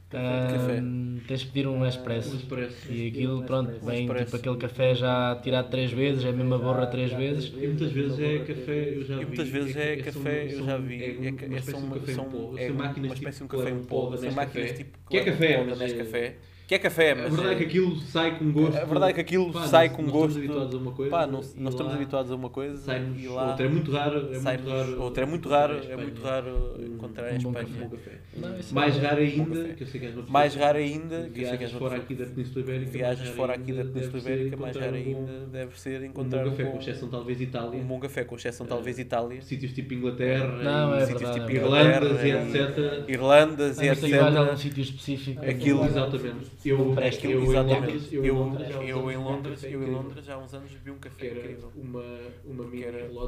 Café. 0.08 0.78
Ahm, 0.78 1.18
tens 1.26 1.40
de 1.40 1.46
pedir 1.46 1.66
um 1.66 1.84
expresso. 1.84 2.32
Um 2.32 2.36
expresso. 2.36 2.92
E 2.92 3.08
aquilo, 3.08 3.42
pronto, 3.42 3.72
vem 3.84 4.02
expresso. 4.04 4.24
tipo 4.26 4.36
aquele 4.36 4.56
café 4.56 4.94
já 4.94 5.34
tirado 5.42 5.68
três 5.68 5.90
vezes, 5.90 6.24
é 6.24 6.28
a 6.28 6.32
mesma 6.32 6.58
borra 6.58 6.86
três 6.86 7.12
vezes. 7.12 7.52
E 7.56 7.66
muitas 7.66 7.90
vezes 7.90 8.18
é 8.20 8.38
café, 8.38 8.92
eu 8.94 9.04
já 9.04 9.16
vi. 9.16 9.22
E 9.22 9.26
muitas 9.26 9.48
vezes 9.48 9.76
é 9.76 9.94
são- 9.96 10.04
café, 10.22 10.44
eu 10.46 10.50
são- 10.58 10.66
já 10.66 10.78
vi. 10.78 11.02
É, 11.02 11.08
É, 11.08 11.18
uma 11.48 11.56
é, 11.58 11.60
são, 11.62 11.80
um 11.80 11.90
café 11.90 12.12
são, 12.12 12.24
pó. 12.26 12.54
é 12.56 12.70
uma 12.70 12.86
espécie 12.86 13.38
de 13.38 13.44
um 13.44 13.46
tipo 13.48 13.48
café 13.48 13.70
em 13.70 13.80
que 13.80 13.86
pó. 13.88 14.16
São 14.16 14.28
da 14.28 14.34
máquinas 14.36 14.72
tipo 14.72 14.98
Que 15.10 15.16
é 15.16 15.24
café, 15.24 15.64
mas 15.64 15.80
é- 15.80 15.84
Nescafé. 15.84 16.34
Que 16.66 16.74
é 16.74 16.78
café, 16.80 17.12
A 17.12 17.14
mas 17.14 17.32
verdade 17.32 17.54
é 17.54 17.58
que 17.58 17.64
aquilo 17.64 17.96
sai 17.96 18.38
com 18.40 18.50
gosto. 18.50 18.76
A 18.76 18.84
verdade 18.84 19.10
é 19.10 19.12
que 19.14 19.20
aquilo 19.20 19.52
Pá, 19.52 19.66
sai 19.68 19.86
nós- 19.86 19.96
com 19.96 20.02
nós 20.02 20.10
gosto. 20.12 20.28
Estamos 20.40 20.44
habituados 20.50 20.74
a 20.74 20.78
uma 20.78 20.90
coisa. 20.90 21.10
Pá, 21.12 21.26
não- 21.26 21.40
e 21.40 21.60
nós 21.60 21.74
estamos 21.74 21.94
habituados 21.94 22.32
a 22.32 22.34
uma 22.34 22.50
coisa 22.50 22.76
sai-nos 22.78 23.22
e 23.22 23.28
lá 23.28 23.50
outra. 23.50 23.66
É 23.66 23.68
muito 23.68 23.90
raro. 23.92 24.16
É 24.18 24.20
muito 24.22 24.40
sai-nos 24.42 24.66
raro 24.72 25.00
outra. 25.02 25.22
É 25.22 25.26
muito 25.26 25.48
raro, 25.48 25.72
em 25.74 25.76
é 25.76 25.80
Espanha. 25.80 25.96
muito 26.02 26.22
raro 26.22 26.74
encontrar 26.80 27.32
em 27.32 27.36
um 27.38 27.42
bom 27.42 27.48
Um 27.50 27.52
Espanha. 27.62 27.84
bom 27.88 27.88
café. 27.96 28.10
Não, 28.36 28.48
Mais 28.72 28.96
é- 28.96 29.00
raro 29.00 29.20
ainda, 29.20 29.60
café. 29.62 29.74
que 29.74 29.82
eu 29.82 29.86
sei 29.86 30.00
que 30.00 30.06
és 30.06 30.14
uma 30.14 30.22
pessoa 30.24 30.32
Mais 30.32 30.54
raro 30.56 30.78
ainda, 30.78 31.06
que 31.06 31.14
eu 31.14 31.20
sei 31.22 31.30
que 31.30 31.38
viajas 31.38 31.60
és 31.62 31.70
uma 31.70 31.78
fora 31.78 31.96
aqui 31.96 32.14
da 32.16 32.24
Península 32.26 32.60
Ibérica. 32.60 32.98
Mais 32.98 33.28
fora 33.28 33.52
aqui 33.54 33.72
da 33.72 33.84
Península 33.84 34.18
Ibérica, 34.18 34.56
mais 34.56 34.76
raro 34.76 34.92
um 34.92 34.96
ainda 34.96 35.32
deve 35.52 35.80
ser 35.80 36.00
Um 36.00 36.04
encontrar 36.04 36.38
bom 36.42 36.46
um 36.48 36.50
café, 36.50 36.64
bom, 36.64 36.70
com 36.72 36.78
exceção 36.80 37.08
talvez 37.08 37.40
Itália. 37.40 37.80
um 37.80 37.84
bom 37.86 38.00
café, 38.00 38.24
com 38.24 38.34
exceção 38.34 38.66
Eh, 38.66 38.68
talvez 38.68 38.98
Itália, 38.98 39.40
Sítios 39.40 39.72
tipo 39.72 39.94
Inglaterra. 39.94 40.48
Não, 40.64 40.96
e 40.98 40.98
é 41.00 41.06
sítios 41.06 41.30
tipo 41.30 41.48
é 41.48 41.54
Irlanda 41.54 41.96
Inglaterra, 42.06 42.26
e 42.26 42.28
e 42.28 42.58
etc. 42.58 43.08
Irlandas 43.08 43.78
e 43.80 43.88
Ah, 43.88 43.94
mas 43.94 44.36
algum 44.36 44.50
etc. 44.50 44.58
sítio 44.58 44.82
específico. 44.82 45.44
Aquilo- 45.44 45.84
Exatamente. 45.84 46.55
Eu, 46.66 46.94
é 46.98 47.10
eu. 47.22 47.42
Em 47.42 47.56
Londres, 47.56 48.12
eu, 48.12 48.24
eu, 48.24 48.82
eu, 48.82 49.10
em 49.10 49.16
Londres, 49.16 49.64
eu 49.64 49.82
em 49.82 49.90
Londres 49.90 50.28
há 50.28 50.38
uns 50.38 50.52
anos 50.52 50.70
vi 50.72 50.90
um 50.90 50.98
café 50.98 51.26
era 51.28 51.38
incrível. 51.38 51.72
Uma, 51.76 52.04
uma 52.44 52.64
mini 52.64 52.84
era 52.84 53.10
uma, 53.10 53.24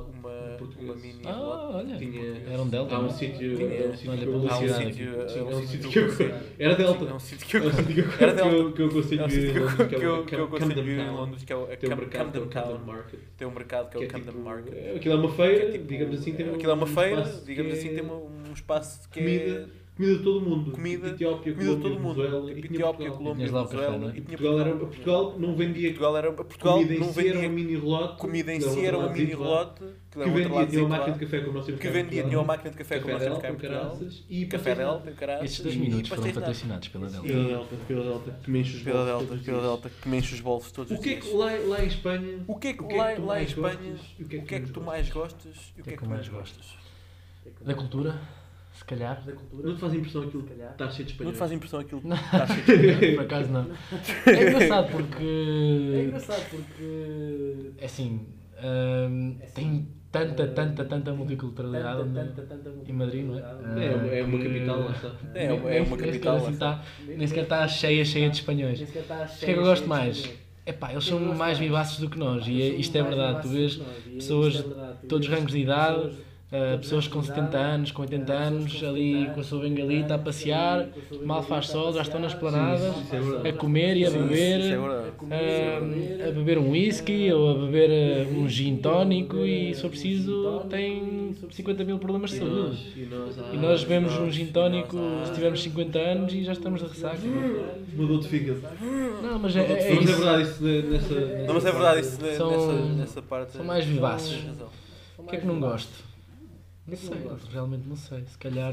uma 0.79 0.94
mini 0.96 1.22
ah, 1.24 1.70
olha, 1.74 1.96
tinha, 1.96 2.42
era 2.51 2.62
um 2.62 2.68
Delta. 2.68 2.96
Há 2.96 3.01
um 3.01 3.07
é? 3.07 3.11
sítio, 3.11 3.70
era 3.70 3.88
um 3.88 3.96
sítio 3.96 4.37
um 4.37 4.87
sítio, 4.87 5.46
um 5.46 5.66
sítio 5.66 5.90
que 5.90 5.98
eu 5.98 6.35
era 6.59 6.74
Delta. 6.74 7.05
era 7.05 7.14
um 7.14 7.18
sítio 7.20 7.46
que 7.46 7.57
eu 7.57 7.62
era 8.18 8.72
que 8.72 8.83
eu 8.83 8.90
consigo 8.90 9.24
que 9.29 9.94
eu 9.94 11.01
em 11.01 11.11
Londres 11.11 11.44
que 11.44 11.53
é 11.53 11.57
o 11.57 11.66
Camden 11.66 12.48
Town. 12.48 12.81
Tem 13.37 13.46
um 13.46 13.53
mercado 13.53 13.90
que 13.90 13.96
é 13.96 14.01
o 14.01 14.03
é 14.03 14.07
Camden 14.07 14.33
tipo, 14.33 14.44
Market. 14.44 14.96
Aquilo 14.96 15.14
é 15.14 15.18
uma 15.18 15.33
feira, 15.33 15.70
tipo 15.70 15.87
digamos 15.87 16.18
assim, 16.18 16.33
tem 16.33 16.48
aquilo 16.48 16.72
é 16.72 16.74
uma 16.74 16.87
feira, 16.87 17.22
digamos 17.44 17.72
assim, 17.72 17.94
tem 17.94 18.05
um 18.05 18.53
espaço 18.53 19.09
que 19.11 19.20
comida 19.20 19.68
comida 19.98 20.16
de 20.18 20.22
todo 20.24 20.38
o 20.38 20.48
mundo. 20.48 20.70
comida, 20.72 21.08
Etiópia, 21.08 21.52
comida 21.54 21.74
de 21.76 21.82
todo 21.82 21.96
o 21.96 22.00
mundo. 22.00 22.14
Venezuela, 22.22 22.54
Tipo 22.54 22.66
Etiópia, 22.74 23.11
Portugal. 23.11 23.16
Colômbia, 23.18 23.46
o 23.46 23.66
Venezuela 23.66 23.98
não 23.98 24.08
é? 24.08 24.16
e 24.16 24.20
Portugal, 24.22 24.61
era, 24.61 24.76
Portugal. 24.76 25.34
Não 25.38 25.56
vendia 25.56 25.88
Portugal 25.88 26.16
era 26.16 26.32
Portugal 26.32 26.74
comida 26.74 26.94
em 26.94 26.98
não 27.00 27.12
si, 27.12 27.28
era 27.28 27.38
uma 27.38 27.48
vendia 27.48 27.48
mini 27.64 27.76
relote. 27.80 28.16
comida 28.20 28.54
em 28.54 28.58
que 28.58 28.64
si 28.68 28.87
era 28.87 28.96
outro 28.96 29.11
uma 29.11 29.18
mini 29.18 29.34
ladito 29.34 29.42
lá, 29.42 29.48
relote 29.48 29.80
que 30.18 30.24
Que 30.24 30.30
vendia, 30.30 30.66
tinha 30.66 30.80
uma 30.84 30.88
máquina 30.96 31.12
de 31.12 31.18
café 31.24 31.40
como 31.40 31.52
nós 31.52 31.66
temos 31.66 31.80
que 31.80 31.87
cá 31.88 31.98
em 31.98 32.02
vendia 32.02 32.22
tinha 32.24 32.38
uma 32.38 32.44
máquina 32.44 32.70
de 32.70 32.76
café 32.76 32.98
como 33.00 33.12
nós 33.12 33.22
temos 33.22 33.38
cá 33.38 33.50
Delta, 33.50 34.06
e 34.28 34.46
café 34.46 34.74
Delta, 34.74 35.12
caraças 35.12 35.44
Estes 35.44 35.61
dois 35.64 35.76
minutos 35.76 36.08
foram 36.08 36.22
Delta. 36.22 36.40
patrocinados 36.40 36.88
pela 36.88 37.08
Delta. 37.08 37.26
Pela 37.28 37.44
Delta, 37.44 37.76
pela 37.87 38.02
Delta, 38.04 38.38
que 38.42 38.50
me 38.50 38.61
enche 38.61 38.76
os 38.76 38.82
pela 38.82 38.96
bolsos 39.04 39.08
Delta 39.11 39.26
todos 39.26 39.40
os 39.40 39.46
pela 39.46 39.58
dias. 39.58 39.70
Delta 39.70 39.90
que 40.02 40.08
me 40.08 40.16
enche 40.18 40.34
os 40.34 40.40
bolsos 40.40 40.72
todos 40.72 40.90
O 40.90 40.94
os 40.94 41.00
que 41.00 41.11
é 41.11 41.16
que 41.16 41.22
dias 41.22 41.34
lá, 41.34 41.84
em 41.84 41.87
Espanha... 41.87 42.44
o 42.46 42.54
que 42.56 42.68
é 42.68 42.72
que 42.72 42.82
o 42.82 42.87
que 42.88 42.94
lá 42.96 43.08
que 43.11 43.16
tu 43.20 43.26
lá 43.26 43.40
em 43.40 43.44
Espanha 43.44 43.96
o 44.20 44.24
que 44.24 44.54
é 44.54 44.61
que 44.61 44.70
tu 44.72 44.80
mais 44.80 45.08
gostas 45.11 45.72
e 45.76 45.80
o 45.80 45.84
que 45.84 45.90
é 45.90 45.96
que 45.96 46.02
tu 46.02 46.08
mais 46.08 46.28
gostas 46.28 46.66
Da 47.62 47.74
cultura, 47.74 48.20
se 48.79 48.85
calhar. 48.85 49.23
Não 49.53 49.75
te 49.75 49.81
faz 49.81 49.95
impressão 49.95 50.23
aquilo 50.23 50.43
que 50.45 50.53
está 50.55 50.88
cheio 50.91 51.07
de 51.07 51.12
não 51.12 51.12
espanhol? 51.12 51.33
te 51.33 51.38
faz 51.38 51.53
impressão 51.53 51.81
aquilo 51.81 52.01
Não. 52.05 52.17
que 52.17 52.25
está 52.25 52.47
cheio 52.47 52.99
de 53.01 53.12
Por 53.17 53.25
acaso 53.25 53.51
não. 53.53 53.67
É 54.27 54.49
engraçado 54.51 54.91
porque. 54.93 55.93
É 55.95 56.03
engraçado 56.05 56.51
porque. 56.51 57.71
É 57.79 57.85
assim. 57.85 58.27
hum, 59.11 59.37
tem 59.55 59.88
tanta, 60.11 60.47
tanta, 60.49 60.85
tanta 60.85 61.12
multiculturalidade 61.12 62.03
em 62.87 62.93
Madrid, 62.93 63.27
não 63.27 63.38
é? 63.38 63.41
É, 63.43 63.95
uma- 63.95 64.09
é 64.09 64.23
uma 64.23 64.38
que- 64.38 64.45
capital, 64.45 64.81
lá 64.81 64.91
está. 64.93 65.12
É, 65.35 65.45
é 65.47 65.53
uma 65.53 65.69
nem 65.71 65.85
sequer 65.85 66.07
capital, 66.07 66.37
assim 66.37 66.53
está. 66.53 66.73
tá- 66.77 66.85
nem 67.07 67.27
sequer 67.27 67.43
está 67.45 67.69
cheia, 67.69 68.05
cheia 68.05 68.31
de 68.31 68.37
espanhóis. 68.37 68.81
O 68.81 68.87
que 68.87 68.99
é 68.99 69.55
que 69.55 69.59
eu 69.61 69.62
gosto 69.64 69.87
mais? 69.88 70.31
Epá, 70.67 70.93
eles 70.93 71.05
são 71.05 71.19
mais 71.21 71.59
vivaces 71.59 71.99
do 71.99 72.11
que 72.11 72.19
nós 72.19 72.47
e 72.47 72.61
é- 72.61 72.69
isto 72.75 72.95
é 72.97 73.03
verdade. 73.03 73.43
Tu 73.43 73.49
vês 73.49 73.81
pessoas 74.14 74.55
de 74.55 75.07
todos 75.09 75.27
os 75.27 75.33
rangos 75.35 75.53
de 75.53 75.59
idade, 75.61 76.12
ah, 76.50 76.78
pessoas 76.78 77.06
com 77.06 77.22
70 77.22 77.58
anos, 77.58 77.92
com 77.92 78.00
80 78.00 78.32
anos, 78.32 78.82
ali 78.82 79.28
com 79.34 79.40
a 79.40 79.44
sua 79.44 79.61
bengalita 79.61 80.14
a 80.14 80.18
passear, 80.18 80.88
mal 81.22 81.42
faz 81.42 81.66
sol, 81.66 81.92
já 81.92 82.00
estão 82.00 82.18
nas 82.18 82.32
planadas, 82.32 82.96
Isso 82.96 83.40
é 83.44 83.50
a 83.50 83.52
comer 83.52 83.98
e 83.98 84.06
a 84.06 84.11
Sim, 84.11 84.22
beber. 84.22 84.61
é 85.30 85.78
ah, 86.24 86.28
a 86.28 86.32
beber 86.32 86.56
um 86.56 86.70
whisky 86.70 87.30
ou 87.30 87.50
a 87.50 87.54
beber 87.54 87.90
ah, 87.90 88.30
um 88.32 88.48
gin 88.48 88.76
tónico 88.76 89.37
e, 89.44 89.74
se 89.74 89.82
for 89.82 89.90
preciso, 89.90 90.62
tem 90.70 91.37
50 91.50 91.84
mil 91.84 91.98
problemas 91.98 92.30
de 92.30 92.38
saúde. 92.38 92.94
e 92.96 93.56
nós, 93.58 93.82
ah, 93.82 93.87
bebemos 93.87 94.18
um 94.18 94.30
gin 94.30 94.46
tónico 94.46 94.96
ah, 94.96 95.26
se 95.26 95.34
tivermos 95.34 95.62
50 95.62 95.98
anos 95.98 96.32
e 96.32 96.44
já 96.44 96.52
estamos 96.52 96.80
de 96.80 96.87
ressaca. 96.87 97.18
Mudou 97.94 98.20
de 98.20 98.26
fígado. 98.26 98.62
Não, 99.22 99.38
mas 99.38 99.54
é, 99.54 99.61
é, 99.61 99.72
é 99.72 99.94
isso. 100.00 100.22
Não, 101.46 101.54
mas 101.54 101.66
é 101.66 101.72
verdade 101.72 102.00
isso 102.00 102.22
nessa, 102.22 102.72
nessa 102.96 103.20
parte. 103.22 103.52
são 103.52 103.64
mais 103.66 103.84
vivaces. 103.84 104.42
razão. 104.44 104.68
O 105.18 105.24
que 105.24 105.37
é 105.37 105.40
que 105.40 105.46
não 105.46 105.61
gosto? 105.61 106.08
Não 106.88 106.96
sei, 106.96 107.18
realmente 107.53 107.87
não 107.87 107.96
sei. 107.96 108.24
Se 108.27 108.38
calhar 108.38 108.72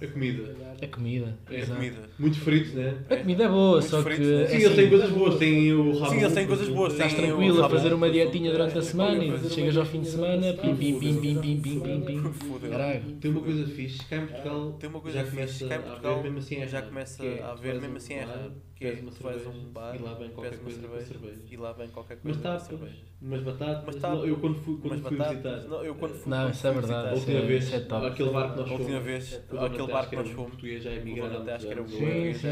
A 0.00 0.06
comida. 0.06 0.54
a 0.82 0.86
comida. 0.86 1.38
É 1.50 1.60
exato. 1.60 1.74
comida. 1.74 1.96
Muito 2.18 2.38
frito, 2.38 2.76
né? 2.76 2.94
A 3.08 3.16
comida 3.16 3.44
é 3.44 3.48
boa, 3.48 3.70
Muito 3.78 3.88
só 3.88 4.02
frito, 4.02 4.20
que. 4.20 4.34
é 4.34 4.46
Sim, 4.46 4.54
eles 4.54 4.66
assim, 4.66 4.76
têm 4.76 4.88
coisas 4.90 5.10
boas. 5.10 5.38
Têm 5.38 5.72
o 5.72 5.98
rabo. 5.98 6.10
Sim, 6.12 6.20
eles 6.20 6.34
têm 6.34 6.46
coisas 6.46 6.68
boas, 6.68 6.92
Estás 6.92 7.14
tranquilo 7.14 7.64
a 7.64 7.70
fazer 7.70 7.94
uma 7.94 8.10
dietinha 8.10 8.52
durante 8.52 8.78
a 8.78 8.82
semana 8.82 9.24
e 9.24 9.50
chegas 9.50 9.76
ao 9.76 9.86
fim 9.86 10.00
de 10.02 10.08
semana, 10.08 10.52
pim, 10.52 10.76
pim, 10.76 10.98
pim, 10.98 11.20
pim, 11.20 11.40
pim, 11.40 11.60
pim, 11.60 11.80
pim, 11.80 12.00
pim. 12.02 12.68
Caralho. 12.68 13.02
Tem 13.20 13.30
uma 13.30 13.40
coisa 13.40 13.66
fixe. 13.66 14.04
Cá 14.06 14.16
em 14.16 14.26
Portugal 14.26 14.72
Tem 14.78 14.90
uma 14.90 15.00
coisa 15.00 15.18
já 15.18 15.24
fixe, 15.24 15.36
começa 15.36 15.68
cá 15.68 15.74
em 15.74 15.78
a 15.78 15.82
Portugal 15.82 16.12
haver 16.12 16.22
mesmo 16.24 16.38
assim 16.38 16.56
é 16.56 16.68
já 16.68 16.82
começa 16.82 17.22
a 17.22 17.54
vais 17.54 17.80
mesmo 17.80 17.96
assim 17.96 18.14
errado 18.14 18.52
que 18.90 19.02
tu 19.02 19.22
vais 19.22 19.46
a 19.46 19.50
um 19.50 19.64
bar 19.72 19.94
e 19.94 19.98
lá 20.02 20.14
vem 20.14 20.30
qualquer 20.30 20.58
coisa 20.58 20.80
cerveja, 20.80 21.06
cerveja. 21.06 21.40
E 21.50 21.56
lá 21.56 21.72
vem 21.72 21.88
qualquer 21.88 22.16
coisa 22.18 22.40
mas 22.42 22.68
tá, 22.68 22.76
Mas 23.20 23.42
batata, 23.42 23.82
mas 23.86 23.96
tá, 23.96 24.10
não, 24.10 24.26
eu 24.26 24.36
quando 24.36 24.56
fui, 24.56 24.78
quando 24.82 25.02
fui 25.02 25.16
visitar. 25.16 25.62
Não, 25.68 25.84
eu 25.84 25.94
quando 25.94 26.14
fui, 26.14 26.30
não 26.30 26.50
isso 26.50 26.66
é 26.66 26.72
verdade. 26.72 27.08
A 27.08 27.12
última 27.12 27.38
é- 27.38 27.46
vez, 27.46 27.72
é 27.72 27.80
top. 27.80 28.06
aquele 28.06 28.30
bar 28.30 28.50
que 28.52 28.58
nós 28.58 28.68
fomos. 28.68 28.80
última 28.80 29.00
vez, 29.00 29.40
aquele 29.58 29.86
bar 29.92 30.08
que 30.10 30.16
nós 30.16 30.28
fomos. 30.30 30.50
português 30.50 30.82
já 30.82 30.90
é 30.90 30.96
imigrado. 30.96 31.36
Até 31.38 31.52
acho 31.54 31.66
que 31.66 31.72
era 31.72 31.82
o 31.82 31.84
português. 31.84 32.44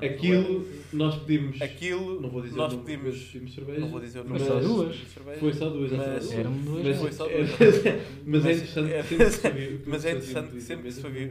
É 0.00 0.06
Aquilo, 0.06 0.66
nós 0.92 1.16
pedimos. 1.16 1.62
Aquilo, 1.62 2.20
não 2.20 2.30
vou 2.30 2.42
dizer 2.42 2.56
nós 2.56 2.74
pedimos. 2.74 3.24
pedimos 3.24 3.54
cerveja. 3.54 3.80
Não 3.80 3.88
vou 3.88 4.00
dizer 4.00 4.20
o 4.20 4.24
nome. 4.24 4.40
Só 4.40 4.60
duas. 4.60 4.96
Foi 5.38 5.52
só 5.52 5.68
duas. 5.68 5.92
Mas 5.92 6.98
foi 6.98 7.08
é? 7.08 7.12
só 7.12 7.24
duas. 7.28 7.50
Mas 8.24 8.46
é 8.46 8.52
interessante. 8.52 9.80
Mas 9.86 10.04
é 10.04 10.10
interessante 10.12 10.50
que 10.52 10.60
sempre 10.60 10.92
se 10.92 11.00
fazia 11.00 11.26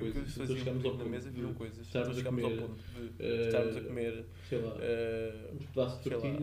na 0.97 1.05
mesa, 1.05 1.29
viram 1.29 1.53
coisas. 1.53 1.88
Nós 1.93 2.15
chegámos 2.17 2.43
estávamos 3.19 3.77
a 3.77 3.82
comer 3.82 4.09
sei 4.48 4.60
lá, 4.62 4.76
eh, 4.80 5.50
uns 5.54 5.65
pedaços 5.65 6.04
de 6.04 6.10
lá, 6.10 6.39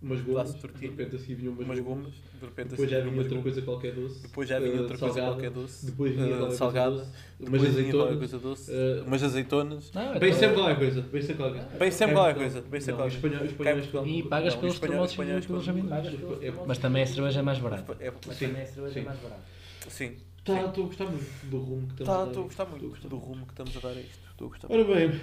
umas 0.00 0.20
gomas, 0.20 0.54
de 0.54 0.86
repente 0.86 1.16
assim 1.16 1.34
vinham 1.34 1.52
umas, 1.54 1.66
umas 1.66 1.78
gomas, 1.80 2.04
gomas, 2.04 2.14
de 2.14 2.46
repente 2.46 2.68
depois 2.68 2.88
assim, 2.92 2.98
já 3.00 3.04
vinha 3.04 3.18
outra 3.18 3.28
gomas. 3.36 3.42
coisa 3.42 3.62
qualquer 3.62 3.92
doce, 3.94 4.22
Depois 4.22 4.48
já 4.48 4.58
vinha 4.60 4.74
eh, 4.76 4.80
outra 4.80 4.98
coisa 4.98 5.14
salgada, 5.14 5.32
qualquer 5.32 5.50
doce, 5.50 5.86
depois 5.86 6.12
vinha 6.16 6.38
coisa 6.38 6.56
salgada, 6.56 6.90
doce, 6.90 7.10
umas 7.40 7.50
depois 7.50 7.68
azeitonas, 7.68 8.18
coisa 8.18 8.38
doce, 8.38 8.72
eh, 8.72 9.02
umas 9.06 9.22
azeitonas. 9.22 9.92
Não, 9.92 10.14
é 10.14 10.18
Bem 10.20 10.32
sempre 10.32 10.54
qualquer 10.54 10.78
coisa, 10.78 11.00
bem 11.02 11.22
sempre 11.22 11.36
qualquer 11.36 11.62
coisa. 11.64 11.78
Bem 11.78 11.90
sempre 11.90 12.14
qualquer 12.14 12.34
coisa, 12.34 12.60
bem 12.60 12.80
sempre 12.80 12.94
qualquer 12.96 13.08
os 13.08 13.14
espanhóis 13.14 13.86
Portugal- 13.86 14.06
E 14.06 14.22
pagas 14.22 14.54
pelos 14.54 14.78
termossos 14.78 15.18
e 15.18 15.46
pelos 15.46 15.68
amendoins. 15.68 16.06
É- 16.42 16.52
Mas 16.66 16.78
também 16.78 17.02
a 17.02 17.06
cerveja 17.06 17.40
é 17.40 17.42
mais 17.42 17.58
barata. 17.58 17.96
É, 18.00 18.12
Sim, 18.32 18.54
sim. 18.92 19.06
sim. 19.88 20.16
Tá, 20.44 20.64
estou 20.64 20.84
a 20.84 20.86
gostar 20.86 21.04
muito 21.06 21.46
do 21.46 21.58
rumo 21.58 21.86
que 21.88 21.92
estamos 21.92 22.06
Tá, 22.06 22.14
a 22.14 22.24
dar. 22.24 22.28
Estou 22.30 22.42
a 22.42 22.46
gostar 22.46 22.64
muito 22.66 23.08
do 23.08 23.16
rumo 23.18 23.44
que 23.46 23.52
estamos 23.52 23.76
a 23.76 23.80
dar 23.80 23.96
a 23.96 24.00
isto. 24.00 24.18
Estou 24.30 24.46
a 24.46 24.50
gostar 24.50 24.72
Ora 24.72 24.84
bem, 24.84 25.20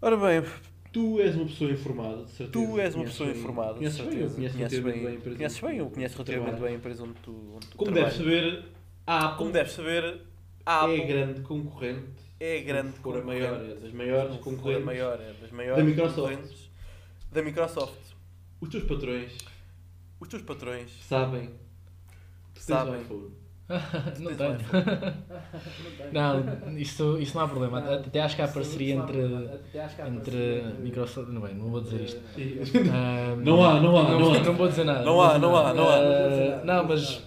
Ora 0.00 0.16
bem, 0.16 0.42
tu 0.92 1.20
és 1.20 1.34
uma 1.34 1.46
pessoa 1.46 1.70
informada, 1.70 2.24
de 2.24 2.30
certeza. 2.30 2.50
tu 2.52 2.78
és 2.80 2.94
uma 2.94 3.04
pessoa 3.04 3.28
bem- 3.30 3.38
informada, 3.38 3.72
de 3.72 3.78
Conheces 3.78 4.00
bem, 4.00 4.10
certeza. 4.10 4.34
conheces 4.34 4.56
relativamente 4.58 4.94
bem, 4.94 5.04
bem 5.18 5.36
conheces 5.36 5.60
bem 5.60 5.90
conheces 5.90 6.16
relativamente 6.16 6.24
trabalhas. 6.24 6.60
bem 6.60 6.68
a 6.74 6.76
empresa 6.76 7.02
onde 7.04 7.14
tu, 7.22 7.52
onde 7.56 7.66
tu 7.68 7.76
Como 7.76 7.92
trabalhas. 7.92 8.18
deves 8.18 8.42
saber, 8.42 8.64
a 9.06 9.24
Apple 9.24 9.38
Como 9.38 9.50
deves 9.52 9.72
saber, 9.72 10.20
a 10.66 10.72
é 10.72 10.84
Apple 10.84 11.04
grande 11.06 11.40
concorrente. 11.40 12.22
é 12.40 12.60
grande 12.60 12.92
se 12.92 12.98
for 13.00 13.16
a 13.16 13.20
concorrente. 13.22 13.26
maior, 13.42 13.64
é 13.70 13.74
das 13.74 13.92
maiores 13.92 14.36
concorrentes. 14.40 14.84
maior, 14.84 15.20
é 15.20 15.32
das 15.40 15.50
maiores 15.50 15.76
da 15.84 15.90
Microsoft. 15.90 16.68
da 17.32 17.42
Microsoft. 17.42 17.98
Os 18.60 18.68
teus 18.68 18.84
patrões 18.84 19.32
Os 20.20 20.28
teus 20.28 20.42
patrões 20.42 20.90
sabem 21.08 21.50
Sabem. 22.54 23.00
um. 23.10 23.30
Não 24.18 24.34
tenho. 24.34 24.58
Não, 26.12 26.78
isso, 26.78 27.18
isso 27.18 27.36
não 27.36 27.44
há 27.44 27.48
problema. 27.48 27.78
Até 27.78 28.20
acho 28.20 28.36
que 28.36 28.42
há 28.42 28.48
parceria 28.48 28.94
entre, 28.96 29.48
entre 30.06 30.62
Microsoft. 30.80 31.28
Não, 31.30 31.40
bem, 31.40 31.54
não 31.54 31.70
vou 31.70 31.80
dizer 31.80 32.02
isto. 32.02 32.20
Ah, 32.92 33.34
Não 33.36 33.64
há, 33.64 33.80
não 33.80 33.96
há, 33.96 34.02
não 34.10 34.34
há. 34.34 34.38
Não 34.40 34.54
vou 34.54 34.68
dizer 34.68 34.84
nada. 34.84 35.02
Não 35.04 35.12
vou 35.14 35.22
há, 35.22 35.38
não 35.38 35.56
há, 35.56 35.72
não 35.74 35.88
há. 35.88 36.64
Não, 36.64 36.86
mas. 36.88 37.22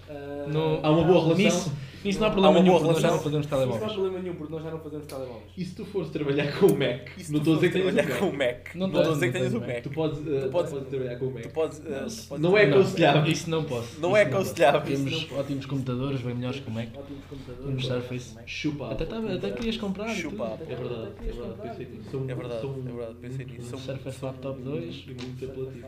no- 0.48 0.80
Há 0.84 0.90
uma 0.92 1.04
boa 1.04 1.34
relação. 1.36 1.72
Isso 2.10 2.20
não 2.20 2.28
há 2.28 2.32
problema 2.32 2.60
nenhum, 2.62 2.74
porque 2.74 2.88
nós 2.94 3.02
já 3.02 3.12
não 3.12 3.20
fazemos 3.20 3.46
Isso 3.46 3.56
não 3.56 3.58
há 3.62 3.66
telemóveis. 3.66 3.94
problema 3.94 4.20
nenhum, 4.22 4.36
porque 4.36 4.54
nós 4.54 4.64
já 4.64 4.72
não 4.72 4.80
fazemos 4.80 5.06
telemóveis. 5.06 5.44
E 5.58 5.66
se 5.66 5.76
tu 5.76 5.86
fores 5.86 6.10
trabalhar 6.10 6.60
com 6.60 6.66
o 6.68 6.78
Mac? 6.78 7.10
Se 7.18 7.32
Não 7.32 7.40
estou 7.40 7.54
a 7.54 7.56
dizer 7.58 7.68
que 7.72 7.74
tenhas 7.80 7.94
trabalhar 7.96 8.20
com 8.20 8.26
Mac. 8.26 8.34
o 8.34 8.38
Mac. 8.38 8.76
Não 8.76 8.88
estou 8.88 9.02
a 9.02 9.14
dizer 9.14 9.26
que 9.28 9.32
tenhas 9.34 9.54
o 9.54 9.60
Mac. 9.60 9.82
Tu 9.84 9.90
podes, 9.90 10.20
tu 10.20 10.50
podes- 10.50 10.88
trabalhar 10.90 11.16
com 11.20 11.26
o 11.26 11.34
Mac. 11.34 11.44
Tu 11.44 11.50
podes, 11.50 11.80
podes- 11.80 12.30
Não 12.40 12.58
é 12.58 12.64
aconselhável. 12.66 13.32
Isso 13.32 13.50
não 13.50 13.64
posso. 13.64 14.00
Não 14.00 14.16
é 14.18 14.22
aconselhável. 14.24 14.82
Temos 14.82 15.32
ótimos 15.32 15.66
computadores, 15.66 16.22
bem 16.22 16.36
melhores 16.36 16.60
que 16.60 16.68
o 16.70 16.72
Mac. 16.72 16.88
Ótimos 16.96 17.26
computadores. 17.26 17.66
Temos 17.66 17.86
Surface. 17.86 18.36
Chupa. 18.46 18.92
Até, 18.92 19.06
tava- 19.06 19.34
até 19.34 19.52
querias 19.52 19.78
comprar. 19.78 20.10
Chupa. 20.10 20.58
É 20.70 20.76
verdade, 20.76 21.12
é 21.22 21.32
verdade, 21.32 21.62
pensei 21.62 21.86
nisso. 21.88 22.12
São, 22.12 22.22
É 22.30 22.36
verdade, 22.36 22.68
é 22.68 23.14
pensei 23.22 23.46
nisso. 23.46 23.78
Surface 23.78 24.26
Laptop 24.26 24.62
2. 24.62 25.06
e 25.08 25.14
muito 25.24 25.46
apelativos. 25.46 25.86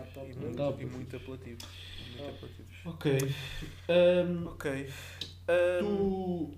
E 0.82 0.86
muito, 0.86 1.16
apelativos. 1.16 1.64
Ok. 2.86 3.18
Ok. 4.46 4.88
Tu, 5.80 5.86
Um, 5.86 6.52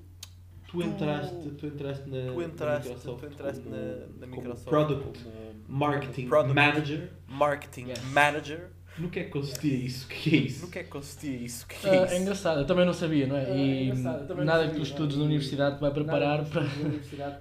tu 0.68 0.82
entraste, 0.84 1.50
tu 1.58 1.66
entraste 1.68 2.08
na, 2.10 2.32
tu 2.32 2.38
na 2.40 2.44
entraste, 2.46 2.90
Microsoft 2.90 3.20
tu 3.22 3.26
entraste 3.26 3.64
como, 3.64 3.76
na, 3.76 3.82
na 3.82 4.28
como 4.28 4.36
Microsoft 4.36 4.70
Product 4.70 5.04
como 5.24 5.80
Marketing 5.80 6.28
Product 6.28 6.56
Manager. 6.56 7.10
Marketing 7.28 7.88
Yes. 7.88 8.04
Manager. 8.14 8.70
No 9.00 9.10
que 9.10 9.20
é 9.20 9.24
que 9.24 9.30
consistia 9.32 9.76
isso? 9.76 10.06
O 10.06 10.10
que 10.10 10.36
é 10.36 10.40
isso? 10.40 10.62
No 10.62 10.68
que 10.70 10.80
é 10.80 10.84
que 10.84 10.90
consistia 10.90 11.36
isso? 11.38 11.66
O 11.66 11.68
que 11.68 11.76
Ah, 11.88 11.88
é 11.96 11.96
é 12.14 12.18
isso? 12.18 12.22
engraçado, 12.22 12.60
eu 12.60 12.66
também 12.68 12.86
não 12.86 12.94
sabia, 12.94 13.26
não 13.26 13.36
é? 13.38 13.46
Ah, 13.46 13.48
é 13.50 13.86
E 13.88 13.92
nada 14.38 14.64
sabia, 14.64 14.70
que 14.70 14.76
tu 14.76 14.78
não 14.80 14.84
é? 14.84 14.84
estudes 14.84 15.18
na 15.18 15.24
E 15.24 15.26
universidade 15.26 15.78
te 15.78 15.82
vai 15.82 15.92
preparar 15.94 16.46
para, 16.50 16.64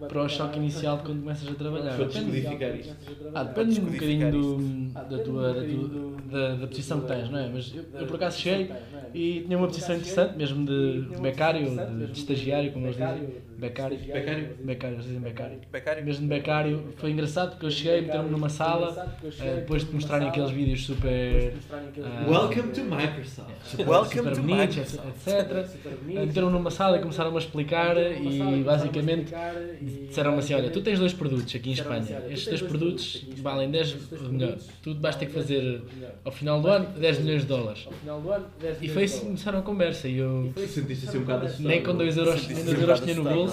para 0.07 0.23
o 0.23 0.29
choque 0.29 0.59
inicial 0.59 0.97
de 0.99 1.03
quando 1.05 1.21
começas 1.23 1.49
a 1.49 1.55
trabalhar. 1.55 1.97
Para 1.97 2.05
Depende, 2.07 2.31
descodificar 2.31 2.75
isto. 2.77 2.97
ah, 3.35 3.45
depende 3.45 3.81
um 3.81 3.91
bocadinho 3.91 4.31
do, 4.31 4.59
Ah, 4.95 5.03
da, 5.05 5.19
tua, 5.21 5.55
da, 5.55 5.65
tua- 5.65 5.89
da, 6.31 6.55
da 6.57 6.67
posição 6.69 7.01
que 7.01 7.07
tens, 7.07 7.29
não 7.31 7.39
é? 7.39 7.49
Mas 7.49 7.75
eu, 7.75 7.83
da- 7.85 7.99
eu 7.99 8.07
por 8.07 8.17
da 8.17 8.17
acaso 8.17 8.39
cheguei 8.39 8.75
é? 8.75 9.17
e 9.19 9.41
tinha 9.43 9.59
uma 9.59 9.67
posição 9.69 9.95
interessante, 9.97 10.37
mesmo 10.37 10.65
de 10.65 11.09
becário, 11.21 11.81
de, 11.81 12.07
de 12.09 12.19
estagiário, 12.19 12.73
como 12.73 12.87
eles 12.87 12.97
dizem. 12.97 13.25
Becário. 13.59 13.99
Becário? 13.99 14.49
Becário, 14.63 14.95
eles 14.95 15.05
dizem 15.07 15.21
becário. 15.21 15.59
Becário? 15.73 16.05
Mesmo 16.05 16.23
de 16.23 16.29
becário, 16.29 16.85
foi 16.97 17.11
engraçado 17.11 17.51
porque 17.51 17.67
eu 17.67 17.71
cheguei, 17.73 18.03
meteram-me 18.03 18.31
numa 18.31 18.49
sala, 18.49 19.17
eh, 19.41 19.55
depois 19.57 19.85
de 19.85 19.93
mostrarem 19.93 20.29
aqueles 20.29 20.51
vídeos 20.53 20.85
super. 20.87 21.55
ah, 21.73 22.25
Welcome 22.29 22.73
to 22.73 22.85
Microsoft. 22.85 23.51
super, 23.65 23.89
Welcome 23.89 24.15
super 24.17 24.33
to 24.37 24.43
bonitos, 24.43 24.77
Microsoft. 24.77 25.27
etc. 25.27 25.67
Meteram 26.05 26.51
numa 26.51 26.71
sala 26.71 26.99
e 26.99 27.01
começaram 27.01 27.35
a 27.35 27.39
explicar 27.39 27.97
e 27.97 28.63
basicamente 28.65 29.35
disseram-me 29.83 30.39
assim, 30.39 30.55
olha, 30.55 30.71
tu 30.71 30.81
tens 30.81 31.01
dois 31.01 31.13
produtos 31.13 31.53
aqui 31.57 31.71
em 31.71 31.73
Espanha, 31.73 32.23
estes 32.31 32.47
dois 32.47 32.63
produtos 32.63 33.27
valem 33.39 33.69
10, 33.73 33.97
melhor, 34.31 34.57
tu 34.81 34.95
vais 35.01 35.17
ter 35.17 35.27
que 35.27 35.33
fazer 35.33 35.83
ao 36.25 36.31
final 36.31 36.61
do 36.61 36.69
ano 36.69 36.87
10 36.97 37.19
milhões 37.19 37.43
de 37.43 37.49
dólares. 37.49 37.83
Ao 37.87 37.93
final 37.93 38.21
do 38.21 38.31
ano, 38.31 38.47
10 38.61 38.83
E 38.83 38.89
foi 38.89 39.03
assim 39.03 39.19
que 39.19 39.25
começaram 39.27 39.59
a 39.59 39.63
conversa 39.63 40.07
e 40.07 40.19
eu 40.19 40.53
Tu 40.55 40.61
sentiste 40.69 41.09
assim 41.09 41.19
um 41.19 41.23
bocado 41.23 41.49
nem 41.59 41.83
com 41.83 41.97
2 41.97 42.17
euros, 42.17 42.47
nem 42.47 42.65
dois 42.65 42.81
euros 42.81 43.01
tinha 43.01 43.15
no 43.17 43.25
bolso 43.25 43.48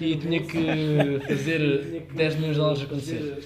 e 0.00 0.16
tinha 0.16 0.40
que 0.42 1.20
fazer 1.26 2.02
10 2.14 2.34
milhões 2.36 2.54
de 2.54 2.60
dólares 2.60 2.82
acontecer. 2.82 3.38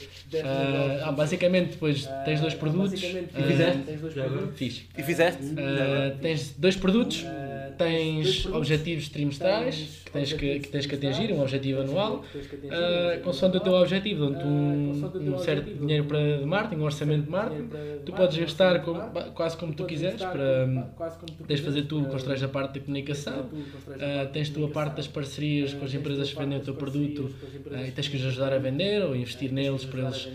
Ah, 0.45 1.05
ah, 1.09 1.13
basicamente 1.13 1.71
depois 1.73 2.09
tens 2.25 2.41
dois 2.41 2.55
produtos, 2.55 3.01
E 3.03 3.29
ah, 3.35 3.43
fizeste? 3.43 3.79
Tens 3.87 4.01
dois 4.01 4.15
Já 4.15 4.23
agora? 4.25 4.37
produtos. 4.39 4.59
fixe. 4.59 4.83
E 4.99 5.03
fizeste? 5.03 5.43
Ah, 5.57 6.17
tens 6.21 6.55
dois 6.59 6.77
produtos, 6.77 7.25
Ah, 7.27 7.46
tens 7.77 8.47
objetivos 8.47 9.09
trimestrais 9.09 10.03
que 10.05 10.11
tens 10.11 10.33
que, 10.33 10.61
que, 10.61 10.69
tens 10.69 10.87
que 10.87 10.95
atingir, 10.95 11.33
um 11.33 11.43
objetivo 11.43 11.81
anual. 11.81 12.25
um 12.35 12.39
Uh, 12.39 13.23
consoante 13.23 13.57
o 13.57 13.61
teu 13.61 13.73
objetivo, 13.73 14.31
dão-te 14.31 14.47
um, 14.47 14.93
consoante 14.93 15.19
o 15.19 15.21
teu 15.21 15.35
um 15.35 15.39
certo 15.39 15.75
dinheiro 15.75 16.05
para 16.05 16.39
de 16.39 16.45
marketing, 16.45 16.81
um 16.81 16.85
orçamento 16.85 17.25
de 17.25 17.31
marketing. 17.31 17.69
Tu 18.05 18.13
podes 18.13 18.39
gastar 18.39 18.85
marketing. 18.87 19.31
quase 19.33 19.57
como 19.57 19.75
tu 19.75 19.85
quiseres 19.85 20.23
para 20.23 20.67
tens 21.47 21.61
de 21.61 21.65
fazer 21.65 21.83
tu, 21.83 22.05
constróis 22.05 22.43
a 22.43 22.49
parte 22.49 22.79
da 22.79 22.81
comunicação. 22.81 23.41
Uh, 23.43 24.33
tens 24.33 24.49
tu 24.49 24.65
a 24.65 24.69
parte 24.69 24.97
das 24.97 25.07
parcerias 25.07 25.75
com 25.75 25.85
as 25.85 25.95
empresas 25.95 26.33
que 26.33 26.39
vendem 26.39 26.59
o 26.59 26.63
teu 26.63 26.75
produto 26.75 27.35
com 27.65 27.71
uh, 27.71 27.87
e 27.87 27.91
tens 27.91 28.09
que 28.09 28.17
os 28.17 28.25
ajudar 28.25 28.53
a 28.53 28.59
vender 28.59 29.03
ou 29.05 29.15
investir 29.15 29.53
neles 29.53 29.85
para 29.85 30.01
eles 30.01 30.29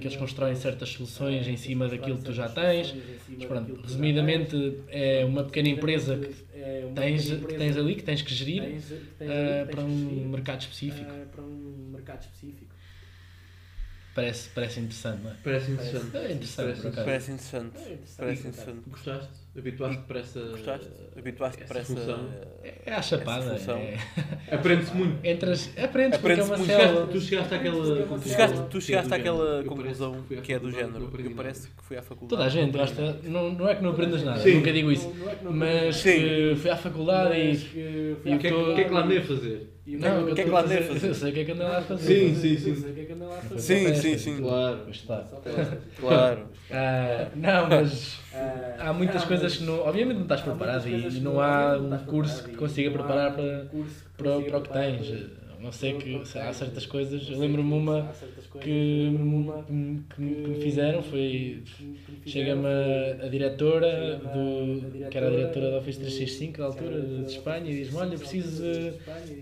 que 0.00 0.06
eles 0.06 0.16
constroem 0.16 0.54
certas 0.54 0.90
soluções 0.90 1.46
em 1.46 1.56
cima 1.56 1.88
daquilo 1.88 2.18
que 2.18 2.24
tu 2.24 2.32
já 2.32 2.48
tens. 2.48 2.94
Mas 3.28 3.44
pronto, 3.44 3.80
resumidamente 3.82 4.78
é 4.88 5.24
uma 5.24 5.44
pequena 5.44 5.68
empresa 5.68 6.16
que 6.16 6.53
É 6.66 6.84
uma 6.86 6.92
tens, 6.94 7.24
empresa 7.30 7.46
tens 7.58 7.76
ali 7.76 7.94
que 7.96 8.02
tens 8.02 8.22
que 8.22 8.34
gerir 8.34 8.62
tens- 8.62 8.88
tens 9.18 9.30
uh, 9.30 9.34
ali 9.36 9.54
que 9.54 9.64
tens 9.66 9.70
para 9.70 9.84
um 9.84 9.88
gerir, 10.08 10.28
mercado 10.30 10.60
específico. 10.60 11.12
uh, 11.12 11.26
para 11.30 11.42
um 11.42 11.90
mercado 11.92 12.22
específico. 12.22 12.74
Parece, 14.14 14.48
parece 14.50 14.80
interessante, 14.80 15.22
não 15.22 15.30
é? 15.32 15.34
Parece 15.42 15.70
interessante. 15.72 16.16
É 16.16 16.32
interessante, 16.32 16.86
acaso. 16.86 17.04
Parece 17.04 17.30
interessante. 17.32 17.76
É 17.76 17.92
interessante, 17.94 18.16
Parece 18.16 18.48
interessante. 18.48 18.90
Gostaste? 18.90 19.43
Habituaste 19.56 20.02
para 20.08 20.18
essa. 20.20 20.40
Gostaste? 20.40 20.88
Habituaste 21.16 21.62
essa 21.62 21.72
para 21.72 21.80
essa. 21.82 21.94
função? 21.94 22.28
É 22.86 22.92
a 22.92 23.00
chapada. 23.00 23.56
É... 23.56 24.54
Aprende-se 24.54 24.94
muito. 24.96 25.24
Entras, 25.24 25.70
aprendes 25.80 26.18
porque 26.18 26.32
é 26.32 26.34
Aprendes 26.42 26.46
uma 26.48 26.56
muito. 26.56 26.70
célula. 26.72 27.06
Tu 27.06 27.20
chegaste 27.20 27.54
àquela. 27.54 27.76
Tu 27.84 28.02
conclusão 28.08 28.32
chegaste, 28.32 28.56
que 28.62 28.68
tu 28.68 28.78
é 28.78 28.80
chegaste 28.80 29.08
do 29.08 29.14
àquela 29.14 29.64
conclusão 29.64 30.24
que 30.42 30.52
é 30.52 30.58
do 30.58 30.70
género. 30.72 31.10
Eu 31.24 31.30
parece 31.36 31.68
que 31.68 31.84
fui 31.84 31.96
à 31.96 32.02
faculdade. 32.02 32.30
Toda 32.30 32.44
a 32.44 32.48
gente 32.48 32.76
gosta, 32.76 33.20
não, 33.22 33.52
não 33.52 33.68
é 33.68 33.76
que 33.76 33.82
não 33.82 33.90
aprendas 33.90 34.24
nada, 34.24 34.40
Sim. 34.40 34.54
nunca 34.54 34.72
digo 34.72 34.90
isso. 34.90 35.08
Não- 35.08 35.14
não 35.24 35.30
é 35.30 35.34
que 35.36 35.44
não 35.44 35.52
Mas 35.52 35.96
Sim. 35.96 36.12
que 36.18 36.54
fui 36.56 36.70
à 36.70 36.76
faculdade 36.76 37.28
Mas 37.28 37.60
e. 37.62 37.64
que 37.66 38.16
fui 38.22 38.32
à 38.32 38.36
O 38.36 38.38
que 38.40 38.46
é 38.46 38.50
que- 38.50 38.56
o 38.56 38.74
que 38.74 38.80
é 38.80 38.84
que 38.84 38.92
lá 38.92 39.00
andei 39.04 39.18
a 39.18 39.22
fazer? 39.22 39.70
E 39.86 39.96
Não, 39.98 40.22
o 40.22 40.34
que 40.34 40.40
é 40.40 40.44
que 40.44 40.50
eu 40.50 40.54
lá 40.54 40.60
andei 40.62 40.78
a 40.78 40.82
fazer-? 40.82 41.08
Eu 41.10 41.14
sei 41.14 41.30
o 41.30 41.34
que 41.34 41.40
é 41.40 41.44
que 41.44 41.52
andei 41.52 41.66
lá 41.66 41.78
a 41.78 41.82
fazer. 41.82 42.06
Sim, 42.06 42.34
sim, 42.34 42.56
sim. 42.58 42.70
Eu 42.70 42.76
sei 42.76 42.90
o 42.90 42.94
que 42.94 43.00
é 43.00 43.04
que 43.04 43.12
andei 43.12 43.28
lá 43.28 43.34
a 43.36 43.40
fazer. 43.42 43.60
Sim, 43.60 43.94
sim, 43.94 44.18
sim. 44.18 44.36
Claro. 44.40 44.80
Claro. 46.00 46.48
Ah, 46.70 47.28
não, 47.36 47.68
mas 47.68 48.18
Ah, 48.34 48.88
há 48.88 48.92
muitas 48.92 49.16
não, 49.22 49.28
coisas 49.44 49.58
que 49.58 49.64
não. 49.64 49.80
Obviamente 49.80 50.16
não 50.16 50.22
estás 50.22 50.40
preparado 50.40 50.88
e 50.88 51.20
não 51.20 51.40
há 51.40 51.76
um 51.76 51.98
curso 52.06 52.44
que 52.44 52.56
consiga 52.56 52.90
preparar 52.90 53.34
para, 53.34 53.66
para, 54.16 54.40
para 54.40 54.58
o 54.58 54.62
que 54.62 54.72
tens. 54.72 55.43
Não 55.64 55.72
sei 55.72 55.94
que 55.94 56.14
há 56.38 56.52
certas 56.52 56.84
coisas. 56.84 57.26
Eu 57.30 57.38
lembro-me 57.38 57.72
uma 57.72 58.12
que, 58.60 59.10
que, 60.14 60.20
me- 60.20 60.60
fizeram 60.60 61.02
foi. 61.02 61.62
Chega-me 62.26 62.66
a, 62.66 63.24
a 63.24 63.28
diretora, 63.28 64.16
do, 64.16 65.08
que 65.08 65.16
era 65.16 65.28
a 65.28 65.30
diretora 65.30 65.70
da 65.70 65.78
Office 65.78 65.96
365 65.96 66.58
da 66.58 66.64
altura, 66.66 67.00
de, 67.00 67.32
Espanha, 67.32 67.70
e 67.70 67.74
diz-me: 67.76 67.96
Olha, 67.98 68.18
preciso 68.18 68.62
de, 68.62 68.90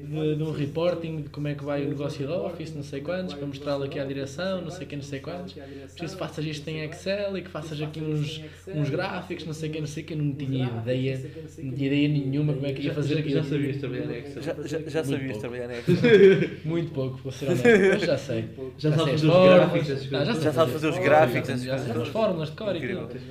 de, 0.06 0.36
de 0.36 0.42
um 0.42 0.52
reporting 0.52 1.22
de 1.22 1.28
como 1.28 1.48
é 1.48 1.54
que 1.54 1.64
vai 1.64 1.84
o 1.84 1.88
negócio 1.88 2.26
da 2.26 2.40
Office, 2.40 2.72
não 2.74 2.82
sei 2.84 3.00
quantos, 3.00 3.34
para 3.34 3.46
mostrar-lhe 3.46 3.84
aqui 3.84 3.98
à 3.98 4.04
direção, 4.04 4.62
não 4.62 4.70
sei 4.70 4.86
quem, 4.86 4.98
não 4.98 5.04
sei 5.04 5.20
quantos. 5.20 5.54
Preciso 5.54 6.12
que 6.14 6.18
faças 6.18 6.44
isto 6.44 6.68
em 6.68 6.82
Excel 6.84 7.36
e 7.36 7.42
que 7.42 7.50
faças 7.50 7.80
aqui 7.80 8.00
uns, 8.00 8.40
uns 8.72 8.90
gráficos, 8.90 9.44
não 9.44 9.54
sei 9.54 9.70
quem, 9.70 9.80
não 9.80 9.88
sei 9.88 10.02
quem. 10.04 10.16
Não 10.16 10.32
tinha 10.34 10.66
ideia, 10.66 11.20
não 11.58 11.72
tinha 11.74 11.86
ideia 11.86 12.08
nenhuma 12.08 12.52
como 12.54 12.66
é 12.66 12.72
que 12.72 12.82
ia 12.82 12.94
fazer 12.94 13.18
aquilo. 13.18 13.34
Já 13.34 13.44
sabias 13.44 13.76
trabalhar 13.78 14.10
em 14.12 14.18
Excel? 14.22 14.42
Já, 14.42 15.04
sabias 15.04 15.38
trabalhar 15.38 15.68
na 15.68 15.78
Excel? 15.78 15.96
Muito 16.64 16.92
pouco, 16.92 17.18
vou 17.22 17.32
ser 17.32 17.46
honesto, 17.46 17.64
mas 17.92 18.02
já 18.02 18.18
sei. 18.18 18.44
Já 18.78 18.92
sei 18.92 18.98
sabes 19.18 19.20
fazer 19.20 19.26
os 19.28 19.44
gráficos, 19.44 19.90
essas 19.90 20.06
ah, 20.14 20.24
já 20.24 20.32
Já 20.34 20.52
sabes 20.52 20.72
fazer 20.72 20.88
os 20.88 20.96
as 20.96 21.02
gráficos, 21.04 21.48
fórmulas, 21.48 21.68
essas 21.80 21.94
já 21.96 22.02
as 22.02 22.08
fórmulas 22.08 22.50
de 22.50 22.56
cor 22.56 22.76
e 22.76 22.80
tudo. 22.88 23.06
Tens 23.08 23.22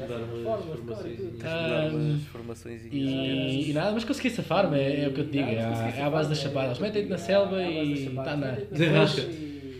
Ah, 1.43 1.89
formações 2.31 2.81
E, 2.91 3.69
e 3.69 3.73
nada, 3.73 3.91
mas 3.91 4.03
consegui 4.03 4.29
safar-me, 4.29 4.77
é, 4.79 5.03
é 5.03 5.07
o 5.07 5.13
que 5.13 5.21
eu 5.21 5.25
te 5.25 5.31
digo, 5.31 5.49
é, 5.49 5.61
à- 5.63 5.93
é 5.97 6.03
à 6.03 6.09
base 6.09 6.29
das 6.29 6.39
chapadas. 6.39 6.79
Metem-te 6.79 7.09
na 7.09 7.17
selva 7.17 7.61
e 7.61 8.05
está 8.07 8.35
na. 8.35 8.51
Desenrasca. 8.71 9.21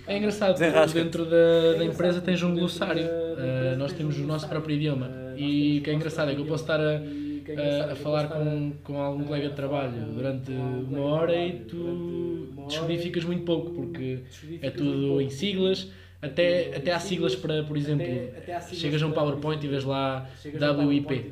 É 0.08 0.18
engraçado, 0.18 0.58
dentro 0.94 1.26
da, 1.26 1.74
da 1.78 1.86
empresa 1.86 2.20
tens 2.22 2.42
um 2.44 2.54
glossário, 2.56 3.06
Ah, 3.38 3.76
nós 3.78 3.94
temos 3.94 4.18
o 4.18 4.24
nosso 4.24 4.48
próprio 4.48 4.76
idioma. 4.76 5.10
E 5.38 5.80
o 5.80 5.84
que 5.84 5.90
é 5.90 5.94
engraçado 5.94 6.32
é 6.32 6.36
que 6.36 6.42
eu 6.42 6.46
posso 6.46 6.64
estar 6.64 6.80
a, 6.80 7.02
a, 7.58 7.92
a 7.92 7.96
falar 7.96 8.30
com, 8.30 8.74
com 8.84 8.98
algum 9.00 9.24
colega 9.24 9.50
de 9.50 9.56
trabalho 9.56 10.06
durante 10.14 10.52
uma 10.52 11.02
hora 11.02 11.36
e 11.36 11.60
tu 11.62 12.48
descodificas 12.68 13.24
muito 13.24 13.44
pouco, 13.44 13.72
porque 13.72 14.20
é 14.62 14.70
tudo 14.70 15.22
em 15.22 15.30
siglas. 15.30 15.92
Até, 16.22 16.76
até 16.76 16.92
há 16.92 17.00
siglas 17.00 17.36
para, 17.36 17.64
por 17.64 17.76
exemplo, 17.76 18.06
chegas 18.72 19.02
a 19.02 19.08
um 19.08 19.12
PowerPoint 19.12 19.66
e 19.66 19.68
vês 19.68 19.84
lá 19.84 20.30
WIP. 20.86 21.32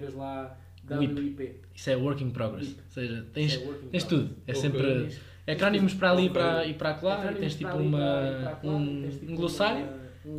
WIP. 0.89 1.55
Isso 1.75 1.89
é 1.91 1.95
work 1.95 2.23
in 2.23 2.31
progress. 2.31 2.69
Ou 2.69 2.89
seja, 2.89 3.25
tens, 3.33 3.55
é 3.55 3.67
tens 3.91 4.03
tudo. 4.03 4.35
É 4.47 4.53
sempre 4.53 5.09
acrónimos 5.47 5.93
para 5.93 6.11
ali 6.11 6.25
e 6.25 6.29
para, 6.29 6.65
e 6.65 6.73
para 6.73 6.99
lá. 7.01 7.33
Tens 7.33 7.55
tipo 7.55 7.77
uma, 7.77 8.59
um, 8.63 9.09
um 9.29 9.35
glossário. 9.35 9.85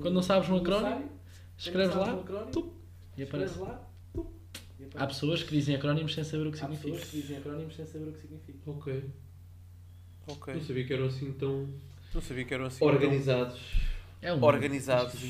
Quando 0.01 0.15
não 0.15 0.23
sabes 0.23 0.49
um 0.51 0.57
acrónimo, 0.57 1.09
escreves 1.57 1.95
lá 1.95 2.17
tup, 2.53 2.73
e 3.17 3.23
aparece. 3.23 3.59
Há 4.95 5.07
pessoas 5.07 5.43
que 5.43 5.51
dizem 5.53 5.77
acrónimos 5.77 6.15
sem 6.15 6.25
saber 6.25 6.47
o 6.47 6.53
que 6.53 6.59
Há 6.59 6.67
pessoas 6.67 6.81
significa. 6.81 7.11
que 7.11 7.21
dizem 7.21 7.37
acrónimos 7.39 7.77
sem 7.77 7.87
saber 7.87 8.09
o 8.09 8.13
que 8.13 8.21
significa. 8.21 8.59
Ok. 8.71 9.05
Ok. 10.27 10.55
Não 10.55 10.61
sabia 10.61 10.85
que 10.85 10.93
eram 10.93 11.07
assim 11.07 11.33
tão 11.33 11.69
Não 12.15 12.21
sabia 12.21 12.45
que 12.45 12.55
eram 12.55 12.65
assim 12.67 12.85
organizados. 12.85 13.61
É 14.23 14.33
um 14.33 14.43
organizados 14.43 15.23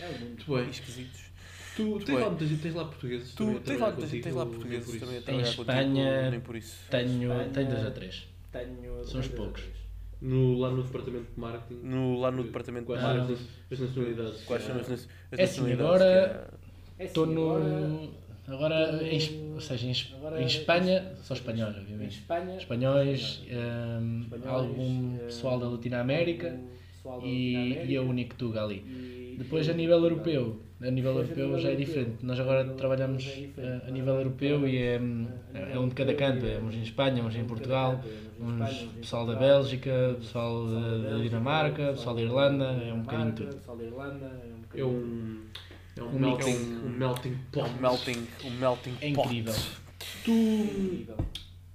É 0.00 0.08
o 0.08 0.12
mundo. 0.12 0.26
Muito 0.28 0.54
bem. 0.54 0.68
esquisitos. 0.70 1.24
Tu 1.76 1.82
Muito 1.84 2.06
tens 2.06 2.20
lá, 2.20 2.28
muita 2.30 2.46
gente, 2.46 2.62
tens 2.62 2.74
lá 2.74 2.84
portugueses. 2.84 3.34
Tu 3.34 3.60
tens 3.60 3.80
lá, 3.80 3.92
contigo, 3.92 4.22
tens 4.22 4.34
lá 4.34 4.46
portugueses 4.46 5.00
também 5.00 5.16
a 5.16 5.18
Em 5.18 5.22
trabalhar 5.22 5.48
Espanha- 5.48 5.84
contigo, 6.14 6.30
nem 6.30 6.40
por 6.40 6.56
isso. 6.56 6.76
Tenho, 6.90 7.22
Espanha- 7.32 7.50
tenho 7.52 7.68
dois 7.68 7.86
a 7.86 7.90
três. 7.90 8.28
Tenho. 8.52 9.04
São 9.04 9.20
os 9.20 9.28
poucos. 9.28 9.62
No, 10.22 10.56
lá 10.58 10.70
no 10.70 10.82
departamento 10.84 11.32
de 11.34 11.40
marketing. 11.40 11.80
No, 11.82 12.18
lá 12.20 12.30
no 12.30 12.44
departamento 12.44 12.86
de 12.86 12.92
Quais 12.92 13.02
marketing. 13.02 13.26
são 13.26 13.34
as, 13.34 13.72
as 13.72 13.80
nacionalidades? 13.80 14.44
Quais 14.44 14.62
são 14.62 14.76
as, 14.76 14.90
as 14.90 14.90
É 15.32 15.42
assim, 15.42 15.60
nacionalidades 15.62 15.84
agora- 15.84 16.50
que 16.96 17.02
É 17.02 17.06
Estou 17.06 17.24
assim, 17.24 17.34
no. 17.34 17.50
agora- 17.56 18.08
Agora, 18.46 19.02
em, 19.02 19.52
ou 19.54 19.60
seja, 19.60 19.86
em, 19.86 20.16
Agora, 20.16 20.42
em 20.42 20.46
Espanha, 20.46 21.12
só 21.22 21.32
em- 21.34 21.36
espanhóis, 21.38 21.76
Em 21.76 21.80
obviamente. 21.80 22.18
Espanha, 22.18 22.56
Espanhóis, 22.56 23.42
hum, 23.50 24.20
espanhóis, 24.22 24.48
algum 24.50 25.16
eh, 25.16 25.24
pessoal 25.26 25.58
da 25.58 25.66
algum 25.66 26.68
pessoal 26.92 27.20
da 27.20 27.26
e, 27.26 27.84
e 27.86 27.96
a 27.96 28.02
Único 28.02 28.34
Tuga 28.34 28.62
ali. 28.62 28.84
e- 28.86 29.36
Depois, 29.38 29.68
a 29.68 29.72
nível 29.72 29.98
europeu, 30.02 30.60
a 30.80 30.90
nível 30.90 31.12
a 31.12 31.14
europeu 31.14 31.58
já 31.58 31.68
é 31.68 31.72
europeu, 31.72 31.76
diferente. 31.86 32.16
Nós 32.24 32.38
agora 32.38 32.64
trabalhamos 32.74 33.24
é 33.26 33.60
eh, 33.62 33.80
a 33.88 33.90
nível 33.90 34.14
europeu 34.16 34.68
e 34.68 34.76
é, 34.76 35.00
é 35.72 35.78
um 35.78 35.88
de 35.88 35.94
cada 35.94 36.12
canto. 36.14 36.44
É 36.44 36.58
uns 36.58 36.74
em 36.74 36.82
Espanha, 36.82 37.22
uns 37.24 37.34
em 37.34 37.44
Portugal, 37.44 38.00
uns 38.38 38.86
pessoal 39.00 39.26
da 39.26 39.36
Bélgica, 39.36 40.16
pessoal 40.18 40.66
da, 40.66 40.98
da 40.98 41.18
Dinamarca, 41.18 41.92
pessoal 41.92 42.14
da 42.14 42.20
Irlanda, 42.22 42.64
é 42.86 42.92
um 42.92 43.00
bocadinho 43.00 43.32
tudo. 43.32 43.56
Irlanda, 43.82 44.30
é 45.96 46.02
um 46.02 46.06
É 46.06 46.10
um. 46.10 46.12
É 46.12 46.16
um, 46.16 46.16
Um 46.16 46.18
melting, 46.20 46.78
um 46.84 46.88
melting 46.98 47.32
É 47.32 47.36
pot. 47.52 47.70
um 47.70 47.80
melting, 47.80 48.26
um 48.44 48.50
melting 48.50 48.94
É 49.00 49.12
pot. 49.12 49.26
incrível. 49.26 49.54
Tu, 50.24 50.30
incrível. 50.32 51.16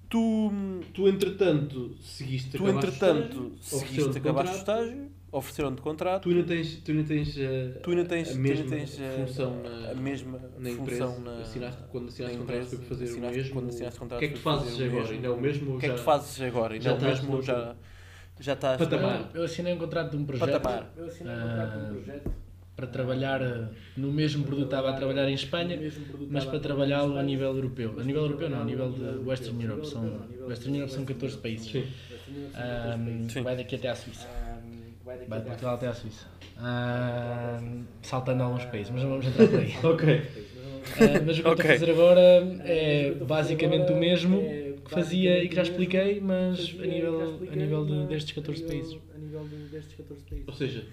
Tu, 0.10 0.52
tu, 0.94 1.08
entretanto, 1.08 1.96
seguiste 2.02 2.58
tu 2.58 2.64
o 2.64 2.70
entretanto, 2.70 3.54
seguiste, 3.62 4.18
acabaste 4.18 4.56
o 4.56 4.58
contrato. 4.58 4.58
estágio, 4.58 5.12
ofereceram-te 5.32 5.82
contrato, 5.84 6.24
Tu 6.24 6.30
ainda 6.30 6.44
tens, 6.44 6.76
tu 6.78 6.92
ainda 6.92 7.04
tens, 7.04 7.38
eh, 7.38 7.80
tu 7.84 7.90
ainda 7.92 8.06
tens, 8.06 8.30
a 8.30 8.32
tu 8.32 8.38
mesma 8.40 8.64
ainda 8.64 8.76
tens 8.76 9.00
eh, 9.00 9.12
função 9.28 9.62
na, 9.62 9.92
a 9.92 9.94
mesma 9.94 10.42
na 10.58 10.70
empresa. 10.72 11.20
na, 11.20 11.38
assinaste, 11.42 11.84
quando 11.92 12.08
assinaste 12.08 12.38
na 12.38 12.42
contrato 12.42 12.58
empresa, 12.58 12.70
foi 12.70 12.78
para 12.80 12.88
fazer 12.88 13.04
o 13.04 13.08
assinaste 13.10 13.38
mesmo. 13.38 13.54
quando 13.54 13.70
assinaste 13.70 13.98
o 13.98 14.00
contrato 14.02 14.20
que 14.20 14.26
é 14.26 14.28
que 14.30 14.34
tu 14.34 14.40
fazes 14.42 14.80
o 14.80 14.84
agora? 14.84 15.10
Ainda 15.12 15.28
é 15.28 15.30
o 15.30 15.42
mesmo? 15.42 15.76
O 15.76 15.80
que 15.80 15.86
é 15.86 15.90
que 15.94 16.00
fazes 16.00 16.42
agora? 16.42 16.74
Ainda 16.74 16.84
já 16.84 16.90
é 16.90 16.94
o 16.98 17.02
mesmo, 17.04 17.42
já, 17.44 17.76
já 18.40 18.54
estás 18.54 18.78
Patamar. 18.80 19.30
Eu 19.36 19.44
assinei 19.44 19.74
um 19.74 19.78
contrato 19.78 20.10
de 20.12 20.18
um 20.18 20.26
projeto. 20.26 20.52
Patamar. 20.52 20.92
Eu 20.98 21.06
assinei 21.06 21.34
um 21.36 21.40
contrato 21.40 21.72
de 21.72 21.78
um 21.78 21.86
Ah, 21.86 21.92
projeto. 21.94 22.32
Para 22.80 22.88
trabalhar 22.88 23.42
eh, 23.42 23.66
no 23.98 24.10
mesmo 24.12 24.46
produto 24.46 24.66
estava 24.66 24.90
a 24.90 24.94
trabalhar 24.94 25.30
em 25.30 25.34
Espanha, 25.34 25.78
mas 26.30 26.46
para 26.46 26.60
trabalhá-lo 26.60 27.18
a 27.18 27.24
nível 27.24 27.54
europeu. 27.54 27.96
A 28.00 28.04
nível 28.04 28.22
europeu 28.24 28.50
não, 28.50 28.62
a 28.62 28.64
nível 28.64 28.90
de 28.92 29.28
Western 29.30 29.62
Europe. 29.62 29.86
São, 29.86 30.22
Western 30.48 30.78
Europe 30.78 30.94
são 30.94 31.04
14 31.06 31.38
países. 31.38 31.70
Sim. 31.70 31.84
Sim. 33.30 33.42
vai 33.42 33.58
daqui 33.58 33.76
até 33.76 33.90
à 33.90 33.96
Suíça. 33.96 34.28
Vai 35.28 35.40
de 35.40 35.46
Portugal 35.46 35.76
até 35.76 35.88
à 35.88 35.94
Suíça. 35.94 36.26
Ahm, 36.58 37.84
saltando 38.02 38.44
alguns 38.44 38.64
países, 38.66 38.92
mas 38.92 39.02
não 39.04 39.10
vamos 39.10 39.26
entrar 39.28 39.48
por 39.48 39.60
aí. 39.60 39.74
Ok. 39.84 40.22
Ah, 40.92 41.22
mas 41.26 41.38
o 41.38 41.42
que 41.44 41.48
eu 41.48 41.52
estou 41.54 41.66
a 41.66 41.74
fazer 41.74 41.92
agora 41.92 42.22
é 42.64 43.12
basicamente 43.28 43.92
o 43.92 43.96
mesmo 43.98 44.42
que 44.86 44.90
fazia 44.92 45.44
e 45.44 45.50
que 45.50 45.56
já 45.56 45.64
expliquei, 45.64 46.20
mas 46.22 46.60
a 46.82 46.86
nível, 46.86 47.40
a 47.52 47.56
nível 47.56 47.86
de- 47.86 48.06
destes 48.08 48.32
14 48.34 48.64
países. 48.64 48.98
A 49.14 49.18
nível 49.18 49.44
de- 49.48 49.68
destes 49.70 49.96
14 49.98 50.24
países. 50.24 50.48
Ou 50.48 50.54
seja, 50.54 50.86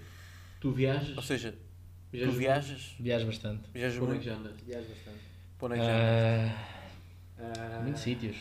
tu 0.61 0.71
viajas. 0.71 1.15
Ou 1.17 1.23
seja, 1.23 1.53
tu 2.11 2.17
viajas 2.17 2.35
viajas, 2.37 2.95
Viajo 2.99 3.25
bastante. 3.25 3.61
viajas 3.73 3.95
é 3.95 3.99
que 3.99 4.05
muito? 4.05 4.21
Viajas 4.65 4.87
bastante. 4.87 5.17
para 5.59 5.65
onde 5.67 5.75
é 5.75 5.79
que 5.79 5.85
já 5.85 5.93
andas? 5.93 6.55
Ah, 7.39 7.77
Ah, 7.77 7.81
muitos 7.83 8.01
sítios. 8.01 8.35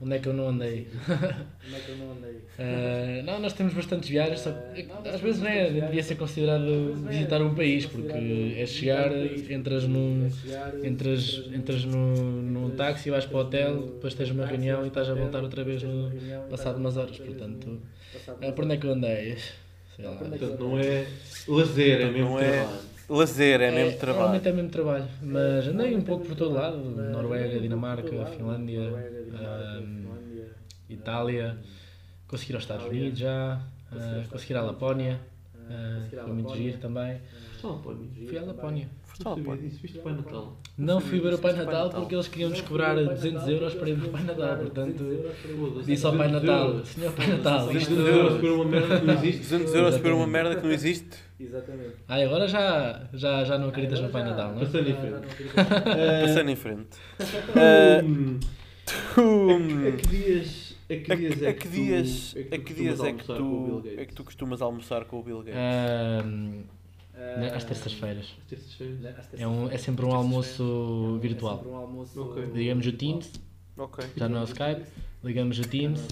Onde 0.00 0.16
é 0.16 0.18
que 0.18 0.28
eu 0.28 0.34
não 0.34 0.48
andei? 0.48 0.88
Onde 1.66 1.76
é 1.76 1.80
que 1.80 1.88
eu 1.92 1.96
não 1.96 2.12
andei? 2.12 2.40
Ah, 2.58 3.22
não, 3.24 3.38
nós 3.40 3.52
temos 3.52 3.72
bastantes 3.72 4.08
viagens, 4.08 4.40
só 4.40 4.50
que 4.52 4.86
às 5.08 5.20
vezes 5.20 5.40
não 5.40 5.48
é, 5.48 5.70
devia 5.70 6.02
ser 6.02 6.16
considerado 6.16 6.94
visitar 7.08 7.40
um 7.40 7.54
país, 7.54 7.86
porque 7.86 8.54
é 8.58 8.66
chegar, 8.66 9.10
entras 9.50 9.84
num, 9.84 10.28
entras, 10.82 11.44
entras 11.52 11.84
no, 11.84 12.16
num 12.42 12.70
táxi, 12.70 13.08
vais 13.08 13.24
para 13.24 13.36
o 13.36 13.40
hotel, 13.40 13.82
depois 13.82 14.14
tens 14.14 14.30
uma 14.30 14.44
reunião 14.44 14.84
e 14.84 14.88
estás 14.88 15.08
a 15.08 15.14
voltar 15.14 15.42
outra 15.42 15.62
vez 15.64 15.82
no, 15.82 16.10
passado 16.50 16.76
umas 16.76 16.96
horas, 16.96 17.16
portanto, 17.16 17.80
ah, 18.42 18.52
por 18.52 18.64
onde 18.64 18.74
é 18.74 18.76
que 18.76 18.86
eu 18.86 18.92
andei? 18.92 19.36
Sei 19.94 20.04
lá. 20.04 20.16
Portanto, 20.16 20.56
não 20.58 20.78
é 20.78 21.06
lazer, 21.46 22.00
é 22.00 22.10
mesmo 22.10 22.30
não 22.30 22.40
é-. 22.40 22.66
Lazer, 23.08 23.60
é 23.60 23.70
mesmo 23.70 23.98
trabalho. 23.98 24.20
Normalmente 24.22 24.48
é 24.48 24.52
mesmo 24.52 24.70
trabalho, 24.70 25.08
mas 25.22 25.66
andei 25.66 25.94
um 25.94 26.02
pouco 26.02 26.24
por 26.26 26.36
todo 26.36 26.54
lado, 26.54 26.78
Noruega, 26.78 27.60
Dinamarca, 27.60 28.24
Finlândia, 28.26 28.94
ah, 29.34 29.82
Itália, 30.88 31.58
consegui 32.26 32.52
ir 32.52 32.54
aos 32.56 32.64
Estados 32.64 32.86
Unidos 32.86 33.18
já, 33.18 33.60
ah, 33.92 34.24
consegui 34.30 34.52
ir 34.54 34.56
à 34.56 34.62
Lapónia, 34.62 35.20
ah, 35.70 36.08
foi 36.24 36.32
muito 36.32 36.54
giro 36.56 36.78
também. 36.78 37.20
Só 37.64 37.72
pode 37.82 38.00
Fui 38.28 38.36
à 38.38 38.42
Lapónia. 38.42 38.88
Sabia 39.22 39.44
pode. 39.44 39.62
disso, 39.62 39.78
viste 39.80 39.98
o 39.98 40.02
Pai 40.02 40.12
Natal. 40.12 40.56
Não 40.76 41.00
fui 41.00 41.18
ver 41.20 41.32
o 41.34 41.38
Pai 41.38 41.52
Natal 41.54 41.88
porque 41.88 42.14
eles 42.14 42.28
queriam 42.28 42.50
nos 42.50 42.60
cobrar 42.60 42.94
200 42.94 43.48
euros 43.48 43.74
para 43.74 43.88
ir 43.88 43.94
ver 43.94 44.08
o 44.08 44.10
Pai 44.10 44.22
Natal, 44.24 44.56
portanto 44.58 45.04
disse 45.86 46.04
ao 46.04 46.16
Pai 46.16 46.28
200 46.28 46.48
Natal. 46.48 46.84
Senhor 46.84 47.12
Pai 47.12 47.26
Natal, 47.28 47.66
200 47.66 47.82
isto... 47.88 48.00
euros 48.00 48.40
por 48.40 48.50
uma 48.50 48.64
merda 48.66 49.00
que 49.00 49.06
não 49.06 49.14
existe. 49.14 49.38
200 49.40 49.74
euros 49.74 49.96
por 49.98 50.06
uma 50.12 50.14
Exatamente. 50.24 50.30
merda 50.30 50.56
que 50.56 50.62
não 50.66 50.72
existe. 50.72 51.16
Exatamente. 51.40 51.94
Ai, 52.08 52.24
agora 52.24 52.48
já, 52.48 53.02
já, 53.14 53.44
já 53.44 53.56
não 53.58 53.68
acreditas 53.68 54.00
no 54.00 54.08
Pai 54.10 54.24
Natal, 54.24 54.52
não 54.52 54.60
é? 54.60 54.64
Passando 54.66 54.88
em 54.90 54.94
frente. 54.94 56.24
Passando 56.26 56.50
em 56.50 56.56
frente. 56.56 56.88
Ah, 57.56 58.02
Hum, 58.04 58.40
A 59.16 59.20
hum, 59.22 59.96
que 59.96 60.06
dias, 60.08 60.76
a 60.90 60.94
que 60.96 61.12
A 61.12 61.14
dias 61.16 61.34
que- 61.36 61.44
é 61.46 61.48
a 61.48 61.54
que 61.54 61.68
tu- 61.68 61.70
dias 61.70 62.34
é 62.36 62.42
que 62.42 62.54
a 62.54 62.58
tu 64.14 64.22
é 64.22 64.24
costumas 64.24 64.60
almoçar 64.60 65.04
com 65.06 65.20
o 65.20 65.22
Bill 65.22 65.38
tu 65.38 65.44
Gates? 65.44 65.56
é 65.58 66.22
que 67.14 67.20
tu 67.20 67.36
costumas 67.36 67.44
almoçar 67.44 67.44
com 67.44 67.44
o 67.44 67.44
Bill 67.44 67.44
Gates? 67.44 67.44
Ahm, 67.44 67.52
Ah, 67.52 67.56
às 67.56 67.64
terças-feiras. 67.64 68.26
Às 68.40 68.46
terças-feiras? 68.46 69.40
É, 69.40 69.46
um, 69.46 69.70
é 69.70 69.78
sempre 69.78 70.04
um 70.06 70.12
almoço 70.14 71.18
virtual. 71.20 71.64
um 71.66 71.76
almoço 71.76 72.22
Ok. 72.22 72.44
Ligamos 72.54 72.86
o 72.86 72.92
Teams, 72.92 73.32
Ok. 73.76 74.04
já 74.16 74.28
no 74.28 74.38
é 74.38 74.44
Skype, 74.44 74.82
ligamos 75.22 75.58
o 75.58 75.62
Teams 75.62 76.06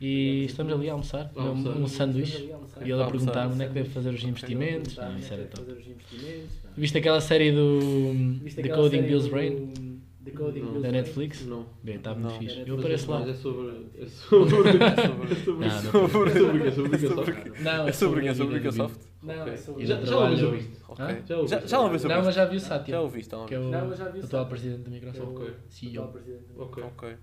e 0.00 0.44
estamos 0.46 0.72
ali 0.72 0.88
a 0.88 0.92
almoçar, 0.92 1.30
A 1.36 1.42
almoçar. 1.42 1.78
um, 1.78 1.82
um 1.82 1.86
sanduíche. 1.86 2.50
E 2.80 2.90
ele 2.90 3.02
a 3.02 3.06
perguntar-me 3.06 3.52
onde 3.54 3.64
é 3.64 3.66
que 3.68 3.74
deve 3.74 3.88
fazer 3.90 4.10
os 4.14 4.22
investimentos. 4.24 4.94
Perguntar 4.94 5.02
Não, 5.02 5.10
onde 5.10 5.16
é 5.16 5.20
isso 5.20 5.28
que 5.28 5.34
era 5.34 5.42
deve 5.42 5.54
top. 5.54 5.66
fazer 5.66 5.80
os 5.80 5.86
investimentos. 5.86 6.50
Viste 6.76 6.98
aquela 6.98 7.20
série 7.20 7.52
do 7.52 8.38
The 8.56 8.68
Coding 8.68 9.02
Bill's 9.02 9.24
do- 9.24 9.30
Brain? 9.30 9.89
The 10.24 10.30
Coding 10.32 10.60
Não. 10.60 10.80
Da? 10.82 10.92
Netflix? 10.92 11.46
Não. 11.46 11.66
Bem, 11.82 11.96
está 11.96 12.14
Não. 12.14 12.20
muito 12.20 12.38
fixe. 12.38 12.58
Mas 12.58 12.68
Eu 12.68 12.76
Mas 12.76 12.84
apareço 12.84 13.10
lá. 13.10 13.28
É 13.28 13.34
sobre. 13.34 13.86
É 13.98 14.06
sobre. 14.06 14.58
É 14.84 15.34
sobre. 15.36 15.66
Não, 15.68 15.68
não. 15.68 15.68
É 15.68 16.08
sobre. 16.08 16.68
É 16.68 16.72
sobre. 16.72 16.94
É 16.94 16.98
sobre. 17.08 17.62
Não, 17.62 17.88
É 17.88 17.92
sobre 17.92 18.26
É 18.26 18.34
sobre 18.34 18.54
Microsoft? 18.56 19.00
Não, 19.22 19.46
é 19.48 19.56
sobre... 19.56 19.86
Já 19.86 19.98
ouviste? 19.98 20.70
Ok. 20.88 21.04
Já? 21.26 21.46
Já, 21.46 21.66
já 21.66 21.80
uma 21.80 21.88
vez 21.90 22.04
Não, 22.04 22.22
mas 22.22 22.34
já 22.34 22.44
vi 22.46 22.56
o 22.56 22.60
Satya, 22.60 22.94
Já 22.94 23.00
ouviste, 23.00 23.34
que 23.46 23.54
é 23.54 23.58
o 23.58 23.70
Não, 23.70 23.88
mas 23.88 24.00
atual 24.00 24.46
presidente 24.46 24.82
da 24.82 24.90
Microsoft. 24.90 25.28
Ok. 25.28 25.50
CEO. 25.68 26.14
Ok. 26.56 26.82
Ok. 26.84 27.16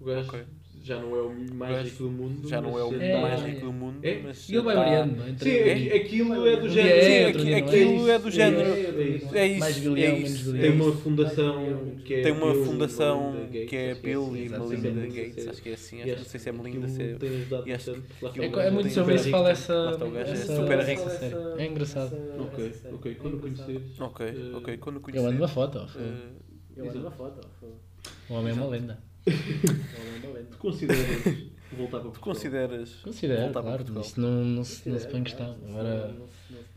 O 0.00 0.04
gajo 0.04 0.28
Ok. 0.28 0.44
Já 0.84 1.00
não 1.00 1.16
é 1.16 1.22
o 1.22 1.54
mais 1.54 1.84
rico 1.88 2.02
do 2.04 2.10
mundo. 2.10 2.46
Já 2.48 2.60
não 2.60 2.78
é 2.78 2.84
o 2.84 2.94
É, 3.00 3.20
mais 3.22 3.42
é. 3.42 3.46
rico 3.46 3.60
do 3.66 3.72
mundo, 3.72 3.98
É? 4.02 4.20
mas 4.22 4.48
E 4.48 4.52
ele 4.54 4.62
vai 4.62 4.74
tá- 4.74 4.82
variando. 4.84 5.28
entre- 5.28 5.50
Sim, 5.50 5.70
aqui- 5.70 5.92
aquilo 5.94 6.46
é 6.46 6.56
do 6.58 6.68
género. 6.68 6.94
é, 6.94 7.02
Sim, 7.02 7.22
não 7.22 7.28
aquilo 7.30 8.10
é 8.10 8.18
do 8.18 8.28
É 8.28 8.30
género. 8.30 8.68
É 8.74 9.46
isso. 9.46 9.96
É 9.96 10.18
isso, 10.18 10.56
é. 10.56 10.60
Tem 10.60 10.70
uma 10.72 10.92
fundação 10.92 11.96
que 12.04 12.14
é. 12.14 12.22
Tem 12.22 12.32
uma 12.32 12.52
Bill 12.52 12.62
e 12.62 12.66
fundação 12.66 13.34
que 13.66 13.76
é 13.76 13.92
acho 13.92 14.02
Bill 14.02 14.22
assim, 14.24 14.44
e. 14.44 14.48
Melinda 14.50 14.90
Sim, 15.00 15.08
Gates, 15.08 15.42
sim. 15.44 15.50
acho 15.50 15.62
que 15.62 15.68
é 15.70 15.72
assim, 15.72 16.02
acho, 16.02 16.16
não 16.16 16.24
sei 16.24 16.40
se 16.40 16.48
é 16.48 16.52
Melinda, 16.52 16.86
aquilo 16.86 16.88
se 16.88 17.02
é... 17.02 17.16
e 17.66 17.72
aquilo 18.26 18.60
É, 18.60 18.66
é 18.66 18.70
muito 18.70 18.90
sobre 18.90 19.14
isso, 19.14 19.30
fala 19.30 19.50
essa, 19.50 19.72
é 19.72 20.34
super 20.36 20.80
série. 21.10 21.34
É 21.62 21.66
engraçado. 21.66 22.16
Ok, 22.38 22.72
ok. 22.92 23.14
Quando 23.14 23.38
conheceres. 23.38 23.82
Ok, 24.00 24.26
eh, 24.26 24.56
ok, 24.56 24.76
quando 24.76 24.96
o 24.98 25.10
Eu 25.16 25.22
mando 25.22 25.38
uma 25.38 25.48
foto. 25.48 25.78
eh, 25.96 26.12
Eu 26.76 26.84
mando 26.86 26.98
uma 27.00 27.10
foto. 27.10 27.48
O 28.28 28.34
homem 28.34 28.50
é 28.50 28.54
uma 28.54 28.66
lenda. 28.66 29.13
Tu 30.50 30.58
consideras 30.58 31.06
voltar 31.72 31.98
para 32.00 32.00
Tu 32.00 32.02
Portugal? 32.02 32.22
consideras... 32.22 32.94
Considero, 33.02 33.40
voltar 33.42 33.52
para 33.52 33.62
claro. 33.62 33.78
Portugal? 33.78 34.02
Isso 34.02 34.20
não, 34.20 34.44
não, 34.44 34.64
se, 34.64 34.88
não 34.88 34.98
se 34.98 35.08
põe 35.08 35.20
em 35.20 35.24
questão. 35.24 35.56
Agora, 35.68 36.14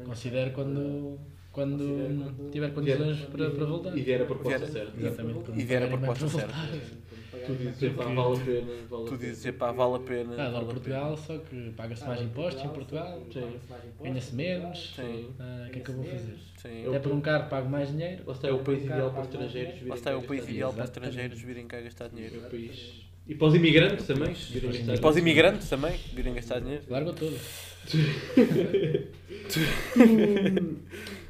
considero 0.06 0.52
quando, 0.52 1.18
quando 1.52 1.78
Considero 1.78 2.16
quando- 2.36 2.52
tiver 2.52 2.74
condições 2.74 3.20
para, 3.22 3.50
para 3.52 3.66
voltar. 3.66 3.98
E 3.98 4.02
vier 4.02 4.22
a 4.22 4.26
proposta 4.26 4.68
certa. 4.68 5.00
Exatamente. 5.00 5.52
E 5.56 5.64
vier 5.64 5.84
a 5.84 5.88
proposta 5.88 6.28
certa. 6.28 6.54
Tu 7.48 7.56
dizes, 7.56 7.84
epá, 7.84 8.04
vale 8.04 8.36
a 8.36 8.46
pena. 8.46 8.68
Vale 8.90 9.04
Tu 9.06 9.12
pena. 9.12 9.18
dizes, 9.18 9.46
epá, 9.46 9.72
vale 9.72 9.96
a 9.96 10.00
pena. 10.00 10.34
Ah, 10.38 10.50
vale 10.52 10.66
Portugal, 10.66 11.18
só 11.18 11.38
que 11.38 11.72
paga-se 11.78 12.06
mais 12.08 12.22
impostos 12.22 12.64
em 12.64 12.68
Portugal, 12.70 13.22
ganha-se 14.04 14.36
menos. 14.36 14.94
Sim, 14.96 15.30
Ah, 15.40 15.66
O 15.68 15.72
que 15.72 15.80
é 15.80 15.82
que 15.82 15.90
eu 15.90 15.96
vou 15.96 16.06
fazer? 16.06 16.36
sim. 16.62 16.88
Até 16.88 17.00
por 17.00 17.12
um 17.14 17.22
carro 17.22 17.50
pago 17.50 17.70
mais 17.70 17.90
dinheiro. 17.90 18.24
Lá 18.28 18.34
está, 18.34 18.48
é 18.50 18.52
o 18.52 18.60
país 18.60 18.84
ideal 18.84 19.12
para 19.12 19.22
estrangeiros 19.24 19.74
virem 19.76 19.90
Lá 19.90 19.96
está, 19.96 20.12
é 20.12 20.16
o 20.16 20.22
cá 20.22 20.28
país 20.28 20.40
gastar 20.42 20.54
ideal 20.54 20.74
para 20.74 20.84
Exatamente. 20.84 21.10
estrangeiros 21.10 21.42
virem 21.42 21.68
cá 21.68 21.82
gastar 21.82 22.06
É 22.06 22.10
dinheiro. 22.10 22.38
o 22.40 22.50
país. 22.50 23.08
E 23.28 23.36
para 23.36 23.48
os 23.48 23.56
imigrantes 23.56 24.06
também. 24.08 24.36
E 24.54 24.98
para 25.00 25.10
os 25.10 25.18
imigrantes 25.18 25.70
também, 25.70 25.98
virem 26.14 26.34
gastar 26.34 26.60
dinheiro. 26.60 26.84
Larga 26.90 27.14
tudo. 27.14 27.38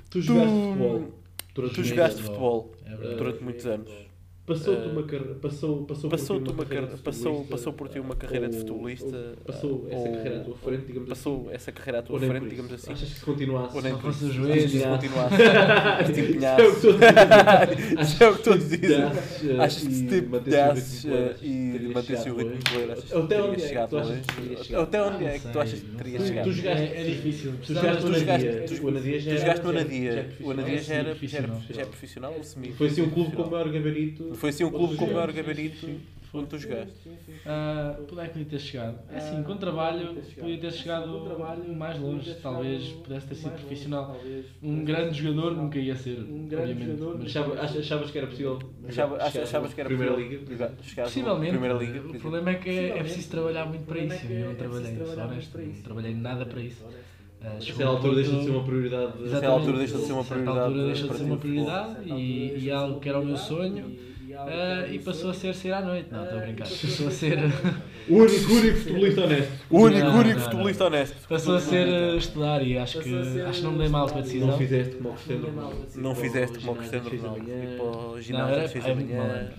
Tu 0.10 0.22
jogaste 0.22 0.56
futebol. 0.56 1.14
durante 1.54 1.74
Tu 1.76 1.84
jogaste 1.84 2.22
futebol 2.22 2.72
É 2.86 3.16
durante 3.16 3.44
muitos 3.44 3.66
anos. 3.66 4.07
Passou-te 4.48 4.82
Eh, 4.88 4.92
uma 4.94 5.04
carreira. 5.04 5.36
Passou, 5.36 5.84
passou, 5.84 6.10
por 6.10 6.16
ti 6.16 6.22
Passou-te 6.22 6.50
uma 6.52 6.66
carreira 6.66 6.88
de 6.88 7.02
passou, 7.02 7.44
passou 7.46 7.74
por 7.74 7.90
ti 7.90 8.00
uma 8.00 8.16
carreira 8.16 8.48
de 8.48 8.58
futebolista. 8.58 9.06
ou 9.06 9.36
Passou 9.46 9.88
essa 9.92 9.98
ou- 10.08 10.14
carreira 10.16 10.38
à 10.38 10.44
tua 10.46 10.56
frente, 10.56 10.86
digamos 10.86 11.10
Passou 11.10 11.42
assim. 11.48 11.50
essa 11.56 11.72
carreira 11.74 12.00
à 12.00 12.02
tua 12.02 12.20
frente, 12.20 12.40
por 12.40 12.50
digamos 12.50 12.72
assim. 12.74 12.92
Achas 12.94 13.10
que 13.10 13.20
se 13.20 13.26
continuasse? 13.26 13.76
Ou 13.76 13.82
nem 13.84 13.98
por 13.98 14.10
isso. 14.10 14.26
o 14.32 14.32
Achas 14.48 14.72
que 14.72 14.80
se 14.80 14.88
continuasse. 14.88 15.36
Se 15.38 16.64
é 16.64 16.70
o 16.70 16.72
que 16.72 16.80
estou 16.80 16.94
a 16.94 16.98
dizer. 16.98 18.02
Isso 18.02 18.24
é 18.24 18.30
o 18.30 18.32
que 18.34 18.38
estou 18.40 18.54
a 18.54 18.58
dizer. 18.58 19.04
Achas, 19.04 19.44
eh, 19.44 19.58
Achas 19.60 19.84
que 19.84 19.94
se 19.94 20.04
e 20.04 20.08
te 20.08 20.22
mantesse 20.22 20.30
o 20.30 20.30
ritmo 20.30 20.40
pedasses 20.40 21.04
polar, 21.04 21.36
e 21.44 21.92
mantesse 21.94 22.30
o 22.30 22.38
ritmo 22.38 22.60
polar, 22.72 22.92
achas 22.92 23.04
que 23.12 23.18
Até 23.18 23.42
onde 23.44 23.52
é 23.52 23.56
que 23.56 23.68
chegado 23.68 23.90
tu 23.90 23.98
achas 23.98 24.20
que 24.26 24.34
terias 24.42 24.66
chegado? 24.66 24.84
Até 24.84 25.02
onde 25.04 25.26
é 25.26 25.40
que 25.40 25.48
tu 25.52 25.60
achas 25.60 25.80
que 25.82 25.86
terias 25.98 26.26
chegado? 26.28 26.50
É, 26.68 27.02
é 27.02 27.04
difícil. 27.04 27.54
Tu 27.66 27.74
jogaste 27.74 27.98
de 27.98 28.06
o 28.06 28.16
Anadia. 28.16 28.66
tu- 28.66 28.86
O 28.86 28.88
Anadia 28.88 29.20
já 29.20 29.24
Tu 29.26 29.30
era- 29.30 29.40
jogaste 29.42 29.62
já- 29.64 29.70
Anadia. 29.70 30.12
é 30.12 30.22
O 30.22 30.24
profissional. 30.24 30.52
Anadia 30.54 30.82
já 30.82 30.94
era, 30.94 31.04
era, 31.04 31.86
profissional. 31.88 32.34
Foi 32.78 32.88
assim 32.88 33.02
um 33.02 33.10
clube 33.10 33.36
com 33.36 33.44
maior 33.50 33.70
gabarito. 33.70 34.37
Foi 34.38 34.50
assim 34.50 34.64
um 34.64 34.72
clube 34.72 34.96
com 34.96 35.08
Sim, 35.08 35.14
maior 35.14 35.32
gabarito 35.32 35.78
sim, 35.86 36.00
onde 36.34 36.48
tu 36.48 36.58
jogaste. 36.60 36.94
Ah, 37.46 37.96
onde 38.12 38.22
é 38.22 38.26
que 38.26 38.30
podia 38.34 38.46
ter 38.46 38.60
chegado? 38.60 39.00
É 39.12 39.18
assim, 39.18 39.44
com 39.44 39.58
trabalho 39.58 40.16
podia 40.40 40.58
ter 40.60 40.72
chegado 40.74 41.76
mais 41.76 42.00
longe, 42.00 42.36
talvez 42.42 42.84
pudesse 42.90 43.28
ter 43.28 43.36
sido 43.36 43.52
profissional. 43.54 44.16
Um 44.62 44.84
grande 44.84 45.22
jogador 45.22 45.56
nunca 45.56 45.80
ia 45.80 45.96
ser, 45.96 46.20
obviamente. 46.20 47.02
Mas 47.18 47.26
Achava- 47.26 47.60
ach- 47.62 47.78
Achavas 47.78 48.12
que 48.12 48.18
era 48.18 48.28
possível? 48.28 48.60
Achava- 48.88 49.18
Achavas 49.18 49.74
que 49.74 49.82
era 49.82 49.90
Primeira 49.90 50.14
possível 50.14 50.40
Liga? 50.48 50.72
Possivelmente, 51.04 51.52
Primeira 51.52 51.74
Liga, 51.76 52.00
o 52.02 52.20
problema 52.20 52.50
é 52.52 52.56
que 52.56 52.70
é, 52.70 52.90
é 52.90 53.04
preciso 53.04 53.30
trabalhar 53.30 53.66
muito 53.66 53.86
para 53.86 54.00
isso. 54.00 54.26
Eu 54.26 54.46
não 54.50 54.56
trabalhei, 54.56 54.98
sou 54.98 55.24
honesto, 55.24 55.58
não 55.58 55.82
trabalhei 55.84 56.14
nada 56.16 56.46
para 56.46 56.62
isso. 56.62 56.86
Ah, 57.40 57.54
A 57.56 57.62
chegou 57.62 57.86
um 57.86 57.90
altura 57.90 58.16
deixa 58.16 58.32
de 58.36 58.44
ser 58.44 58.50
uma 58.50 58.64
prioridade. 58.64 59.14
Exatamente. 59.24 59.46
altura 59.46 59.78
deixa 59.78 59.98
de 59.98 60.04
ser 60.04 60.12
uma 60.14 60.22
A 60.22 60.26
prioridade 60.26 60.60
altura 60.60 60.86
deixa 60.86 61.08
de 61.08 61.18
ser 61.18 61.24
uma 61.24 61.36
o 61.36 61.38
prioridade 61.40 62.10
e, 62.10 62.58
e 62.66 62.72
algo 62.72 63.00
que 63.00 63.10
era 63.10 63.20
o 63.20 63.26
meu 63.26 63.38
sonho 63.38 63.86
ah, 63.88 64.17
e 64.92 65.00
passou 65.00 65.32
a 65.32 65.34
ser 65.34 65.54
sair 65.54 65.74
à 65.74 65.82
noite. 65.82 66.10
Não, 66.12 66.24
estou 66.24 66.40
a 66.40 66.42
brincar. 66.42 66.68
Passou 66.68 67.08
a 67.08 67.12
ser, 67.12 67.38
único, 68.10 68.54
único 68.54 68.78
futebolista 68.78 69.22
honesto. 69.24 69.52
O 69.70 69.80
único, 69.82 70.06
Não, 70.08 70.20
único 70.20 70.36
não, 70.40 70.46
futebolista 70.46 70.86
honesto. 70.86 71.28
passou 71.28 71.56
a 71.56 71.60
ser 71.60 71.88
ah, 71.88 72.16
estudar 72.16 72.62
e 72.66 72.78
acho 72.78 73.00
que, 73.02 73.42
acho 73.42 73.60
que 73.60 73.64
não 73.66 73.72
me 73.74 73.80
dei 73.80 73.90
mal 73.90 74.10
com 74.10 74.18
a 74.20 74.22
decisão. 74.22 74.48
Não 74.48 74.58
fizeste 74.58 74.96
como 74.96 75.10
o 75.10 75.14
Cristiano 75.14 75.46
Ronaldo. 75.48 75.76
Não 75.96 76.16
fizeste 76.16 76.60
como 76.60 76.72
o 76.72 76.76
Cristiano 76.76 77.10
Ronaldo. 77.10 77.10
seis 77.10 77.22
da 77.22 77.52
manhã. 77.54 77.64
Ir 77.64 77.78
para 77.78 77.86
o 77.86 78.12
Não, 78.16 78.22
ginásio 78.22 78.54
era, 78.56 78.64
às 78.66 78.72
seis 78.72 78.84
da 78.84 78.90
é 78.90 78.96
muito 78.96 79.08
manhã. 79.10 79.24
malandro. 79.24 79.54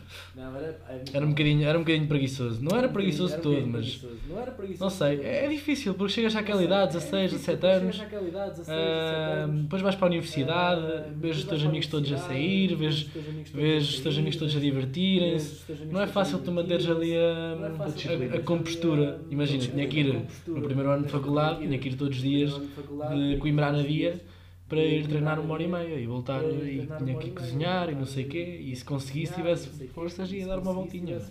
Era 1.13 1.25
um 1.27 1.29
bocadinho, 1.31 1.69
era 1.69 1.79
um 1.79 1.83
bocadinho 1.83 2.07
preguiçoso. 2.09 2.63
Não 2.65 2.77
era 2.77 2.89
preguiçoso 2.89 3.37
de 3.37 3.43
todo, 3.43 3.67
mas 3.67 4.05
não 4.81 4.89
sei. 4.91 5.21
É, 5.21 5.45
é 5.47 5.49
difícil 5.49 5.95
porque 5.95 6.13
chegas 6.15 6.35
àquela 6.37 6.63
idade, 6.63 6.93
16, 6.95 7.33
17 7.33 7.67
anos. 7.67 8.01
ah, 8.69 9.47
depois 9.63 9.83
vais 9.83 9.95
para 9.95 10.07
a 10.07 10.09
universidade, 10.09 10.83
vês 11.17 11.39
os 11.39 11.45
teus 11.45 11.65
amigos 11.65 11.87
todos 11.87 12.13
a 12.13 12.17
sair, 12.19 12.75
vês, 12.75 13.07
vês 13.53 13.89
os 13.89 14.01
teus 14.01 14.17
amigos 14.17 14.37
todos 14.37 14.57
a 14.57 14.61
divertirem-se. 14.61 15.61
Não 15.91 16.01
é 16.01 16.07
fácil 16.07 16.39
tu 16.39 16.53
manteres 16.53 16.89
ali 16.89 17.15
a, 17.17 17.57
a, 18.39 18.43
compostura. 18.43 19.21
Imagina, 19.31 19.65
tinha 19.67 19.87
que 19.87 20.01
ir 20.01 20.23
no 20.47 20.63
primeiro 20.63 20.91
ano 20.91 21.05
de 21.05 21.13
faculdade, 21.13 21.61
tinha 21.61 21.79
que 21.79 21.89
ir 21.89 21.97
todos 21.97 22.17
os 22.17 22.23
dias 22.23 22.53
de 22.53 23.37
Coimbra 23.39 23.73
na 23.73 23.83
dia 23.83 24.21
para 24.69 24.81
ir 24.81 25.07
treinar 25.07 25.41
uma 25.41 25.55
hora 25.55 25.63
e 25.63 25.69
meia 25.69 25.95
e 25.99 26.07
voltar 26.07 26.43
e 26.45 26.87
tinha 26.99 27.17
que 27.17 27.29
ir 27.29 27.31
cozinhar 27.31 27.89
e 27.91 27.95
não 27.95 28.05
sei 28.05 28.25
o 28.25 28.29
quê. 28.29 28.61
E 28.63 28.77
se 28.77 28.85
conseguisse, 28.85 29.33
tivesse 29.35 29.69
forças, 29.89 30.31
ia 30.31 30.47
dar 30.47 30.59
uma 30.59 30.73
voltinha. 30.73 31.19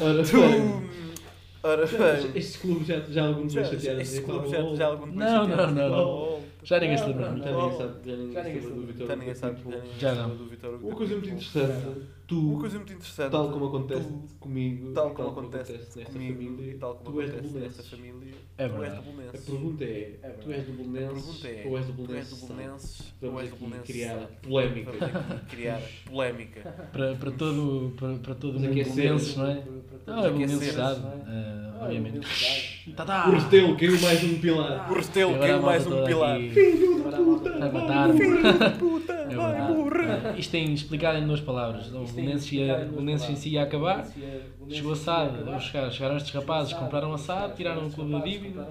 Ora, 0.00 0.22
Ora 1.64 1.86
bem. 1.86 2.32
Este 2.34 2.58
clube 2.58 2.84
já, 2.84 3.00
já 3.00 3.26
algum 3.26 3.46
dia 3.46 3.64
chateado. 3.64 4.00
Este 4.00 4.20
clube 4.22 4.48
já, 4.48 4.62
já 4.74 4.86
algum 4.86 5.06
Não, 5.06 5.46
não, 5.48 5.70
não, 5.70 5.88
não. 5.90 6.40
Já 6.62 6.78
ninguém 6.78 6.98
se 6.98 7.04
lembra. 7.06 7.24
Já 7.26 7.32
ninguém 7.32 7.76
sabe. 7.76 7.94
Já 8.32 8.42
ninguém 8.42 8.62
sabe 8.62 8.74
do 8.74 8.86
Vitor 8.86 9.06
Já 9.06 9.16
ninguém 9.16 9.34
sabe. 9.34 9.60
Hugo. 9.62 9.72
Já 9.98 10.14
não. 10.14 10.34
Uma 10.80 10.94
coisa 10.96 11.14
muito 11.14 11.28
interessante. 11.28 12.02
Uma 12.30 12.54
Tu, 12.54 12.56
coisa 12.60 12.76
muito 12.78 12.92
interessante. 12.94 13.30
tal 13.30 13.50
como 13.50 13.66
acontece 13.66 14.08
tu- 14.08 14.34
comigo, 14.40 14.92
tal 14.92 15.10
como 15.10 15.28
acontece 15.30 15.72
nesta 15.72 16.04
comigo 16.04 16.34
família, 16.34 16.72
e 16.72 16.78
tal 16.78 16.94
como 16.94 17.10
tu 17.12 17.20
és 17.20 17.30
acontece 17.30 17.52
do 17.52 17.60
nesta 17.60 17.82
família, 17.82 18.34
É 18.56 18.68
tu 18.68 18.82
és 18.84 18.92
do 18.94 18.98
A 18.98 19.02
Belenenses. 19.02 19.44
pergunta 19.44 19.84
é, 19.84 20.18
tu 20.40 20.52
és 20.52 20.64
do 20.66 20.72
A 20.72 20.76
Belenenses 20.76 21.22
pergunta 21.24 21.48
é, 21.48 21.66
ou 21.68 21.76
és 21.78 21.86
do 21.86 21.92
tu 21.92 22.00
és 22.00 22.06
Belenenses? 22.08 22.40
do 22.40 22.46
Belenenses 22.46 23.00
ou 23.20 23.28
Vamos 23.28 23.42
és 23.42 23.50
do 23.50 23.56
Belenenses? 23.56 23.86
criar 23.86 24.16
polémica. 24.40 24.92
Vamos 24.92 25.16
aqui 25.16 25.44
criar 25.56 25.82
polémica. 26.06 26.60
Para, 26.92 27.14
para 27.16 27.30
todo, 27.32 27.92
para, 27.98 28.14
para 28.14 28.34
todo 28.36 28.52
mundo 28.60 28.74
belenenses, 28.74 29.36
não 29.36 29.46
é? 29.46 29.62
Não, 30.06 30.18
é 30.24 30.30
belenenses 30.30 30.56
Aquecer. 30.56 30.72
cidade, 30.72 31.00
ah, 31.26 31.78
obviamente. 31.82 32.20
Tá, 32.96 33.04
tá. 33.04 33.28
O 33.28 33.32
Restelo 33.32 33.76
caiu 33.76 34.00
mais 34.00 34.24
um 34.24 34.38
pilar. 34.40 34.90
O 34.90 34.94
Restelo 34.94 35.34
a 35.34 35.38
caiu 35.38 35.62
mais 35.62 35.86
um 35.86 36.04
pilar. 36.04 36.40
Filho 36.40 37.10
da 37.10 37.16
puta! 37.18 37.50
Vai. 37.52 38.78
Puta, 38.78 39.12
É 39.12 39.34
vai 39.36 39.52
verdade. 39.52 39.72
morrer. 39.74 40.38
Isto 40.38 40.50
tem 40.52 40.72
explicado 40.72 41.18
em 41.18 41.26
duas 41.26 41.40
palavras. 41.40 41.90
O 42.22 42.24
Belenenses, 42.24 42.52
ia, 42.52 42.90
o 42.96 43.10
em 43.32 43.36
si 43.36 43.50
ia 43.50 43.62
acabar. 43.62 44.06
Chegou 44.68 44.92
a 44.92 44.96
SAD, 44.96 45.60
chegaram, 45.60 45.90
chegaram 45.90 46.16
estes 46.16 46.32
rapazes, 46.32 46.72
compraram 46.72 47.12
a 47.12 47.18
SAD, 47.18 47.56
tiraram 47.56 47.86
o 47.86 47.90
clube 47.90 48.12
da 48.12 48.18
dívida 48.20 48.68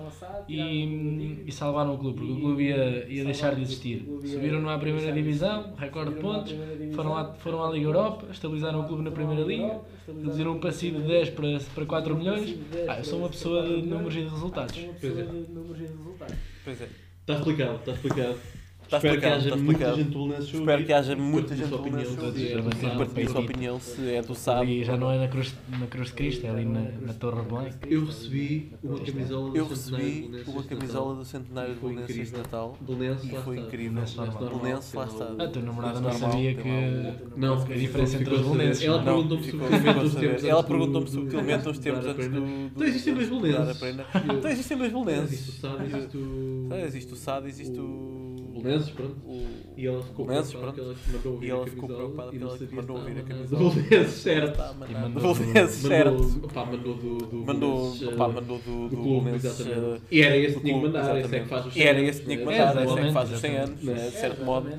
e, 0.47 1.43
e 1.45 1.51
salvaram 1.51 1.95
o 1.95 1.97
clube, 1.97 2.19
porque 2.19 2.33
o 2.33 2.39
clube 2.39 2.63
ia, 2.63 3.05
ia 3.07 3.25
deixar 3.25 3.53
de 3.55 3.61
existir. 3.61 4.05
Subiram 4.25 4.67
à 4.69 4.77
primeira 4.77 5.11
divisão, 5.11 5.73
recorde 5.77 6.13
de 6.13 6.19
pontos, 6.19 6.55
foram 6.95 7.15
à, 7.17 7.33
foram 7.33 7.63
à 7.63 7.71
Liga 7.71 7.85
Europa, 7.85 8.27
estabilizaram 8.31 8.81
o 8.81 8.87
clube 8.87 9.03
na 9.03 9.11
primeira 9.11 9.43
liga, 9.43 9.79
reduziram 10.07 10.53
o 10.53 10.59
passivo 10.59 11.01
de 11.01 11.07
10 11.07 11.29
para, 11.31 11.59
para 11.75 11.85
4 11.85 12.15
milhões. 12.15 12.57
Ah, 12.87 12.97
eu 12.99 13.03
sou 13.03 13.19
uma 13.19 13.29
pessoa 13.29 13.63
de 13.63 13.81
números 13.83 14.15
e 14.15 14.21
de 14.23 14.29
resultados. 14.29 14.75
Pois 14.99 15.17
é. 15.19 15.27
Pois 16.63 16.81
é. 16.81 16.87
Está 17.21 17.33
explicado, 17.35 17.75
está 17.75 17.91
explicado. 17.91 18.37
Está 18.91 18.97
Espero 18.97 19.13
explicado, 19.15 19.21
que 19.21 19.47
haja 19.47 19.49
está 19.55 19.55
muita 19.63 19.71
explicado. 19.71 19.97
gente 19.97 20.11
do 20.11 20.19
Belenenses 20.19 20.43
a 20.43 20.57
Espero 20.57 20.71
ouvir. 20.73 20.85
que 20.85 20.93
haja 20.93 21.15
muita 21.15 21.55
gente 21.55 21.69
do 21.69 21.75
opinião, 21.77 21.91
Belenenses 22.03 22.11
a 22.11 23.31
sua 23.31 23.39
opinião 23.41 23.79
se 23.79 24.11
é 24.13 24.21
do 24.21 24.35
sábado. 24.35 24.83
Já 24.83 24.97
não 24.97 25.11
é 25.11 25.17
na 25.19 25.27
Cruz, 25.29 25.53
na 25.79 25.87
cruz 25.87 26.07
de 26.07 26.13
Cristo, 26.13 26.45
é 26.45 26.49
ali 26.49 26.65
na, 26.65 26.81
na 26.81 27.13
Torre 27.13 27.41
Blanca. 27.43 27.79
Eu 27.87 28.05
recebi 28.05 28.71
uma 28.83 28.99
camisola 28.99 29.49
do 29.51 29.57
Eu 29.57 29.65
Centenário 29.65 29.69
recebi 29.69 30.21
Belenenses 30.27 30.53
uma 30.53 30.63
camisola 30.63 31.15
do 31.15 31.25
centenário 31.25 31.71
E 31.71 31.75
do 31.75 31.81
Belenenses 31.81 32.07
de. 32.31 32.37
Natal. 32.37 32.77
Belenenses, 32.81 33.29
E 33.29 33.31
lá 33.33 33.41
foi 33.43 33.55
está. 33.55 33.67
incrível. 33.67 33.91
Belenenses. 33.93 34.15
Belenenses, 34.49 34.93
lá 34.93 35.05
está. 35.05 35.25
A 35.43 35.47
tua 35.47 35.61
namorada 35.61 35.99
não 36.01 36.11
sabia 36.11 36.53
que 36.55 36.69
Não, 37.37 37.53
a 37.53 37.65
diferença 37.65 38.17
entre 38.17 38.33
os 38.33 38.41
belenenses. 38.41 38.83
Ela 38.83 38.97
Não, 38.97 39.03
perguntou-me 39.05 39.43
subtilmente 39.45 39.99
os 40.05 40.15
tempos 40.15 40.43
Ela 40.43 40.59
antes 40.59 40.65
do- 40.65 40.67
perguntou-me 40.67 41.05
do- 41.05 41.11
subtilmente 41.11 41.69
os 41.69 41.79
do- 41.79 41.81
a 42.07 42.11
antes 42.11 42.27
do. 42.29 42.41
do- 42.41 42.47
Então 42.75 42.87
existem 42.87 43.13
dois 43.13 43.29
do- 43.29 43.35
do- 43.35 43.41
belenenses. 43.41 43.81
Então 43.81 44.51
existem 44.51 44.77
dois 44.77 44.91
Existe 44.91 45.01
o 45.01 45.05
belenenses. 45.05 45.59
SAD, 45.61 45.85
existe 45.85 46.17
o... 46.17 46.67
Ah, 46.71 46.79
Existe 46.81 47.13
o 47.13 47.15
SAD, 47.15 47.47
existe 47.47 47.79
o. 47.79 48.30
Belenenses, 48.51 48.89
pronto. 48.91 49.15
o- 49.25 49.73
E 49.77 49.85
ela 49.87 50.01
ficou 50.03 50.25
Belenenses, 50.25 50.51
preocupada 50.53 50.73
pronto. 50.83 50.95
que 50.95 51.09
ela 51.11 51.15
mandou 51.17 51.33
ouvir 51.33 51.45
E 51.47 51.49
ela 51.51 51.63
a 51.63 51.67
ficou 51.67 51.89
preocupada 51.89 52.35
e 52.35 52.39
não 52.39 52.49
sabia 52.49 52.67
mandou 52.75 52.97
ouvir 52.97 53.17
a 53.17 53.21
camisola. 53.23 53.69
Belenenses, 53.73 54.13
certo. 54.21 54.57
Tá, 54.57 54.73
Belenenses, 54.73 55.75
certo. 55.81 56.13
Mandou, 56.23 56.49
pá, 56.49 56.65
mandou 56.65 56.95
do, 56.95 57.17
do 57.17 57.37
Mandou, 57.45 57.75
Belenenses, 57.91 58.01
eh, 58.07 58.15
mandou 58.15 58.59
do, 58.59 58.59
do 58.59 58.89
do 58.89 58.97
clube, 58.97 59.29
exatamente. 59.35 60.01
E 60.11 60.21
era 60.21 60.37
esse 60.37 60.55
que 60.55 60.61
tinha 60.61 60.73
que 60.75 60.81
mandar, 60.85 61.17
esse 61.19 61.35
é 61.35 61.39
que 61.39 61.47
faz 61.49 61.65
os 61.65 61.75
E 61.75 61.81
era 61.83 61.97
100 61.99 62.07
esse 62.07 62.19
que 62.19 62.25
tinha 62.25 62.37
que 62.37 62.43
anos. 62.43 62.57
mandar, 62.59 62.83
esse 62.83 62.99
é 62.99 63.07
que 63.07 63.13
faz 63.13 63.31
os 63.31 63.39
100 63.39 63.57
anos, 63.57 63.83
né, 63.83 63.93
de 63.93 64.11
certo 64.17 64.43
modo. 64.45 64.69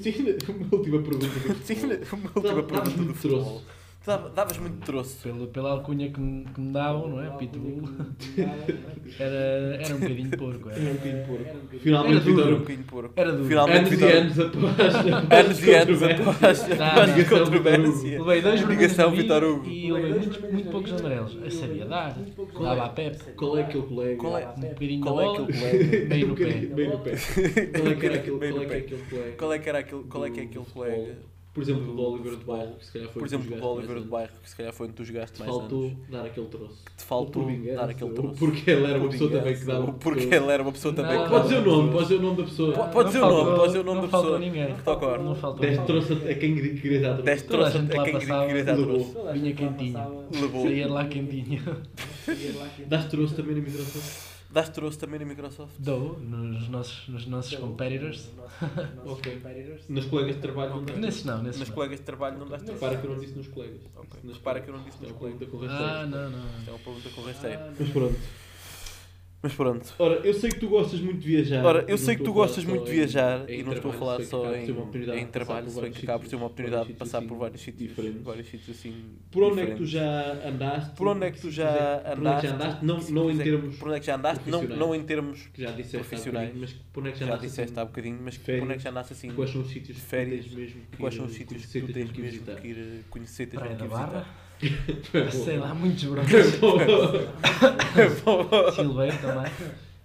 Tinha 0.00 0.36
uma 0.48 0.68
última 0.72 1.02
pergunta. 1.02 1.54
Sim, 1.64 1.74
uma 2.12 2.30
última 2.34 2.62
pergunta 2.62 2.90
do 3.02 3.14
futebol. 3.14 3.62
Dava- 4.06 4.28
Davas 4.30 4.58
muito 4.58 4.84
troço. 4.86 5.16
pelo, 5.22 5.46
pela 5.48 5.70
alcunha 5.72 6.10
que 6.10 6.20
me, 6.20 6.44
que 6.44 6.60
me 6.60 6.72
davam, 6.72 7.08
não 7.08 7.20
é? 7.24 7.30
Pitbull. 7.36 7.82
Era, 9.18 9.78
era 9.82 9.94
um 9.94 9.98
bocadinho 10.00 10.30
porco. 10.36 10.68
Era 10.70 10.80
um 10.80 10.84
Era, 10.84 10.92
bocadinho 10.94 11.26
porco. 11.26 11.78
Finalmente, 11.78 12.28
Era. 12.28 12.54
Um 12.54 12.58
bocadinho 12.58 12.84
porco. 12.84 13.12
era 13.16 13.32
duro. 13.32 13.44
Finalmente, 13.48 13.94
anos 13.94 14.00
e 14.00 14.04
anos 14.04 14.38
após 14.40 14.94
Anos 15.46 15.62
e 15.66 15.74
anos 15.74 16.02
após 16.02 16.62
Tá, 16.76 16.88
após 16.88 17.10
a 17.10 17.16
ligação 17.16 17.38
controvérsia. 17.44 18.18
Levei 18.22 18.42
dois 18.42 18.60
Ligação 18.62 19.08
a 19.08 19.10
Vitor 19.12 19.44
Hugo. 19.44 19.66
e 19.68 19.92
levei 19.92 20.10
muitos, 20.12 20.38
muito 20.50 20.70
poucos 20.70 20.92
amarelos. 20.92 21.38
Eu 21.42 21.50
sabia 21.50 21.84
dar. 21.86 22.16
Dava 22.60 22.84
a 22.84 22.88
Pepe. 22.88 23.32
Qual 23.36 23.58
é 23.58 23.62
aquele 23.62 23.84
colega? 23.86 24.16
Qual 24.16 24.38
é- 24.38 24.48
Um 24.48 24.60
bocadinho 24.60 25.00
Qual 25.00 25.20
é 25.20 25.26
aquele 25.28 25.58
colega? 25.58 26.06
bem 26.08 26.24
Um 26.24 26.28
no 26.28 26.36
pé. 26.36 26.44
Bem 26.52 26.88
no 26.90 26.98
pé. 26.98 27.12
Qual 27.78 27.88
é 27.92 27.94
que 27.94 28.06
era 28.06 28.14
aquele, 28.16 28.44
é 28.44 28.48
é 28.48 28.52
colega? 28.52 29.36
Qual 29.38 29.52
é 29.52 29.58
que 29.58 29.68
era 29.68 29.78
aquele, 29.78 30.02
qual 30.04 30.24
é 30.24 30.28
é 30.28 30.30
aquele 30.32 30.64
colega? 30.72 31.14
Por 31.56 31.62
exemplo, 31.62 31.94
do 31.96 32.02
Oliver 32.02 32.36
de 32.36 32.44
Bairro, 32.44 32.72
que 32.78 32.84
se 32.84 32.92
calhar 32.92 33.08
foi 33.08 33.20
Por 33.20 33.26
exemplo, 33.26 33.46
do 33.56 33.66
Oliver 33.66 33.88
mais 33.92 34.02
de 34.04 34.08
Bairro, 34.10 34.30
que 34.42 34.50
se 34.50 34.56
calhar 34.56 34.72
foi 34.74 34.88
tu 34.88 35.04
jogaste 35.06 35.40
anos. 35.42 35.46
mais 35.54 35.58
Faltou 35.70 35.84
anos. 35.86 35.98
dar 36.10 36.26
aquele 36.26 36.46
troço. 36.48 36.84
Te 36.98 37.02
faltou 37.04 37.46
dar 37.74 37.88
aquele 37.90 38.10
troço. 38.12 38.38
Porque 38.38 38.70
ele 38.70 38.84
era 38.84 38.98
uma 38.98 39.08
pessoa 39.08 39.30
também 39.30 39.54
que 39.56 39.64
dava. 39.64 39.92
Porque 39.94 40.20
ele 40.34 40.46
era 40.50 40.62
uma 40.62 40.72
pessoa 40.72 40.94
também 40.94 41.16
Não, 41.16 41.24
que 41.24 41.30
Pode 41.30 41.48
dava 41.48 41.54
dizer 41.54 41.68
o 41.68 41.72
nome, 41.76 41.90
pode 41.92 42.02
dizer 42.02 42.14
o 42.16 42.20
nome 42.22 42.36
da 42.36 42.42
pessoa. 42.44 42.72
Pode- 42.74 42.92
pode 42.92 43.06
dizer 43.08 43.18
o 43.18 43.20
faltou- 43.22 43.44
nome, 43.44 43.56
pode 43.56 43.66
dizer 43.68 43.78
o 43.78 43.84
nome 43.84 43.96
não 43.96 44.04
da 44.04 44.10
faltou 44.10 44.30
pessoa. 44.32 44.50
ninguém. 44.52 44.74
Que 44.74 44.82
toca 44.82 45.06
agora. 45.06 45.22
Não 45.22 45.34
faltou 45.34 45.60
Deste 45.62 45.80
ninguém. 45.80 45.86
troço 46.06 46.12
a 46.12 46.34
quem 46.34 46.54
queria 46.76 47.00
dar 47.00 47.08
troço. 47.08 47.22
Deste 47.24 47.48
troço 47.48 47.78
a 47.78 48.04
quem 48.04 48.18
queria 48.18 48.64
dar 48.64 48.76
Levou. 48.76 48.94
troço. 49.12 49.32
Vinha 49.32 49.54
quentinho. 49.54 50.26
Levou. 50.38 50.62
Saía 50.62 50.88
lá 50.92 51.04
quentinho. 51.06 51.62
Daste 52.86 53.10
troço 53.10 53.34
também 53.34 53.54
na 53.56 53.62
Microsoft. 53.62 54.35
Daste 54.56 54.72
troço 54.72 54.98
também 54.98 55.20
na 55.20 55.26
Microsoft. 55.26 55.74
Dou 55.78 56.18
nos 56.18 56.66
nossos, 56.70 57.06
nos 57.08 57.26
nossos 57.26 57.54
competitors. 57.56 58.30
Ok. 59.04 59.42
Nos 59.90 60.06
colegas 60.06 60.36
de 60.36 60.40
trabalho 60.40 60.70
não 60.76 60.82
daste 60.84 60.98
Nesses 61.00 61.24
não, 61.26 61.42
nesses 61.42 61.58
Nas 61.60 61.68
não. 61.68 61.74
colegas 61.74 61.98
de 61.98 62.04
trabalho 62.06 62.38
não 62.38 62.48
daste 62.48 62.64
troço. 62.64 62.80
Repara 62.80 62.98
que 62.98 63.06
eu 63.06 63.12
não 63.12 63.20
disse 63.20 63.34
nos 63.36 63.48
colegas. 63.48 63.80
Ok. 63.94 64.08
Disse 64.14 64.26
nas 64.26 64.36
Repara 64.38 64.60
que 64.62 64.70
eu 64.70 64.74
não 64.78 64.82
disse 64.82 64.96
é 64.96 65.00
nos 65.02 65.10
uma 65.10 65.18
colegas. 65.18 65.38
pergunta 65.40 65.66
com 65.68 65.74
Ah, 65.74 66.06
não, 66.06 66.30
não. 66.30 66.38
Isto 66.58 66.68
é 66.68 66.70
uma 66.70 66.78
pergunta 66.78 67.08
com 67.10 67.20
rasteiro. 67.20 67.60
Mas 67.78 67.90
pronto. 67.90 68.18
Mas 69.42 69.54
pronto. 69.54 69.94
Ora, 69.98 70.14
eu 70.24 70.34
sei 70.34 70.50
que 70.50 70.58
tu 70.58 70.68
gostas 70.68 71.00
muito 71.00 71.20
de 71.20 71.28
viajar. 71.28 71.64
Ora, 71.64 71.84
eu 71.86 71.98
sei 71.98 72.16
que 72.16 72.24
tu 72.24 72.32
gostas 72.32 72.64
muito 72.64 72.84
de 72.84 72.90
viajar 72.90 73.48
em 73.48 73.60
e 73.60 73.62
não 73.62 73.74
estou 73.74 73.90
a 73.90 73.94
falar 73.94 74.22
só 74.24 74.54
em, 74.54 74.66
em 75.20 75.26
trabalho, 75.26 75.70
sei 75.70 75.90
que 75.90 76.04
acaba 76.04 76.20
por 76.20 76.28
ser 76.28 76.36
uma 76.36 76.46
oportunidade 76.46 76.88
de 76.88 76.94
passar 76.94 77.22
por 77.22 77.36
vários 77.38 77.60
sítios 77.60 77.90
diferentes. 77.90 78.22
vários 78.22 78.48
sítios 78.48 78.76
assim. 78.76 78.94
Por 79.30 79.42
onde 79.44 79.60
é 79.60 79.66
que 79.66 79.74
tu 79.76 79.86
já 79.86 80.32
andaste? 80.48 80.96
Por 80.96 81.08
onde 81.08 81.26
é 81.26 81.30
que 81.30 81.40
tu 81.40 81.50
já 81.50 81.68
é 81.68 82.12
andaste? 82.12 82.46
já 82.48 82.54
andaste? 82.54 82.84
Não, 82.84 82.98
não 83.10 83.30
em 83.30 83.38
termos 83.38 83.76
Por 83.76 83.88
onde 83.88 83.96
é 83.96 84.00
que 84.00 84.06
já 84.06 84.16
andaste? 84.16 84.50
Não, 84.50 84.58
profissionais. 84.58 84.88
não 84.88 84.94
em 84.94 85.04
termos 85.04 85.46
que 85.52 85.62
já 85.62 85.70
disseste 85.70 85.96
há 85.96 86.00
profissionais. 86.00 86.48
bocadinho, 86.48 86.60
mas 86.60 86.72
por 86.92 87.00
onde 87.00 87.08
é 87.08 87.12
que 87.12 87.18
já 87.18 87.26
já 87.26 87.32
andaste? 87.32 87.46
disseste 87.46 87.72
assim? 87.72 87.80
há 87.80 87.84
bocadinho, 87.84 88.18
mas 88.22 88.38
por 88.38 88.54
onde 88.62 88.72
é 88.72 88.76
que 88.76 88.82
já 88.82 88.90
andaste 88.90 89.12
assim? 89.12 89.30
Quais 89.30 89.50
são 89.50 89.60
os 89.60 89.68
sítios 89.68 89.98
férias? 89.98 90.44
que 90.44 90.50
tu 90.50 90.56
tens 90.56 90.74
mesmo 90.74 90.82
que 90.90 90.96
Quais 90.96 91.14
ir 91.14 91.16
são 91.16 91.26
os 91.26 91.32
sítios 91.32 91.66
que 91.66 91.80
tu 91.80 91.92
tens 91.92 92.12
mesmo 92.12 92.56
que 92.56 92.68
ir 92.68 93.04
conhecer, 93.10 93.46
tens 93.46 93.62
mesmo 93.62 93.76
que 93.76 93.82
visitar? 93.84 94.45
Sei 95.30 95.58
lá, 95.58 95.74
muitos 95.74 96.04
broncos. 96.04 96.30
Silveiro 98.74 99.18
também. 99.18 99.52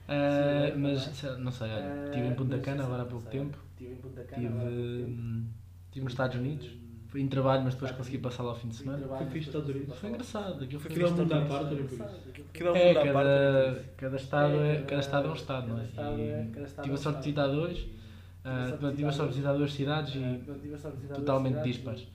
Ah, 0.07 0.73
mas 0.75 1.03
sei 1.03 1.37
não 1.37 1.51
sei, 1.51 1.71
olha, 1.71 2.05
estive 2.05 2.27
em 2.27 2.33
Punta 2.35 2.59
Cana 2.59 2.83
agora 2.83 3.03
há 3.03 3.05
pouco 3.05 3.29
tempo. 3.29 3.57
Estive 3.79 4.47
hum, 4.47 5.45
estive 5.85 6.03
nos 6.03 6.13
Estados 6.13 6.37
Unidos. 6.37 6.69
Fui 7.07 7.21
em 7.21 7.27
trabalho, 7.27 7.63
mas 7.63 7.73
depois 7.73 7.91
consegui 7.91 8.17
passar 8.19 8.43
lá 8.43 8.51
ao 8.51 8.55
fim 8.55 8.69
de 8.69 8.75
semana. 8.75 9.05
Foi 9.05 9.25
fixe 9.27 9.47
Estados 9.47 9.69
Unidos. 9.69 9.97
Foi 9.97 10.09
engraçado. 10.09 10.63
Aquilo 10.63 10.79
foi 10.79 10.91
Aquilo 10.91 11.07
é 11.07 11.11
um 11.11 11.15
mundo 11.15 11.33
à 11.33 11.41
parte, 11.41 11.75
por 11.75 11.85
isso. 11.85 12.03
É, 12.73 12.93
cada, 12.93 13.83
cada, 13.97 14.15
estado 14.15 14.55
é, 14.61 14.81
cada 14.83 15.01
estado 15.01 15.27
é 15.27 15.31
um 15.31 15.35
estado, 15.35 15.67
não 15.67 15.79
é? 15.79 15.83
E 15.83 16.81
tive 16.81 16.93
a 16.93 16.97
sorte 16.97 17.17
de 17.17 17.23
visitar 17.23 17.47
dois. 17.47 17.85
ah, 18.45 18.77
tive 18.95 19.05
a 19.05 19.11
sorte 19.11 19.29
de 19.31 19.35
visitar 19.37 19.53
duas 19.53 19.73
cidades 19.73 20.15
e 20.15 21.13
totalmente 21.13 21.61
dispares. 21.63 22.07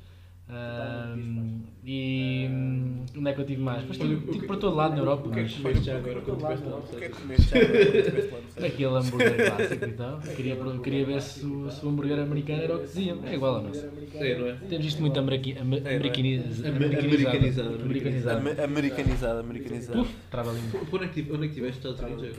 E 1.88 2.46
hum, 2.50 3.04
onde 3.16 3.30
é 3.30 3.32
que 3.32 3.40
eu 3.40 3.46
tive 3.46 3.62
mais? 3.62 3.80
Depois 3.82 3.98
tive, 3.98 4.14
o 4.14 4.20
tive 4.20 4.40
que- 4.40 4.46
por 4.46 4.56
todo 4.56 4.74
lado 4.76 4.92
na 4.92 4.98
Europa, 4.98 5.28
O 5.28 5.32
que 5.32 5.38
é 5.38 5.42
mas 5.42 5.52
que 5.52 5.62
comeste 5.62 5.84
já 5.84 5.96
agora 5.98 6.20
quando 6.20 6.36
estiveste 6.40 6.66
lá? 6.68 6.76
O 6.76 6.82
que 6.82 7.04
é 7.04 7.08
que 7.08 7.20
comeste 7.20 7.48
já 7.50 7.58
agora 7.60 7.84
no 7.84 7.92
Sérgio? 7.92 8.66
aquele 8.66 8.84
hambúrguer 8.96 9.36
clássico 9.56 9.84
e 9.84 9.92
tal. 9.92 10.18
Queria, 10.20 10.56
queria 10.82 11.06
ver 11.06 11.22
se 11.22 11.46
o, 11.46 11.70
se 11.70 11.84
o 11.84 11.88
hambúrguer 11.88 12.18
americano 12.20 12.62
era 12.62 12.74
o 12.76 12.78
que 12.80 12.86
diziam. 12.86 13.18
É 13.24 13.34
igual 13.34 13.56
ao 13.56 13.62
nosso. 13.62 13.86
É, 14.14 14.38
não 14.38 14.46
é? 14.48 14.52
Temos 14.68 14.86
isto 14.86 15.00
muito 15.00 15.18
Am- 15.18 15.22
americanizado. 15.24 16.68
americanizado, 16.68 17.74
Americanizado. 17.82 18.38
Ama- 18.40 18.64
Americanizado, 18.64 19.40
americanizado. 19.40 20.00
Uf, 20.00 20.14
trava 20.30 20.50
Onde 20.50 21.04
é 21.04 21.08
que 21.08 21.14
tive- 21.14 21.32
onde 21.32 21.44
é 21.44 21.48
que 21.48 21.54
estiveste 21.54 21.86
nos 21.86 21.94
Estados 21.94 22.00
Unidos 22.00 22.22
onde 22.22 22.30
é 22.30 22.32
que 22.32 22.38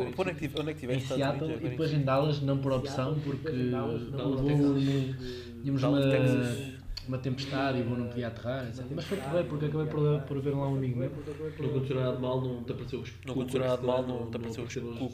é 0.69 0.73
que 0.73 0.85
Em 0.85 0.89
tiveste 0.89 1.07
Seattle 1.13 1.53
e 1.53 1.69
depois 1.69 1.93
em 1.93 2.01
Dallas, 2.03 2.41
não 2.41 2.57
por 2.57 2.71
opção, 2.73 3.17
porque 3.23 3.51
tínhamos 5.61 5.83
uma. 5.83 6.76
Uma 7.07 7.17
tempestade 7.17 7.79
e 7.79 7.81
o 7.81 7.85
voo 7.85 7.97
não 7.97 8.07
podia 8.07 8.27
aterrar, 8.27 8.67
etc. 8.67 8.85
Mas 8.91 9.05
foi 9.05 9.17
bem, 9.17 9.45
porque 9.45 9.65
acabei 9.65 9.87
por, 9.87 10.21
por 10.21 10.41
ver 10.41 10.51
lá 10.51 10.67
um 10.67 10.75
amigo 10.75 10.99
meu. 10.99 11.11
Não 11.59 11.69
aconteceu 11.69 11.99
nada 11.99 12.15
de 12.15 12.21
mal, 12.21 12.41
não 12.41 12.63
te 12.63 12.71
apareceu 12.71 12.99
os 13.01 13.13
Não 13.25 13.33
aconteceu 13.33 13.59
nada 13.61 13.77
de 13.77 13.85
mal, 13.85 14.03
não 14.03 14.29
te 14.29 14.37
apareceu 14.37 14.63
os 14.63 14.75
não 14.75 15.07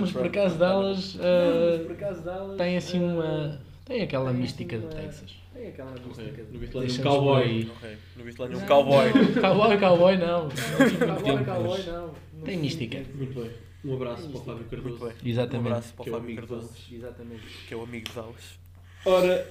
mas 0.00 0.12
por 0.12 0.26
acaso 0.26 0.58
Dallas 0.58 1.18
tem 2.56 2.76
assim 2.76 3.02
uma. 3.02 3.60
tem 3.84 4.02
aquela 4.02 4.32
mística 4.32 4.78
de 4.78 4.86
Texas. 4.86 5.34
Tem 5.52 5.68
aquela 5.68 5.92
viste 5.92 6.16
lá 6.16 6.22
nenhum 6.22 6.80
Deixa-nos 6.80 6.98
cowboy. 6.98 7.70
viste 8.16 8.40
lá 8.40 8.48
nenhum 8.48 8.66
cowboy. 8.66 9.12
Cowboy, 9.40 9.78
cowboy 9.78 10.16
não. 10.18 10.48
Cowboy, 10.48 11.44
cowboy, 11.44 11.82
não. 11.86 12.14
Tem 12.44 12.58
mística. 12.58 13.02
Muito 13.14 13.40
bem. 13.40 13.50
Um 13.84 13.94
abraço 13.94 14.28
para 14.28 14.40
o 14.40 14.42
Fábio 14.42 14.54
Muito 14.56 14.70
Cardoso. 14.70 15.04
bem. 15.04 15.14
Um 15.24 15.28
Exatamente. 15.28 15.66
abraço 15.68 15.94
para 15.94 16.04
Que 16.04 16.10
o 16.10 16.16
é 16.16 16.18
Fábio 16.18 16.36
Cardoso. 16.36 16.70
Exatamente. 16.92 17.42
que 17.68 17.74
é 17.74 17.76
o 17.76 17.82
amigo 17.82 18.08
de 18.08 18.14
Dallas. 18.14 18.65
Ora, 19.06 19.46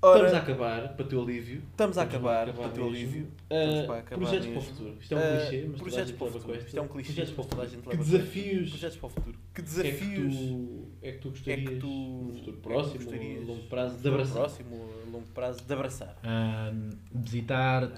Ora, 0.00 0.18
estamos 0.28 0.32
a 0.34 0.38
acabar, 0.38 0.96
para 0.96 1.06
teu 1.06 1.20
alívio. 1.20 1.60
estamos 1.72 1.98
a 1.98 2.02
acabar, 2.02 2.48
acabar 2.48 2.62
para 2.62 2.68
o 2.68 2.72
teu 2.72 2.84
mesmo. 2.90 2.96
alívio. 3.08 3.28
Estamos 3.50 3.86
para 3.86 3.98
acabar 3.98 4.16
projetos 4.20 4.46
para 4.46 4.52
o 4.52 4.60
mesmo. 4.62 4.74
futuro. 4.76 4.96
Isto 5.00 5.14
é 5.14 5.16
um 5.16 5.20
Ah, 5.20 5.38
clichê, 5.48 5.66
mas 5.68 5.80
projetos 5.80 6.12
para 6.12 6.26
o 6.26 6.30
futuro. 6.30 6.58
Isto 6.58 6.78
é 6.78 6.82
um 6.82 6.88
clichê, 6.88 7.12
Projetos 7.12 7.32
para 7.34 7.40
o 7.40 7.48
futuro. 7.48 7.90
Que 7.90 7.96
desafios 7.96 8.70
Projetos 8.70 8.96
para 8.96 9.06
o 9.06 9.10
futuro. 9.10 9.38
Que 9.54 9.60
é 9.60 9.64
que 9.64 9.68
desafios 9.70 10.36
tu, 10.36 10.88
é 11.02 11.12
que 11.12 11.18
tu 11.18 11.30
gostarias, 11.30 11.68
é 11.68 11.72
que 11.74 11.80
tu- 11.80 11.86
no 11.88 12.32
futuro 12.34 12.38
é 12.38 12.44
que 12.44 12.50
tu 12.52 12.62
próximo, 12.62 13.10
a 13.10 13.44
longo 13.46 13.62
prazo, 13.68 13.98
de 13.98 14.08
abraçar? 14.08 14.34
próximo, 14.36 14.76
a 14.76 15.10
longo 15.10 15.26
prazo, 15.34 15.64
de 15.64 15.72
abraçar. 15.72 16.16
Ah, 16.22 16.72
visitar 17.12 17.90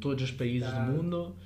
todos 0.00 0.24
os 0.24 0.30
países 0.30 0.72
do 0.72 0.80
mundo 0.80 1.36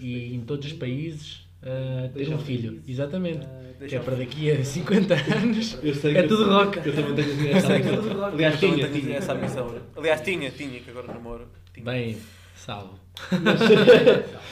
e 0.00 0.34
em 0.34 0.40
todos 0.40 0.66
os 0.66 0.72
países 0.72 1.46
ah, 1.64 2.08
ter 2.14 2.28
um 2.28 2.38
filho. 2.38 2.72
países. 2.72 2.88
Exatamente. 2.88 3.38
Que 3.46 3.78
Deixa 3.88 3.96
é 3.96 3.98
para 4.00 4.14
daqui 4.16 4.50
a 4.50 4.64
50 4.64 5.14
anos. 5.14 5.78
Eu 5.82 5.94
sei 5.94 6.16
É 6.16 6.22
que 6.22 6.28
tudo 6.28 6.44
eu, 6.44 6.52
rock. 6.52 6.78
Eu 6.86 6.94
também 6.94 7.14
tenho 7.16 7.50
essa 7.56 7.80
que 7.80 7.88
é 7.88 7.94
rock. 7.94 8.34
Aliás, 8.34 8.58
tinha, 8.60 8.88
tinha. 8.88 9.16
essa 9.16 9.32
ambição. 9.32 9.74
Aliás, 9.96 10.20
tinha, 10.20 10.50
tinha, 10.50 10.80
que 10.80 10.90
agora 10.90 11.08
namoro. 11.08 11.48
Tinha. 11.74 11.84
Bem, 11.84 12.16
salvo. 12.54 12.98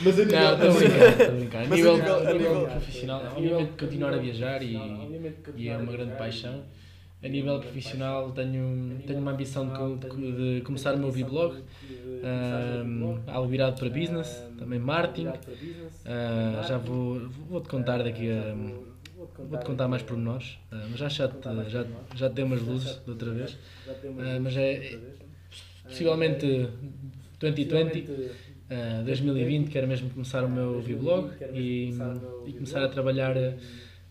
Mas 0.01 0.19
a 0.19 0.25
nível... 0.25 0.41
Não, 0.41 0.55
estou 0.55 0.71
a 0.71 0.75
brincar, 0.75 1.09
estou 1.11 1.27
a 1.27 1.31
brincar. 1.31 1.63
A 1.63 1.69
Mas 1.69 1.73
a 1.73 1.77
nível, 1.77 1.97
nível- 1.97 2.15
a 2.15 2.19
a 2.19 2.33
nível 2.33 2.55
nível- 2.55 2.67
profissional, 2.67 3.23
obviamente 3.37 3.73
continuar 3.79 4.15
a 4.15 4.17
viajar 4.19 4.63
e, 4.63 4.77
e 5.57 5.69
é 5.69 5.77
uma 5.77 5.93
grande 5.93 6.17
paixão. 6.17 6.65
A 7.23 7.29
nível 7.29 7.61
profissional 7.61 8.33
tenho, 8.33 8.99
tenho 9.07 9.19
uma 9.19 9.33
ambição 9.33 9.69
de, 9.69 10.09
de, 10.09 10.57
de 10.57 10.61
começar 10.63 10.95
o 10.95 10.99
meu 10.99 11.11
vlog, 11.13 11.63
um, 12.25 13.19
algo 13.27 13.47
virado 13.47 13.79
para 13.79 13.91
business, 13.91 14.43
também 14.59 14.79
marketing. 14.79 15.29
Ah, 16.07 16.65
já 16.67 16.79
vou, 16.79 17.29
vou-te 17.29 17.69
contar 17.69 18.03
daqui 18.03 18.31
a... 18.31 18.55
Vou-te 19.39 19.67
contar 19.67 19.87
mais 19.87 20.03
pormenores, 20.03 20.59
ah, 20.73 20.87
mas 20.91 20.99
já, 20.99 21.09
já, 21.11 21.29
te, 21.29 21.49
já, 21.69 21.87
já 22.15 22.29
te 22.31 22.35
dei 22.35 22.45
umas 22.45 22.63
luzes 22.63 22.97
da 23.05 23.13
outra 23.13 23.31
vez. 23.33 23.59
Ah, 24.19 24.39
mas 24.41 24.57
é 24.57 24.99
possivelmente 25.85 26.69
2020, 27.39 28.09
ah, 28.71 29.03
2020, 29.05 29.69
quero 29.69 29.87
mesmo 29.87 30.09
começar 30.09 30.43
o 30.43 30.49
meu 30.49 30.81
vlog 30.81 31.33
e, 31.53 31.93
e 32.47 32.53
começar 32.55 32.83
a 32.83 32.89
trabalhar 32.89 33.37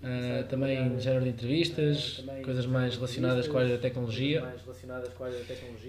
ah, 0.01 0.43
também 0.49 0.99
género 0.99 1.23
de 1.23 1.29
entrevistas, 1.29 2.23
coisas 2.43 2.65
mais 2.65 2.95
relacionadas 2.95 3.47
com 3.47 3.57
a 3.57 3.61
área 3.61 3.73
da 3.75 3.81
tecnologia. 3.81 4.43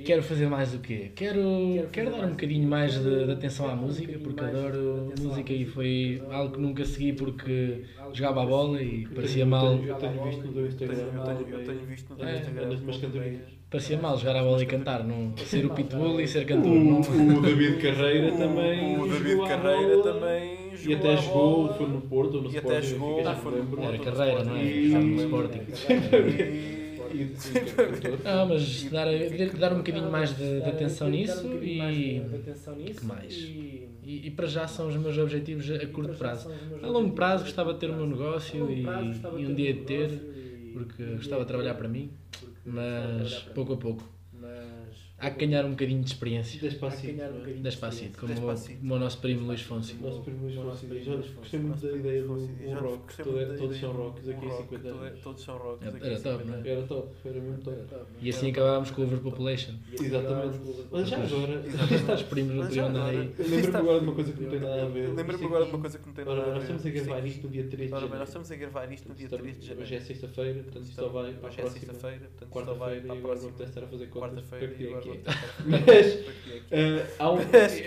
Quero 0.05 0.23
fazer 0.23 0.49
mais 0.49 0.75
o 0.75 0.79
quê? 0.81 1.13
Quero, 1.15 1.89
quero 1.93 2.11
dar 2.11 2.25
um 2.27 2.31
bocadinho 2.31 2.69
mais 2.69 2.95
de, 2.95 3.27
de 3.27 3.33
atenção 3.33 3.69
à 3.69 3.75
música, 3.77 4.19
porque 4.19 4.43
adoro 4.43 5.13
música 5.21 5.53
e 5.53 5.65
foi 5.65 6.23
algo 6.31 6.55
que 6.55 6.61
nunca 6.61 6.85
segui 6.85 7.13
porque 7.13 7.85
jogava 8.13 8.43
a 8.43 8.47
bola 8.47 8.83
e 8.83 9.07
parecia 9.07 9.47
mal, 9.47 9.79
Eu 9.79 9.95
tenho 9.97 10.25
visto 10.25 10.47
no 10.47 10.53
teu 10.53 10.63
Eu 10.63 10.67
Instagram. 10.69 10.97
tenho, 10.97 11.49
eu 11.81 11.87
visto 11.87 12.11
no 12.11 12.17
teu 12.17 12.29
Instagram. 12.29 12.65
Andas 12.65 12.81
umas 12.81 12.97
cantorinhas. 12.97 13.43
parecia 13.71 13.99
mal 13.99 14.19
jogar 14.19 14.37
a 14.37 14.43
bola 14.43 14.63
e 14.63 14.67
cantar, 14.67 15.05
não 15.05 15.37
ser 15.37 15.65
o 15.67 15.71
pitbull 15.71 16.21
e 16.21 16.27
ser 16.27 16.45
cantor. 16.47 16.73
O, 16.73 16.85
Não, 16.85 17.01
o 17.39 17.43
David 17.43 17.81
Carreira 17.81 18.33
também. 18.33 18.99
O 18.99 19.07
David 19.07 19.39
Carreira 19.47 20.03
bola. 20.03 20.70
Também 20.81 20.93
E 20.93 20.97
jogou 20.97 21.12
até 21.12 21.22
jogou, 21.22 21.62
bola. 21.64 21.74
foi 21.74 21.89
no 21.89 22.01
Porto 22.03 22.35
ou 22.37 22.43
no 22.43 22.49
E 22.51 22.57
Sporting. 22.57 22.76
até 22.78 22.87
jogou, 22.87 23.22
já 23.24 23.35
foi 23.37 23.53
no 23.53 23.59
lembro. 23.59 23.83
era 23.83 23.97
Porto, 23.97 24.12
carreira, 24.16 24.45
não 24.45 24.57
é? 24.57 24.64
E- 24.64 24.87
Jogava 24.89 25.05
no 25.07 25.16
Sporting. 25.22 25.61
E-. 26.39 26.81
Não, 28.24 28.47
mas 28.49 28.85
dar, 28.85 29.07
dar 29.59 29.72
um 29.72 29.78
bocadinho 29.78 30.11
mais 30.11 30.37
de, 30.37 30.61
de 30.61 30.68
atenção 30.68 31.09
nisso 31.11 31.47
e, 31.62 32.22
que 32.95 33.05
mais? 33.05 33.35
E, 33.35 34.26
e 34.26 34.31
para 34.31 34.47
já 34.47 34.66
são 34.66 34.89
os 34.89 34.97
meus 34.97 35.18
objetivos 35.18 35.68
a 35.70 35.87
curto 35.87 36.14
prazo. 36.16 36.51
A 36.83 36.87
longo 36.87 37.12
prazo 37.14 37.45
gostava 37.45 37.72
de 37.74 37.81
ter 37.81 37.91
o 37.91 37.95
meu 37.97 38.07
negócio 38.07 38.70
e, 38.70 38.83
e 38.85 39.47
um 39.47 39.55
dia 39.55 39.74
de 39.74 39.81
ter, 39.81 40.11
porque 40.72 41.05
gostava 41.16 41.43
de 41.43 41.49
trabalhar 41.49 41.74
para 41.74 41.89
mim, 41.89 42.11
mas 42.64 43.35
pouco 43.55 43.72
a 43.72 43.76
pouco. 43.76 44.09
Há 45.21 45.31
que 45.31 45.45
ganhar 45.47 45.66
um 45.66 45.71
bocadinho 45.73 46.03
de 46.03 46.11
experiência. 46.12 46.59
Despacito. 46.61 47.12
não 47.16 47.25
é? 47.45 47.53
Despacito, 47.53 48.18
como 48.18 48.33
o, 48.33 48.37
Despacito. 48.37 48.81
como 48.81 48.95
o 48.95 48.99
nosso 48.99 49.18
primo 49.21 49.47
Luís 49.47 49.61
Fonsi. 49.61 49.95
Nosso 50.01 50.23
primo 50.23 50.45
Luís 50.47 50.55
Fonsi 50.55 50.87
diz, 50.87 51.09
"Olha, 51.09 51.25
Gostei 51.37 51.61
muito 51.61 51.87
da 51.87 51.97
ideia 51.97 52.23
do 52.23 52.33
um 52.33 52.75
rock. 52.75 53.16
Todos 53.59 53.79
são 53.81 53.93
rocks 53.93 54.29
aqui 54.29 54.45
em 54.47 54.49
rock, 54.49 54.62
50 54.62 54.89
todo- 54.89 55.03
anos. 55.05 55.21
Todos 55.21 55.43
são 55.45 55.59
rocks 55.59 55.87
Era- 55.87 55.97
aqui 55.99 56.07
em 56.07 56.11
era 56.11 56.21
top, 56.21 56.39
50 56.39 56.57
não 56.59 56.64
é? 56.64 56.71
Era 56.73 56.83
top, 56.87 57.09
era 57.25 57.41
mesmo 57.41 57.59
top. 57.59 57.77
E 58.23 58.29
assim 58.31 58.51
acabámos 58.51 58.91
com 58.93 59.03
o 59.03 59.05
Overpopulation. 59.05 59.75
Exatamente. 60.01 60.59
Mas 60.91 61.09
já 61.09 61.16
agora, 61.23 61.61
Os 62.14 62.23
primos 62.23 62.55
não 62.55 62.62
agora- 62.62 63.11
aí. 63.11 63.35
eu 63.39 63.45
lembro-me 63.49 63.77
agora 63.77 63.99
de 64.01 64.05
uma 64.07 64.14
coisa 64.14 64.33
que 64.33 64.41
não 64.43 64.51
tem 64.51 64.61
nada 64.61 64.83
a 64.83 64.89
ver. 64.89 65.09
Lembra-me 65.09 65.35
Isto 65.35 65.45
agora 65.47 65.64
de 65.64 65.71
uma 65.71 65.81
coisa 65.81 65.99
que 65.99 66.07
não 66.07 66.14
tem 66.14 66.25
Ora 66.25 66.35
nada 66.35 66.43
bem, 66.45 66.51
a 66.51 66.55
nós 66.55 66.68
ver. 66.68 66.75
estamos 66.77 66.87
a 66.87 67.05
gravar 67.05 67.27
Isto- 67.27 67.43
no 67.43 67.49
dia 67.53 67.64
3 67.64 67.89
de 67.91 67.95
Ora 67.95 68.01
bem, 68.01 68.01
nós 68.01 68.01
janeiro. 68.11 68.25
estamos 68.25 68.51
a 68.51 68.57
gravar 68.57 68.93
isto 68.93 69.09
no 69.09 69.14
dia 69.14 69.29
3 69.29 69.55
de 69.61 69.66
janeiro. 69.66 69.83
Hoje 69.83 69.95
é 69.95 70.01
sexta-feira, 70.01 70.62
portanto 70.62 70.83
isto 70.85 70.95
só 70.95 71.09
vai 71.09 71.33
para 71.35 71.49
a 71.49 71.51
Hoje 71.51 71.59
é 71.59 71.62
próxima 71.62 71.71
sexta-feira, 71.71 72.18
portanto 72.31 72.39
só 72.41 72.47
vai 72.47 72.64
quarta-feira 72.64 73.01
para 73.07 73.14
e 73.14 73.18
a 73.18 73.21
agora 73.21 73.39
vou 73.41 73.51
próxima 73.51 73.66
testar 73.66 73.85
a 73.85 73.87
fazer 73.89 74.07
contas 74.09 74.31
para 74.31 74.41
quarta-feira 74.41 74.75
que 74.75 74.83
e 74.83 74.87
é 74.87 74.89
agora 74.91 75.10
Mas, 75.67 76.25
eh, 76.71 77.07
há 77.19 77.31
um... 77.33 77.37
Mas, 77.37 77.83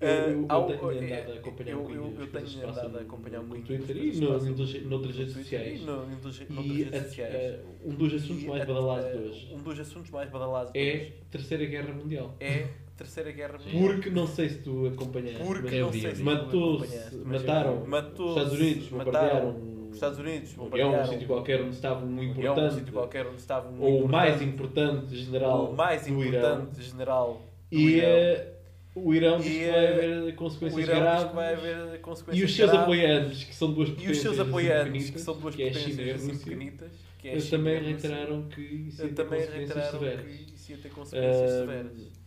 Eu, 0.00 0.10
eu, 0.10 0.46
há 0.50 0.58
um- 0.58 0.70
eu 0.70 0.76
tenho 0.78 0.90
andado 0.90 1.32
a 1.32 1.34
acompanhar 1.36 1.70
eu- 1.72 1.78
eu- 2.20 2.26
tenho 2.26 2.68
andado 2.68 2.98
a 2.98 3.00
acompanhar 3.00 3.40
um 3.40 3.44
no 3.44 3.62
Twitter 3.62 3.96
e 3.96 4.20
noutras 4.20 4.82
noutras 4.84 5.14
no 5.14 5.18
redes 5.20 5.34
sociais. 5.34 5.80
e 5.80 6.88
eh, 7.20 7.60
um 7.84 7.94
dos 7.94 8.12
assuntos 8.14 8.44
mais 8.44 8.64
badalados 8.66 9.06
de 9.06 9.12
eh, 9.12 9.20
hoje 9.28 9.48
Um 9.54 9.62
dos 9.62 9.80
assuntos 9.80 10.10
mais 10.10 10.28
badalados 10.30 10.72
é 10.74 11.12
Terceira 11.30 11.64
Guerra 11.64 11.94
Mundial. 11.94 12.34
é 12.38 12.66
Terceira 12.96 13.32
Guerra 13.32 13.58
Mundial. 13.58 13.82
Porque 13.82 14.10
não 14.10 14.26
sei 14.26 14.48
se 14.48 14.58
tu 14.58 14.86
acompanhaste, 14.86 15.42
Porque 15.44 15.80
não 15.80 15.92
sei 15.92 16.14
se 16.14 16.22
matou-se, 16.22 17.16
mataram 17.16 17.84
matou 17.86 18.26
os 18.26 18.36
Estados 18.36 18.52
Unidos, 18.60 18.88
bombardearam 18.88 19.56
os 19.88 19.94
Estados 19.94 20.18
Unidos, 20.18 20.50
é 20.50 20.54
um 20.54 20.64
bombardearam. 20.64 21.06
sítio 21.06 21.26
qualquer 21.26 21.60
onde 21.62 21.74
estava 21.74 22.04
um 22.04 22.18
é 22.18 22.20
um 22.20 22.24
importante, 22.24 22.74
sítio 22.74 22.92
qualquer 22.92 23.26
onde 23.26 23.36
estava 23.36 23.68
um 23.68 23.80
ou 23.82 24.04
o 24.04 24.08
mais 24.08 24.40
importante, 24.42 25.04
importante 25.04 25.16
general 25.16 25.70
o 25.70 25.76
mais 25.76 26.06
importante 26.08 26.82
general 26.82 27.42
do 27.70 27.78
E, 27.78 28.00
eh, 28.00 28.50
O 28.94 29.12
Irão 29.12 29.38
diz 29.38 29.46
E, 29.46 29.58
que 29.58 29.70
vai 29.70 29.86
haver 29.86 30.34
consequências 30.36 30.86
graves. 30.86 31.36
haver 31.36 31.94
E 31.94 31.98
consequências 31.98 32.48
os 32.50 32.56
seus 32.56 32.70
graves. 32.70 32.84
apoiantes, 32.84 33.44
que 33.44 33.54
são 33.54 33.72
duas 33.72 33.88
E 33.88 33.92
potências 33.92 34.16
os 34.16 34.22
seus 34.22 34.38
apoiantes, 34.40 34.82
que 34.84 34.90
pequenitas, 34.92 35.20
são 35.22 35.36
duas 35.40 35.54
que 35.56 35.62
é 35.64 35.66
potências 35.68 35.98
e 35.98 36.10
assim 36.10 36.28
Rússia, 36.28 36.44
pequenitas, 36.44 36.92
que 37.18 37.28
é 37.28 37.32
eles 37.32 37.50
também 37.50 37.76
e 37.76 37.80
reiteraram 37.86 38.42
que 38.44 38.60
isso 38.60 39.02
ia 39.02 39.08
ter 39.08 39.14
também 39.14 39.40
consequências 39.40 39.68
reiteraram 39.76 39.98
severas. 39.98 40.24
que 40.26 40.54
isso 40.54 40.70
ia 40.70 40.78
ter 40.78 40.88
consequências 40.90 41.50
severas. 41.50 42.23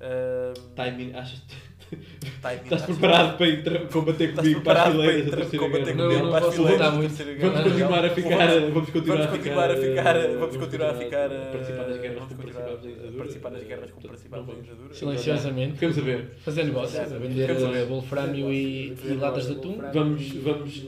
Ah, 0.00 0.52
Timing, 0.76 1.14
achas 1.14 1.42
timing, 2.42 2.64
Estás 2.64 2.82
acho- 2.82 2.92
preparado 2.92 3.38
para 3.38 3.46
ir 3.46 3.88
combater 3.92 4.34
comigo 4.34 4.60
para 4.60 4.82
as 4.82 4.90
fileiras 4.92 5.14
da 5.16 5.22
entrar- 5.28 5.36
Terceira 5.40 5.64
combater 5.64 5.84
Guerra 5.84 5.96
Não, 5.96 6.04
comigo 6.04 6.18
não 6.18 6.24
Mundial? 6.26 6.30
para 6.30 6.38
as 6.38 6.44
posso 6.44 6.56
fileiras 6.56 6.80
lutar 6.80 6.92
muito. 6.98 7.40
Vamos 7.40 7.56
Não, 7.56 7.64
continuar 7.70 8.04
a 8.04 8.10
ficar, 8.10 8.46
vamos 8.74 8.90
continuar 8.90 9.20
a 9.22 9.28
ficar, 9.76 10.14
vamos 10.38 10.56
continuar 10.56 10.90
a 10.90 10.94
ficar, 10.94 11.28
participar 11.52 11.84
das 11.84 12.00
guerras 12.00 12.18
como 12.26 12.36
participámos 12.42 12.76
da 12.76 12.82
a 12.82 12.92
ditadura. 12.92 13.16
participar 13.16 13.50
das 13.50 13.62
guerras 13.64 13.90
como 13.92 14.06
participámos 14.08 14.46
não 14.46 14.46
da 14.46 14.52
vamos. 14.52 14.68
ditadura. 14.68 14.94
Silenciosamente. 14.94 15.72
Ficamos 15.74 15.98
a 15.98 16.00
ver. 16.02 16.30
Fazer 16.44 16.64
negócio, 16.64 17.00
a 17.00 17.04
vender 17.04 17.40
Ficamos 17.46 17.62
a 17.64 17.68
ver. 17.70 17.78
eh, 17.80 17.84
wolframio 17.86 18.52
e, 18.52 18.96
latas 19.20 19.46
de 19.46 19.52
atum. 19.52 19.78
Vamos, 19.94 20.28
vamos, 20.42 20.86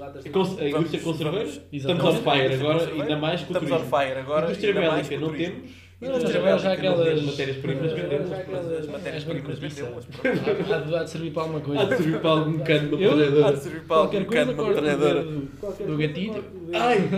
a 0.61 0.69
indústria 0.69 1.01
conserveira, 1.03 1.49
estamos 1.73 2.05
on 2.05 2.13
fire 2.17 2.55
agora, 2.55 2.91
ainda 2.91 3.17
mais 3.17 3.41
com 3.43 3.55
o 3.55 3.57
Estamos 3.57 3.71
on 3.73 3.77
turismo. 3.87 3.97
fire 3.99 4.19
agora, 4.21 4.47
Indústria 4.47 4.75
ainda 4.75 4.91
mais 4.91 5.09
bélica 5.09 5.09
com 5.09 5.17
o 5.17 5.21
não 5.21 5.29
turismo. 5.37 5.55
temos, 5.63 5.88
Não, 6.01 6.13
mas 6.13 6.23
já 6.31 6.39
bélica 6.41 6.63
não 6.63 6.73
aquelas- 6.73 7.23
matérias-primas 7.25 7.93
vendemos. 7.93 8.29
Mas 8.31 8.73
as 8.73 8.87
matérias-primas 8.87 9.51
As 9.51 9.59
vendemos. 9.59 10.05
Há 10.95 11.03
de- 11.03 11.11
servir 11.11 11.33
para 11.33 11.43
alguma 11.43 11.59
Há 11.59 11.61
de 11.61 11.67
coisa. 11.67 11.97
servir 11.97 12.21
para 12.21 12.31
algum 12.31 12.59
cano 12.61 12.97
de 12.97 13.03
Eu? 13.03 13.45
Há 13.47 13.51
de 13.53 13.59
servir 13.59 13.81
para 13.83 13.97
algum 13.97 14.11
Qualquer 14.11 14.27
coisa 14.27 14.55
cano 14.55 14.81
de 14.81 14.97
dedo 14.97 15.87
do 15.91 15.97
gatilho. 15.99 16.45
Ai, 16.73 17.09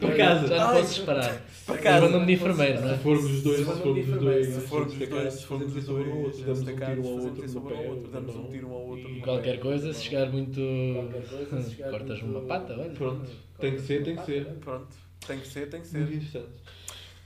por 0.00 0.16
casa. 0.16 0.46
Já 0.48 0.66
não 0.66 0.72
posso 0.80 0.94
disparar. 0.94 1.42
Por 1.66 1.78
casa. 1.78 2.06
Mandam-me 2.06 2.26
de 2.26 2.32
enfermeiro, 2.32 2.80
não 2.80 2.88
Se 2.88 2.94
é? 2.94 2.96
formos 2.98 3.24
os 3.24 3.42
dois, 3.42 3.58
se 3.58 3.64
formos 3.64 4.08
os 4.08 4.18
dois, 4.20 4.46
Se 4.46 4.60
formos 4.62 4.92
os 4.92 5.08
dois, 5.08 5.34
se 5.34 5.44
formos 5.46 5.76
os 5.76 5.88
um 5.88 5.94
dois, 5.94 6.38
damos 6.40 6.60
um 6.60 6.64
destacados, 6.64 6.94
tiro 7.04 7.08
ao 7.08 7.14
outro 7.22 7.48
no 7.52 7.60
pé, 7.60 8.10
damos 8.12 8.36
um 8.36 8.44
tiro 8.50 8.66
um 8.68 8.72
ao 8.72 8.86
outro. 8.86 9.20
Qualquer 9.22 9.60
coisa, 9.60 9.92
se 9.92 10.04
chegar 10.04 10.30
muito. 10.32 10.54
coisa, 11.28 11.62
se 11.62 11.70
chegar 11.76 11.90
Cortas 11.90 12.22
muito- 12.22 12.38
uma 12.38 12.46
pata, 12.48 12.72
olha. 12.72 12.90
Pronto, 12.90 13.26
tem 13.60 13.72
que 13.74 13.80
ser, 13.82 14.02
tem 14.04 14.16
que 14.16 14.24
ser. 14.24 14.44
Pronto, 14.64 14.86
tem 15.26 15.38
que 15.38 15.48
ser, 15.48 15.68
tem 15.68 15.80
que 15.82 15.86
ser. 15.86 15.98
Muito 15.98 16.14
interessante. 16.14 16.46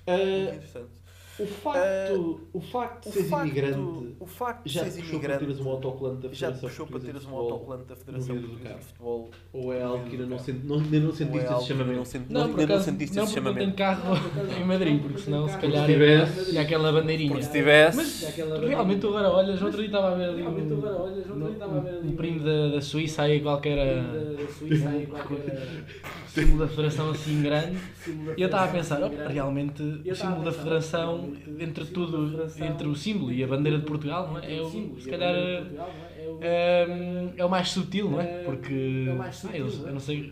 Ah, 0.06 0.36
interessante. 0.36 0.99
O 1.42 1.46
facto, 1.46 2.40
o 2.52 2.60
facto 2.60 3.04
de 3.08 3.12
seres 3.12 3.30
imigrante 3.32 4.16
o 4.20 4.26
facto 4.26 4.64
de 4.64 4.72
já 4.72 4.84
te 4.84 4.90
seres 4.90 5.04
puxou 5.04 5.20
para 5.20 5.28
imigrante 5.28 5.44
teres 5.54 5.60
um 5.66 5.70
autocolante 5.70 6.16
da 6.22 6.28
já 6.28 6.34
Federação 6.52 6.68
puxou 6.68 6.86
para 6.86 7.00
teres 7.00 7.20
de 7.20 7.26
um 7.26 7.30
Futebol? 7.30 7.52
autocolante 7.52 7.84
da 7.88 7.96
Federação 7.96 8.36
Portuguesa 8.36 8.68
de. 8.74 8.84
Futebol. 8.84 9.30
Ou 9.52 9.72
é 9.72 9.82
algo 9.82 10.04
que 10.04 10.10
ainda 10.16 10.26
não, 10.26 10.38
senti, 10.38 10.66
não, 10.66 10.80
não 10.80 11.12
sentiste 11.12 11.38
esse 11.44 11.50
não 11.52 11.60
chamamento? 11.62 12.04
senti- 12.06 12.32
Não, 12.32 12.48
por 12.48 12.56
não 12.58 12.64
acaso, 12.64 12.84
sentiste 12.84 13.16
não 13.16 13.24
esse 13.24 13.34
porque 13.34 13.48
não 13.48 13.54
tenho 13.56 13.76
chamamento. 13.76 14.00
carro 14.02 14.60
em 14.60 14.64
Madrid, 14.64 15.02
porque 15.02 15.18
senão 15.18 15.46
se 15.48 15.54
Se 15.54 15.60
calhar 15.60 15.86
tivesse- 15.86 16.52
e 16.52 16.58
aquela 16.58 16.92
bandeirinha. 16.92 17.30
Porque 17.30 17.44
se 17.44 17.52
tivesse. 17.52 17.96
Mas 17.96 18.36
realmente 18.68 19.06
agora 19.06 19.30
olhas, 19.30 19.62
outro 19.62 19.78
dia 19.78 19.86
estava 19.86 20.12
a 20.12 20.14
ver 20.16 20.24
ali 20.28 20.42
um, 20.42 20.46
olhas, 21.02 21.26
outro 21.28 21.36
dia 21.44 21.52
estava 21.52 21.76
a 21.76 21.80
ver 21.80 21.90
ali 21.90 22.08
um 22.08 22.16
primo 22.16 22.40
da, 22.44 22.68
Suíça 22.80 23.22
aí 23.22 23.40
qualquer 23.40 23.76
da- 23.76 24.18
uh, 24.18 24.36
da 24.36 24.52
Suíça 24.52 24.88
aí 24.88 25.06
qualquer 25.06 25.68
símbolo 26.28 26.58
da 26.60 26.68
federação 26.68 27.10
assim 27.10 27.42
grande. 27.42 27.76
E 28.36 28.40
eu 28.42 28.46
estava 28.46 28.64
a 28.64 28.68
pensar, 28.68 29.00
assim 29.02 29.28
realmente 29.28 29.82
o 29.82 30.14
símbolo 30.14 30.44
da 30.44 30.52
federação, 30.52 31.29
entre 31.58 31.82
o 31.84 31.86
símbolo 31.86 32.12
da 32.28 32.48
tudo, 32.48 32.52
entre 32.58 32.88
o 32.88 32.94
símbolo 32.94 33.32
e 33.32 33.42
a 33.44 33.46
bandeira 33.46 33.78
de 33.78 33.84
Portugal, 33.84 34.28
não 34.28 34.38
é? 34.38 34.56
É, 34.56 34.62
o, 34.62 34.64
símbolo, 34.64 35.00
se 35.00 35.08
calhar 35.08 35.34
é, 35.34 35.66
é? 36.40 37.34
É 37.36 37.44
o- 37.44 37.46
o 37.46 37.50
mais 37.50 37.68
sutil, 37.70 38.10
não 38.10 38.20
é? 38.20 38.24
É, 38.24 38.42
Porque 38.44 39.06
é 39.06 39.12
o 39.12 39.16
mais 39.16 39.44
ah, 39.44 39.56
eles, 39.56 39.78
eu 39.84 39.92
não 39.92 40.00
sei, 40.00 40.30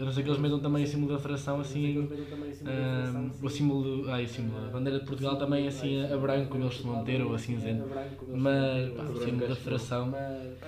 a 0.00 0.04
não 0.04 0.12
ser 0.12 0.22
que 0.22 0.28
eles 0.28 0.40
metam 0.40 0.60
também 0.60 0.84
o 0.84 0.86
símbolo 0.86 1.12
da 1.12 1.18
federação 1.18 1.60
assim. 1.60 2.08
ah, 2.64 3.30
o 3.42 3.48
símbolo, 3.48 4.02
do- 4.04 4.10
ai, 4.10 4.24
o 4.24 4.28
símbolo, 4.28 4.66
a 4.66 4.70
bandeira 4.70 4.98
de 5.00 5.06
Portugal 5.06 5.36
também 5.38 5.66
assim 5.68 6.02
a 6.04 6.16
branco, 6.16 6.50
como 6.50 6.64
eles 6.64 6.74
costumam 6.74 7.02
ter, 7.02 7.22
ou 7.22 7.34
a 7.34 7.38
cinzento. 7.38 7.84
Mas 8.30 8.92
pá, 8.92 9.08
o 9.10 9.16
símbolo 9.16 9.48
da 9.48 9.56
federação 9.56 10.14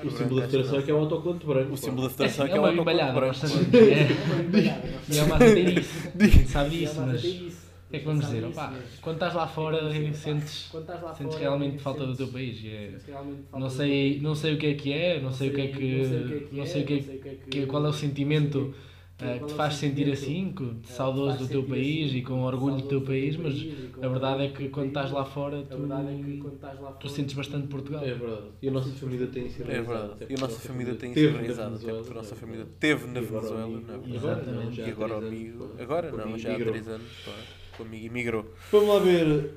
O 0.02 0.10
símbolo 0.10 0.40
da 0.40 0.46
federação 0.46 0.78
é 0.78 0.82
que 0.82 0.90
é 0.90 0.94
o 0.94 0.98
autocolante 0.98 1.46
branco. 1.46 1.72
O 1.74 1.76
símbolo 1.76 2.04
da 2.08 2.10
federação 2.10 2.44
assim, 2.44 2.46
é 2.46 2.48
que 2.48 2.56
é 2.58 2.60
uma 2.60 2.70
um 2.70 2.72
bimbalhada, 2.72 3.12
autocolante 3.20 3.46
branco. 3.48 3.76
é. 3.86 4.08
E 5.08 5.18
é 5.18 5.22
uma 5.22 5.36
azeiteirice, 5.36 6.08
a 6.20 6.28
gente 6.28 6.48
sabe 6.50 6.70
disso, 6.78 7.02
mas 7.02 7.24
o 7.24 7.59
que 7.90 7.96
é 7.96 7.98
que 8.00 8.04
vamos 8.06 8.24
dizer? 8.26 8.44
Opá, 8.44 8.72
quando 9.02 9.16
estás 9.16 9.34
lá 9.34 9.46
fora 9.46 9.90
sentes, 10.14 10.70
sentes 11.16 11.36
realmente 11.38 11.78
falta 11.82 12.06
do 12.06 12.16
teu 12.16 12.28
país. 12.28 12.62
e 12.62 12.68
é- 12.68 12.92
não, 13.52 13.68
sei, 13.68 14.20
não 14.20 14.34
sei 14.34 14.54
o 14.54 14.58
que 14.58 14.66
é 14.66 14.74
que 14.74 14.92
é, 14.92 15.20
não 15.20 15.32
sei 15.32 15.50
o 15.50 15.54
que 15.54 15.60
é 15.60 15.66
que. 15.68 16.48
Não 16.52 16.66
sei 16.66 16.82
o 16.82 16.86
que 16.86 16.94
é 16.94 17.00
que, 17.50 17.66
qual 17.66 17.84
é 17.84 17.88
o 17.88 17.92
sentimento 17.92 18.72
eh, 19.22 19.38
que 19.38 19.46
te 19.46 19.52
faz 19.54 19.74
sentir 19.74 20.10
assim, 20.10 20.52
que- 20.52 20.88
saudoso 20.88 21.38
do 21.38 21.48
teu 21.48 21.62
país 21.64 22.12
e 22.14 22.22
com 22.22 22.42
orgulho 22.42 22.76
do 22.76 22.82
teu 22.88 23.02
país, 23.02 23.36
mas 23.36 23.54
a 24.02 24.08
verdade 24.08 24.44
é 24.44 24.48
que 24.48 24.68
quando 24.70 24.88
estás 24.88 25.10
lá 25.10 25.24
fora 25.24 25.62
tu, 25.62 25.76
tu 27.00 27.08
sentes 27.08 27.34
bastante 27.34 27.66
Portugal. 27.66 28.02
É 28.04 28.14
verdade. 28.14 28.46
E 28.62 28.68
a 28.68 28.70
nossa 28.70 28.90
família 28.90 29.26
tem 29.26 29.48
sido 29.48 29.70
É 29.70 29.82
verdade. 29.82 30.26
E 30.28 30.34
a 30.34 30.38
nossa 30.38 30.60
família 30.60 30.94
tem 30.94 31.12
teve 31.12 31.32
sido 31.32 31.38
porque 31.96 32.10
a 32.12 32.14
nossa 32.14 32.34
é 32.34 32.38
família 32.38 32.66
teve 32.78 33.06
na 33.06 33.20
agora 33.20 33.42
Venezuela, 33.42 33.80
não 33.80 33.94
é 33.94 33.98
E 33.98 34.12
verdade? 34.12 34.16
agora 34.16 34.52
não, 34.52 34.72
já 34.72 34.84
há 34.84 34.88
E 34.88 34.90
agora 34.90 35.14
três 35.16 35.32
amigo. 35.32 35.64
anos, 35.64 35.80
Agora 35.80 36.12
não, 36.12 36.38
já 36.38 36.54
há. 36.54 36.58
3 36.58 36.88
anos. 36.88 37.06
O 37.80 37.86
amigo 37.86 38.06
emigrou. 38.06 38.46
Vamos 38.70 38.88
lá 38.88 38.98
ver. 38.98 39.50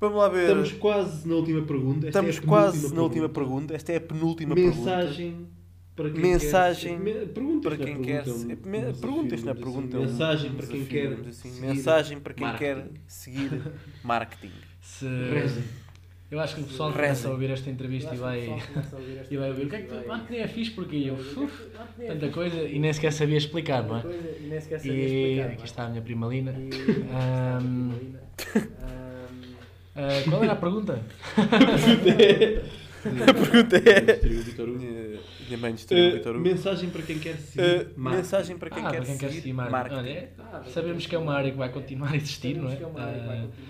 Vamos 0.00 0.18
lá 0.18 0.28
ver. 0.28 0.42
Estamos 0.42 0.72
quase 0.72 1.28
na 1.28 1.34
última 1.36 1.62
pergunta. 1.62 2.06
Esta 2.08 2.18
Estamos 2.20 2.38
é 2.38 2.40
quase 2.40 2.76
penúltima 2.78 2.96
na 2.96 3.02
última 3.02 3.28
pergunta. 3.28 3.74
Esta 3.74 3.92
é 3.92 3.96
a 3.96 4.00
penúltima 4.00 4.54
pergunta. 4.54 4.78
Mensagem 4.78 5.46
para 5.94 6.10
quem 6.10 6.20
Mensagem 6.22 7.00
quer... 7.04 7.26
Perguntas 7.28 7.62
para 7.62 7.76
quem 7.84 7.96
pergunta, 8.02 8.06
quer. 8.08 8.88
é 8.88 8.92
Perguntas 8.92 9.44
na 9.44 9.54
pergunta. 9.54 9.98
assim. 9.98 10.06
é 10.06 10.10
Mensagem 10.10 10.52
para 10.52 10.66
quem 10.66 10.84
quer. 10.86 11.12
assim. 11.12 11.50
seguir 11.50 11.60
Mensagem 11.60 12.20
para 12.20 12.34
quem 12.34 12.46
marketing. 12.46 12.80
quer 12.82 13.00
seguir 13.06 13.62
marketing. 14.02 14.52
Se. 14.80 15.06
Eu 16.32 16.40
acho 16.40 16.54
que 16.54 16.62
o 16.62 16.64
pessoal 16.64 16.90
começa 16.90 17.28
a 17.28 17.30
ouvir 17.30 17.50
esta 17.50 17.68
entrevista 17.68 18.14
e 18.14 18.16
vai, 18.16 18.40
e 19.30 19.36
vai 19.36 19.50
ouvir 19.50 19.66
o 19.66 19.68
que 19.68 19.76
é 19.76 19.82
que 19.82 19.88
tu 19.88 20.08
marketing 20.08 20.40
é 20.40 20.48
fixe 20.48 20.70
porque 20.70 20.96
eu 20.96 21.12
uf, 21.14 21.68
tanta 22.06 22.28
coisa 22.30 22.62
e 22.62 22.78
nem 22.78 22.90
sequer 22.90 23.12
sabia 23.12 23.36
explicar, 23.36 23.86
não 23.86 23.98
é? 23.98 24.02
E 24.40 24.46
nem 24.46 24.58
sequer 24.58 24.80
sabia 24.80 24.94
E 24.94 25.04
explicar. 25.04 25.52
aqui 25.52 25.64
está 25.66 25.84
a 25.84 25.88
minha 25.90 26.00
prima 26.00 26.26
Lina. 26.28 26.54
Ah, 29.94 30.22
qual 30.26 30.42
era 30.42 30.54
a 30.54 30.56
pergunta? 30.56 31.02
A 33.02 33.34
pergunta 33.34 33.76
é. 33.76 34.20
Minha 35.52 35.60
mãe 35.60 35.74
destruiu 35.74 36.04
o 36.04 36.08
Uh, 36.08 36.12
Vitor 36.14 36.36
Hugo. 36.36 36.44
Mensagem 36.44 36.88
para 36.90 37.02
quem 37.02 37.18
quer 37.18 37.36
seguir 37.36 37.86
Uh. 37.96 38.00
Mensagem 38.00 38.56
para 38.56 38.70
quem 38.70 38.86
ah, 38.86 38.90
quer 38.90 38.96
para 38.96 39.06
quem 39.06 39.18
quer 39.18 39.28
seguir 39.28 39.40
seguir 39.40 39.52
marketing. 39.52 39.74
marketing. 39.76 39.98
Olha, 40.00 40.10
é- 40.10 40.32
ah, 40.38 40.62
sabemos 40.66 41.06
que 41.06 41.14
é 41.14 41.18
uma 41.18 41.34
área 41.34 41.50
que 41.50 41.58
vai 41.58 41.68
continuar 41.68 42.12
a 42.12 42.16
existir, 42.16 42.56
não 42.56 42.70
é? 42.70 42.80
é 42.80 42.86
uma 42.86 43.02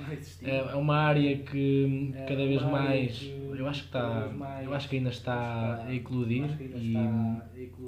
a 0.09 0.15
existir. 0.15 0.49
É 0.49 0.57
é 0.59 0.75
uma 0.77 0.97
área 0.97 1.37
que 1.39 2.13
É 2.15 2.25
cada 2.25 2.47
vez 2.47 2.63
mais 2.63 3.33
eu 3.59 3.69
acho 3.69 3.81
que 3.81 3.87
está 3.89 4.31
eu 4.63 4.75
acho 4.75 4.89
que 4.89 4.97
ainda 4.97 5.11
está 5.11 5.85
a 5.87 5.95
eclodir 5.95 6.45
e 6.77 6.95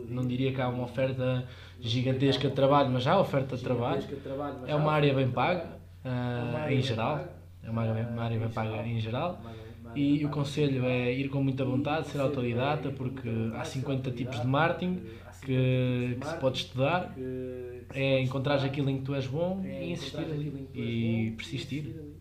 não 0.08 0.26
diria 0.26 0.52
que 0.52 0.60
há 0.60 0.68
uma 0.68 0.84
oferta 0.84 1.44
gigantesca 1.80 2.48
de 2.48 2.54
trabalho, 2.54 2.90
mas 2.90 3.06
há 3.06 3.18
oferta 3.18 3.56
de 3.56 3.62
trabalho. 3.62 4.02
É 4.66 4.74
uma 4.74 4.92
área 4.92 5.14
bem 5.14 5.30
paga, 5.30 5.78
em 6.68 6.82
geral. 6.82 7.28
É 7.62 7.70
uma 7.70 7.82
área, 7.82 8.08
uma 8.08 8.22
área 8.24 8.38
bem 8.38 8.48
paga 8.48 8.86
em 8.86 9.00
geral. 9.00 9.40
E 9.94 10.24
o 10.24 10.28
conselho 10.28 10.84
é 10.84 11.12
ir 11.12 11.28
com 11.28 11.42
muita 11.42 11.64
vontade, 11.64 12.08
ser 12.08 12.20
autodidata, 12.20 12.90
porque 12.90 13.28
há 13.54 13.64
50 13.64 14.10
tipos 14.10 14.40
de 14.40 14.46
marketing 14.46 15.00
que, 15.40 16.16
que 16.20 16.26
se 16.26 16.36
pode 16.36 16.58
estudar. 16.58 17.14
É 17.92 18.20
encontrar 18.20 18.64
aquilo 18.64 18.90
em 18.90 18.98
que 18.98 19.04
tu 19.04 19.14
és 19.14 19.26
bom 19.26 19.62
e 19.64 19.92
insistir 19.92 20.26
E 20.74 21.32
persistir. 21.36 22.13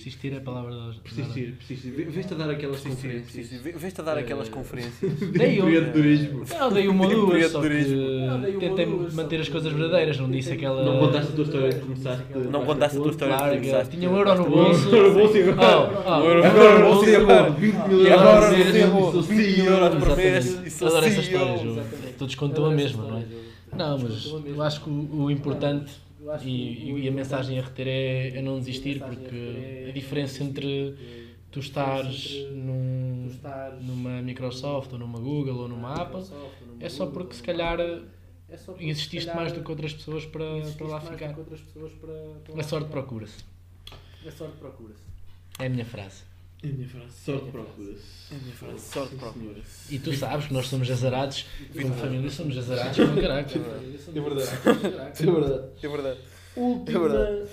Persistir 0.00 0.32
é 0.32 0.38
a 0.38 0.40
palavra 0.40 0.74
da 0.74 0.92
Persistir, 1.04 1.52
persistir. 1.58 1.92
Vê- 1.92 2.04
Vês-te 2.04 2.32
a 2.32 2.36
dar 2.38 2.48
aquelas 2.50 2.80
sim, 2.80 2.88
conferências. 2.88 3.48
Vê- 3.60 3.72
Vês-te 3.72 4.00
a 4.00 4.04
dar 4.04 4.16
aquelas 4.16 4.48
Eh, 4.48 4.50
conferências. 4.56 5.18
de 5.18 5.26
Dei 5.26 5.60
um. 5.60 5.68
empreendedorismo. 5.68 6.44
Eu 6.58 6.70
dei 6.70 6.88
uma 6.88 7.04
ou 7.06 7.26
duas, 7.26 7.50
só 7.52 7.60
que 7.60 7.68
uma 7.68 8.38
tentei 8.58 8.86
duas, 8.86 9.12
só 9.12 9.22
manter 9.22 9.40
as 9.40 9.46
que 9.46 9.52
coisas 9.52 9.70
verdadeiras, 9.72 10.18
não 10.18 10.30
disse 10.30 10.52
aquela... 10.52 10.82
Não 10.84 10.98
contaste 11.00 11.32
a 11.32 11.34
tua 11.34 11.44
história 11.44 11.68
de 11.68 11.80
começaste. 11.80 12.24
Não 12.50 12.64
contaste 12.64 12.96
a 12.96 13.00
tua 13.02 13.10
história 13.10 13.34
de 13.34 13.38
Claro, 13.42 13.56
começaste. 13.58 13.96
tinha 13.98 14.10
um 14.10 14.16
euro 14.16 14.34
no 14.36 14.48
bolso. 14.48 14.90
No 14.90 15.12
bolso 15.12 15.36
e 15.36 15.42
agora- 15.50 15.60
Oh, 15.70 16.02
oh, 16.06 16.10
Um 16.10 16.24
euro- 16.24 16.40
um 16.40 16.46
um 16.50 16.56
euro 16.56 16.78
no 16.78 16.94
bolso 16.94 17.10
e 17.10 17.16
agora- 17.16 17.50
20 17.50 17.74
mil 17.88 17.98
euros. 18.00 18.12
agora 18.20 18.40
por 18.40 18.50
mês, 18.56 18.66
recebo 18.72 19.12
sou 19.12 19.22
20 19.22 19.52
CEO. 19.54 19.66
euros 19.66 20.04
por 20.04 20.16
mês 20.16 20.82
Adoro 20.82 21.04
essa 21.06 21.10
CEO. 21.10 21.22
história, 21.22 21.58
João. 21.58 21.86
Todos 22.18 22.34
contam 22.36 22.64
a 22.64 22.70
mesma, 22.70 23.04
não 23.04 23.18
é? 23.18 23.24
Não, 23.76 23.98
mas 23.98 24.26
eu 24.46 24.62
acho 24.62 24.80
que 24.82 24.88
o, 24.90 25.30
importante 25.30 25.92
que 25.92 26.09
e, 26.42 26.92
e 26.92 27.08
a 27.08 27.12
mensagem 27.12 27.58
a 27.58 27.62
reter 27.62 27.88
é, 27.88 28.38
é 28.38 28.42
não 28.42 28.58
desistir, 28.58 29.00
porque 29.00 29.86
a 29.88 29.92
diferença 29.92 30.42
entre 30.42 30.96
tu 31.50 31.60
estares 31.60 32.46
num, 32.52 33.30
numa 33.80 34.22
Microsoft 34.22 34.92
ou 34.92 34.98
numa 34.98 35.18
Google 35.18 35.58
ou 35.58 35.68
numa 35.68 35.94
Apple 35.94 36.24
é 36.78 36.88
só 36.88 37.06
porque 37.06 37.34
se 37.34 37.42
calhar 37.42 37.80
é 37.80 38.56
calhar, 39.26 39.36
mais 39.36 39.52
do 39.52 39.62
que 39.62 39.70
outras 39.70 39.92
pessoas 39.92 40.24
para, 40.26 40.44
para 40.76 40.86
lá 40.86 41.00
ficar. 41.00 41.34
A 42.56 42.62
sorte 42.62 42.88
procura-se. 42.88 43.44
A 44.26 44.30
sorte 44.30 44.56
procura-se. 44.58 45.04
É 45.58 45.66
a 45.66 45.68
minha 45.68 45.84
frase. 45.84 46.29
É 46.62 46.68
a 46.68 46.72
minha 46.72 46.88
frase. 46.88 47.12
Sorte 47.24 47.50
procura-se. 47.50 48.34
É 48.34 48.36
a 48.36 48.38
minha 48.40 48.54
frase. 48.54 48.78
Sorte 48.80 49.14
procura. 49.16 49.60
E 49.90 49.98
tu 49.98 50.12
sabes 50.14 50.46
que 50.46 50.52
nós 50.52 50.66
somos 50.66 50.90
azarados, 50.90 51.46
como 51.72 51.94
família 51.94 52.30
somos 52.30 52.56
azarados 52.58 52.96
como 52.98 53.16
caralho. 53.20 53.46
É 53.46 54.20
verdade. 54.20 54.50
É 55.22 55.30
verdade. 55.30 55.70
É 55.82 55.88
verdade. 55.88 56.20
Última, 56.56 56.98
É 56.98 57.08
verdade. 57.08 57.50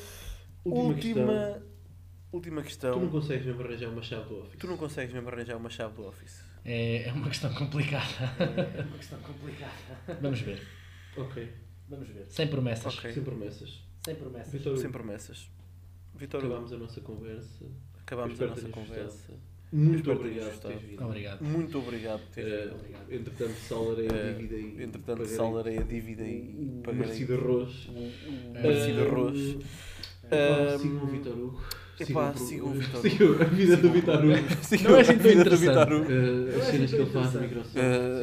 última, 0.66 0.94
questão. 0.94 1.22
Última, 1.34 1.64
última 2.34 2.52
Tu 2.52 2.56
não 2.56 2.64
questão. 2.64 3.08
consegues 3.10 3.46
mesmo 3.46 3.62
arranjar 3.62 3.90
uma 3.90 4.02
chave 4.02 4.28
do 4.30 4.40
office. 4.42 4.60
Tu 4.60 4.68
não 4.68 4.78
consegues 4.78 5.14
mesmo 5.14 5.30
arranjar 5.30 5.58
uma 5.58 5.70
chave 5.70 5.94
do 5.96 6.06
Office. 6.06 6.44
É, 6.66 7.08
é 7.08 7.14
uma 7.14 7.28
questão 7.30 7.54
complicada. 7.54 8.06
É 8.78 8.82
uma 8.82 8.98
questão 8.98 9.20
complicada. 9.20 10.18
Vamos 10.22 10.42
ver. 10.42 10.62
Ok. 11.16 11.50
Vamos 11.88 12.10
ver. 12.10 12.26
Sem 12.28 12.48
promessas. 12.48 12.98
Ok. 12.98 13.14
Sem 13.14 13.24
promessas. 13.24 13.82
Sem 14.04 14.16
promessas. 14.16 14.52
Vitor, 14.52 14.78
Sem 14.78 14.92
promessas. 14.92 15.50
Vitor, 16.16 16.40
Hugo, 16.44 16.48
acabámos 16.54 16.74
a 16.74 16.78
nossa 16.78 17.00
conversa. 17.00 17.66
Acabámos 18.08 18.42
a 18.42 18.48
nossa 18.48 18.70
conversa. 18.70 19.34
Muito 19.70 20.10
obrigado 20.14 20.70
vindo. 20.80 21.04
Obrigado. 21.06 21.44
Muito 21.44 21.78
obrigado 21.78 22.20
por 22.22 22.30
teres 22.36 22.54
vindo. 22.64 22.76
Obrigado. 22.76 23.12
entretanto, 23.14 23.54
saldarei 23.68 24.08
a 24.10 24.14
Eh, 24.16 24.34
dívida 24.34 24.56
e. 24.56 24.84
Entretanto, 24.84 25.26
saldarei 25.26 25.78
a 25.78 25.84
dívida 25.84 26.24
e 26.24 26.82
o 26.88 26.94
merecido 26.94 27.34
arroz. 27.36 27.86
o, 27.90 27.92
o 28.00 28.54
Eh, 28.56 28.62
merecido 28.62 29.02
arroz. 29.02 29.58
Sigam 30.82 31.04
o 31.04 31.08
Vitor 31.08 31.34
Hugo. 31.38 31.62
epá, 32.00 32.34
sigam 32.36 32.68
o 32.68 32.74
Vitor 32.74 33.02
Sigam 33.02 33.42
a 33.42 33.44
vida 33.46 33.78
do 33.78 33.90
Vitor 33.92 34.26
Hugo. 34.26 34.38
Sigam 34.64 34.92
Não 34.92 34.98
é 34.98 35.00
a 35.00 35.02
assim 35.02 35.14
vida 35.18 35.44
do. 35.44 35.58
Vitor 35.58 35.94
Hugo. 35.94 36.06
Eh, 36.12 36.56
as 36.56 36.64
cenas 36.64 36.90
que 36.92 36.96
ele 36.98 37.10
faz 37.12 37.34
na 37.34 37.42
Microsoft. 37.42 37.76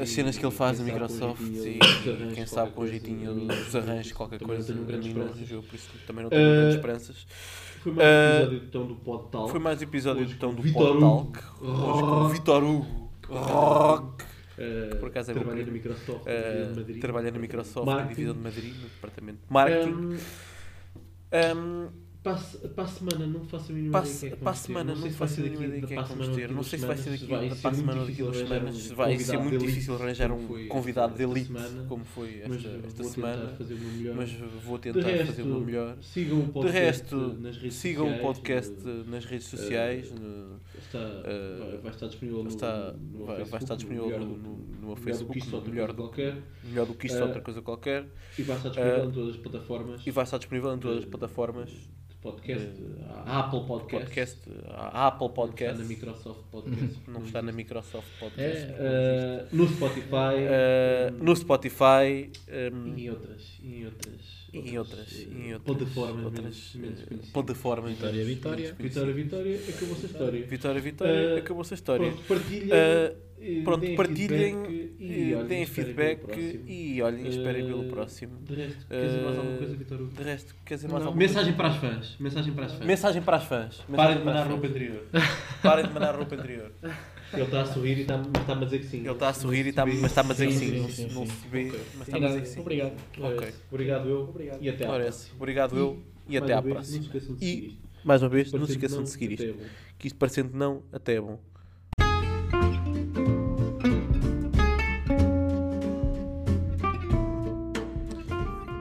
As 0.03 0.09
cenas 0.09 0.39
que 0.39 0.47
ele 0.47 0.51
faz 0.51 0.79
na 0.79 0.85
quem 0.85 0.95
sabe 0.95 1.01
Microsoft 1.01 1.39
com 1.43 2.31
e 2.31 2.35
quem 2.35 2.47
sabe 2.47 2.55
qualquer 2.55 2.71
com 2.71 2.75
coisa, 2.77 2.93
jeitinho 2.93 3.31
a 3.31 3.35
mim, 3.35 3.49
os 3.51 3.77
arranjos, 3.77 4.13
qualquer 4.13 4.39
também 4.39 4.57
não 4.59 4.65
coisa. 4.65 4.73
tenho 4.73 4.85
A 4.85 4.87
grandes 4.87 5.07
mim 5.09 5.15
não 5.15 5.27
esperanças. 5.27 5.37
arranjou, 5.37 5.63
por 5.63 5.75
isso 5.75 5.89
também 6.07 6.23
não 6.25 6.31
tenho 6.31 6.43
grandes 6.51 6.75
esperanças. 6.77 7.27
Foi 7.85 7.93
mais 7.93 7.99
um 7.99 8.01
Eh, 8.01 8.37
episódio 8.43 8.63
então 8.67 8.87
do 8.87 8.95
Pod 8.97 9.29
Talk. 9.31 9.51
Foi 9.51 9.61
mais 9.61 9.79
um 9.81 9.83
episódio 9.85 10.23
então 10.25 10.55
com 10.55 10.63
do 10.63 10.73
Pod. 10.73 11.01
Talk. 11.01 11.39
Hoje 11.61 12.03
com 12.03 12.07
o 12.07 12.29
Vitor 12.29 12.65
Hugo. 12.65 13.11
Rock. 13.29 14.25
Eh, 14.57 14.95
Por 15.01 15.09
acaso 15.09 15.31
é 15.31 15.35
meu 15.35 15.43
trabalha 15.43 15.65
primo. 15.65 15.79
na 15.79 15.89
Microsoft, 15.91 16.27
Eh, 16.27 16.51
divisão 16.53 16.73
de 16.73 16.79
Madrid. 16.81 17.01
trabalha 17.01 17.31
na 17.31 17.39
Microsoft, 17.39 17.87
na 17.87 18.03
divisão 18.03 18.35
de 18.35 18.41
Madrid, 18.41 18.75
no 18.75 18.89
departamento 18.89 19.39
de 19.47 19.53
marketing. 19.53 20.19
Ehm, 21.33 21.51
Ahm, 21.53 21.89
Para 22.25 22.85
a 22.85 22.87
semana 22.87 23.27
não 23.27 23.45
faço 23.45 23.71
a 23.71 23.75
mínima 23.75 23.99
ideia 23.99 24.17
quem 24.19 24.29
é 24.29 24.31
que 24.31 24.37
para 24.39 24.51
a 24.51 24.55
semana 24.55 24.95
Não 24.95 25.01
não 25.01 25.03
sei 25.03 25.11
se 25.13 25.19
vai 25.19 25.29
faço 25.29 25.41
a 25.41 25.45
ser 25.45 25.51
mínima 25.51 25.61
daqui 25.61 25.77
ideia 25.77 25.85
é 25.85 25.87
que 25.87 25.95
a 25.95 26.03
vamos 26.03 26.25
semana 26.25 26.35
ter. 26.35 26.49
ou 26.49 26.57
Não 26.57 26.63
sei 26.63 26.79
se 26.79 26.87
vai 26.87 26.97
ser 26.97 27.11
daqui 27.11 27.27
para 27.27 27.71
a 27.71 27.75
semana 27.75 28.01
ou 28.01 28.07
daqui 28.07 28.23
duas 28.23 28.37
semanas. 28.39 28.91
Vai 28.93 29.19
ser 29.19 29.39
muito 29.39 29.59
difícil 29.59 29.95
arranjar 29.95 30.33
um 30.33 30.69
convidado 30.69 31.15
de 31.15 31.23
elite 31.23 31.53
como 31.87 32.05
foi 32.07 32.41
esta, 32.41 33.05
semana. 33.05 33.57
Mas 34.17 34.33
vou 34.65 34.79
tentar 34.79 35.01
fazer 35.27 35.43
o 35.43 35.47
meu 35.47 35.61
melhor. 35.61 35.97
Sigam 36.01 36.39
o 36.41 36.43
De 36.45 36.51
podcast 36.53 36.83
resto, 36.83 37.17
nas 37.41 37.57
redes 37.59 37.75
sigam 37.77 38.11
o 38.17 38.19
podcast 38.21 38.73
no- 38.83 39.05
nas 39.05 39.25
redes 39.27 39.47
sociais. 39.47 40.11
eh, 40.95 41.79
vai- 41.83 41.93
estar 41.93 42.07
disponível 42.07 42.43
no, 42.43 42.51
vai, 43.27 43.37
Facebook, 43.37 43.63
estar 43.63 43.75
disponível 43.77 44.07
melhor 44.07 44.21
no, 44.21 44.87
meu 44.87 44.97
Facebook, 44.97 45.41
que 45.41 45.55
outra 45.55 45.71
melhor, 45.71 45.95
coisa 45.95 46.33
do, 46.87 46.95
que 46.95 47.07
isto, 47.07 47.19
Eh, 47.19 47.23
outra 47.23 47.41
coisa 47.43 47.61
qualquer. 47.61 48.07
E 48.39 48.43
vai 48.43 48.57
estar 48.57 48.71
disponível 48.71 49.03
Eh, 49.03 49.07
em 49.07 49.11
todas 49.13 49.35
as 49.35 49.41
plataformas 49.41 50.07
E 50.07 50.11
vai 50.11 50.25
estar 50.25 50.39
disponível 50.39 50.75
em 50.75 50.79
todas 50.79 50.99
as 50.99 51.05
eh, 51.05 51.09
plataformas. 51.09 51.71
Podcast. 52.25 52.83
A 53.27 53.41
Apple 53.41 53.67
Podcast. 53.67 54.05
Podcast, 54.07 54.41
a 54.71 55.07
Apple 55.09 55.29
Não 55.29 55.35
Podcast. 55.35 55.73
está 55.75 55.83
na 55.83 55.89
Microsoft 55.89 56.41
Podcast. 56.51 57.01
Não 57.07 57.23
está 57.23 57.43
na 57.43 57.53
Microsoft 57.53 58.09
Podcast. 58.19 58.67
É, 58.79 58.79
não 58.81 59.37
existe. 59.37 59.57
no 59.57 59.69
Spotify. 59.69 60.35
Eh, 60.39 61.11
no 61.21 61.37
Spotify. 61.37 62.31
um, 62.73 62.95
E 62.97 63.05
em 63.07 63.11
outras. 63.11 63.59
E 63.63 63.75
em 63.77 63.85
outras. 63.85 64.44
E 64.55 64.71
em 64.71 64.79
outras, 64.79 65.13
em 65.13 65.51
eh, 65.51 65.55
outras, 65.55 65.63
plataformas 65.77 66.25
outras, 66.25 66.45
menos, 66.75 67.05
menos 67.07 67.25
eh, 67.29 67.31
plataformas 67.33 67.91
Vitória, 67.93 68.13
menos- 68.25 68.29
Vitória. 68.35 68.63
menos 68.65 68.79
Vitória. 68.79 69.15
Vitória, 69.15 69.61
acabou-se 69.69 70.03
a 70.05 70.09
história. 70.09 70.47
Vitória, 70.47 70.81
Vitória, 70.81 71.13
Eh, 71.13 71.39
acabou-se 71.39 71.75
a 71.75 71.77
história. 71.77 72.11
Pronto, 72.11 72.23
partilhem. 72.29 72.69
Eh, 72.73 73.15
Pronto, 73.63 73.81
deem 73.83 73.95
partilhem, 73.97 74.55
feedback 74.65 74.95
e 74.99 75.35
olhem, 75.35 75.47
deem 75.49 75.63
esperem 75.65 75.95
feedback 75.95 76.63
e 76.67 77.03
olhem, 77.03 77.29
esperem 77.29 77.67
pelo 77.67 77.85
próximo. 77.91 78.39
De 78.41 78.55
resto, 78.55 78.87
quer 78.89 79.05
dizer 79.07 79.23
mais 79.23 79.37
alguma 79.37 79.57
coisa, 79.59 79.77
Vitor? 79.77 80.07
De 80.09 80.23
resto, 80.23 80.55
quer 80.65 80.75
dizer 80.77 80.89
mais 80.89 81.01
Não, 81.03 81.09
alguma 81.09 81.27
Mensagem 81.27 81.53
para 81.53 81.69
as 81.69 81.77
fãs. 81.77 82.17
Mensagem 82.19 82.55
para 82.55 82.65
as 82.67 82.73
fãs. 82.73 82.87
Mensagem 82.87 83.23
para 83.23 83.37
as 83.37 83.45
fãs. 83.45 83.81
Parem 83.95 84.19
de 84.19 84.25
mandar 84.25 84.47
roupa 84.47 84.67
interior. 84.67 85.05
Parem 85.63 85.87
de 85.87 85.93
mandar 85.93 86.15
roupa 86.15 86.35
interior. 86.37 86.73
Ele 87.33 87.43
está 87.43 87.63
a 87.63 87.67
sorrir 87.67 87.99
e 87.99 88.01
está- 88.03 88.21
está-me 88.41 88.63
a 88.63 88.65
dizer 88.65 88.79
que 88.79 88.87
sim. 88.87 88.99
Ele 89.01 89.11
está 89.11 89.29
a 89.29 89.35
sorrir, 89.35 89.67
e 89.67 89.69
está, 89.71 89.89
está-me 89.89 90.31
a 90.31 90.33
dizer 90.35 90.47
que 90.47 90.53
Sim, 90.53 90.59
sim. 90.59 90.71
sim, 90.71 90.81
Não 90.83 90.89
sim, 90.89 91.09
se- 91.09 91.15
Não 91.15 91.27
se 91.27 91.49
vê, 91.49 91.65
mas 91.65 91.79
E 91.79 92.03
está-me 92.03 92.25
a 92.25 92.29
dizer 92.29 92.41
que 92.43 92.49
sim. 92.49 92.61
Obrigado. 92.61 92.93
Ora, 93.21 93.35
Ok. 93.37 93.55
Obrigado 93.73 94.09
eu 94.09 94.21
Obrigado. 94.23 94.63
e 94.63 94.69
até 94.69 94.87
à 94.87 94.91
Ora, 94.91 95.03
próxima. 95.05 95.35
Obrigado 95.37 95.77
eu 95.79 96.03
e 96.29 96.37
até 96.37 96.53
à 96.53 96.57
Mais 96.57 96.57
uma 96.57 96.63
vez, 96.63 96.75
próxima. 96.75 96.97
Não 96.97 97.03
se 97.03 97.09
esqueçam 97.17 97.35
de 97.37 97.45
E- 97.45 97.49
seguir 97.55 97.67
isto. 97.69 97.79
Mais 98.05 98.23
uma 98.23 98.29
vez, 98.29 98.53
não 98.53 98.67
se 98.67 98.73
esqueçam 98.73 99.03
de 99.03 99.11
seguir 99.11 99.33
isto. 99.33 99.53
bom. 99.55 99.65
Que 99.99 100.07
isto 100.07 100.17
parecendo 100.19 100.57
não, 100.57 100.83
até 100.93 101.15
é 101.15 101.21
bom. 101.21 101.39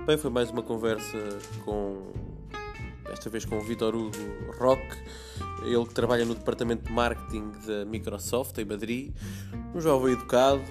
Bem, 0.05 0.17
foi 0.17 0.29
mais 0.29 0.49
uma 0.51 0.61
conversa 0.61 1.17
com. 1.63 2.11
Desta 3.13 3.29
vez 3.29 3.45
com 3.45 3.59
o 3.59 3.61
Vitor 3.61 3.95
Hugo 3.95 4.17
Rock, 4.57 4.81
ele 5.61 5.85
que 5.85 5.93
trabalha 5.93 6.25
no 6.25 6.33
departamento 6.33 6.85
de 6.85 6.91
marketing 6.91 7.51
da 7.63 7.85
Microsoft 7.85 8.57
em 8.57 8.65
Madrid. 8.65 9.13
Um 9.71 9.79
jovem 9.79 10.13
educado, 10.13 10.65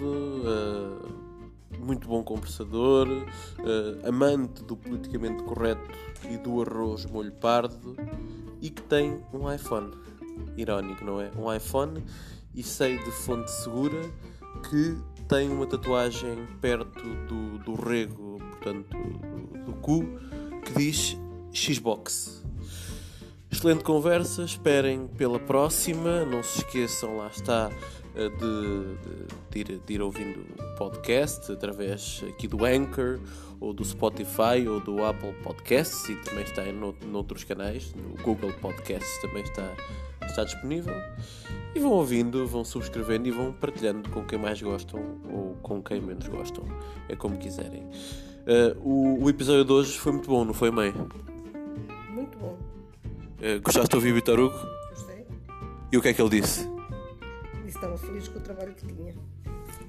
eh, 1.70 1.78
muito 1.78 2.08
bom 2.08 2.20
conversador, 2.24 3.06
eh, 3.06 4.08
amante 4.08 4.64
do 4.64 4.76
politicamente 4.76 5.40
correto 5.44 5.88
e 6.28 6.36
do 6.36 6.60
arroz 6.62 7.06
molho 7.06 7.30
pardo 7.30 7.96
e 8.60 8.70
que 8.70 8.82
tem 8.82 9.22
um 9.32 9.50
iPhone. 9.50 9.92
Irónico, 10.56 11.04
não 11.04 11.20
é? 11.20 11.30
Um 11.38 11.54
iPhone 11.54 12.02
e 12.52 12.64
sei 12.64 12.98
de 12.98 13.10
fonte 13.12 13.52
segura 13.52 14.10
que 14.68 14.98
tem 15.28 15.48
uma 15.48 15.64
tatuagem 15.64 16.44
perto 16.60 17.04
do, 17.28 17.58
do 17.58 17.74
rego, 17.76 18.38
portanto, 18.38 18.96
do, 18.96 19.64
do 19.64 19.72
cu, 19.74 20.04
que 20.64 20.72
diz 20.72 21.16
Xbox. 21.52 22.42
Excelente 23.50 23.84
conversa, 23.84 24.42
esperem 24.44 25.06
pela 25.06 25.38
próxima. 25.38 26.24
Não 26.24 26.42
se 26.42 26.58
esqueçam, 26.60 27.18
lá 27.18 27.28
está, 27.28 27.70
eh, 28.14 28.28
de, 28.30 29.60
de- 29.64 29.72
ir, 29.72 29.80
de 29.86 29.92
ir 29.94 30.00
ouvindo 30.02 30.40
o 30.58 30.76
podcast 30.78 31.52
através 31.52 32.24
aqui 32.28 32.48
do 32.48 32.64
Anchor, 32.64 33.20
ou 33.60 33.72
do 33.74 33.84
Spotify, 33.84 34.66
ou 34.66 34.80
do 34.80 35.04
Apple 35.04 35.32
Podcasts, 35.42 36.08
e 36.08 36.16
também 36.16 36.44
está 36.44 36.66
em 36.66 36.72
no- 36.72 36.94
noutros 37.06 37.44
canais, 37.44 37.92
no 37.94 38.20
Google 38.22 38.52
Podcasts 38.54 39.20
também 39.20 39.42
está, 39.42 39.70
está 40.26 40.44
disponível. 40.44 40.94
E 41.74 41.78
vão 41.78 41.92
ouvindo, 41.92 42.46
vão 42.46 42.64
subscrevendo 42.64 43.28
e 43.28 43.30
vão 43.30 43.52
partilhando 43.52 44.08
com 44.10 44.24
quem 44.24 44.38
mais 44.38 44.60
gostam 44.60 44.98
ou 45.30 45.54
com 45.62 45.82
quem 45.82 46.00
menos 46.00 46.26
gostam. 46.26 46.64
É 47.08 47.14
como 47.14 47.36
quiserem. 47.38 47.86
Eh, 48.46 48.74
o, 48.80 49.24
o 49.24 49.30
episódio 49.30 49.64
de 49.64 49.72
hoje 49.72 49.98
foi 49.98 50.12
muito 50.12 50.28
bom, 50.28 50.44
não 50.44 50.52
foi, 50.54 50.70
mãe? 50.70 50.92
Eh, 53.44 53.58
gostaste 53.58 53.88
de 53.90 53.96
ouvir 53.96 54.12
o 54.12 54.14
Vitor 54.14 54.38
Hugo? 54.38 54.56
Gostei. 54.90 55.26
E 55.90 55.98
o 55.98 56.00
que 56.00 56.06
é 56.06 56.14
que 56.14 56.22
ele 56.22 56.40
disse? 56.40 56.64
E 57.64 57.68
estava 57.68 57.98
feliz 57.98 58.28
com 58.28 58.38
o 58.38 58.40
trabalho 58.40 58.72
que 58.72 58.86
tinha. 58.86 59.16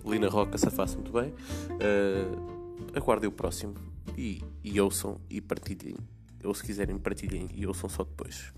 Lina 0.04 0.28
Roca 0.28 0.58
safasse 0.58 0.96
muito 0.96 1.12
bem. 1.12 1.32
Eh, 1.80 2.98
aguardem 2.98 3.30
o 3.30 3.32
próximo 3.32 3.76
e, 4.18 4.42
e 4.64 4.82
ouçam 4.82 5.22
e 5.30 5.40
partilhem. 5.40 5.96
Ou 6.44 6.56
se 6.56 6.64
quiserem, 6.64 6.98
partilhem 6.98 7.48
e 7.54 7.68
ouçam 7.68 7.88
só 7.88 8.04
depois. 8.04 8.52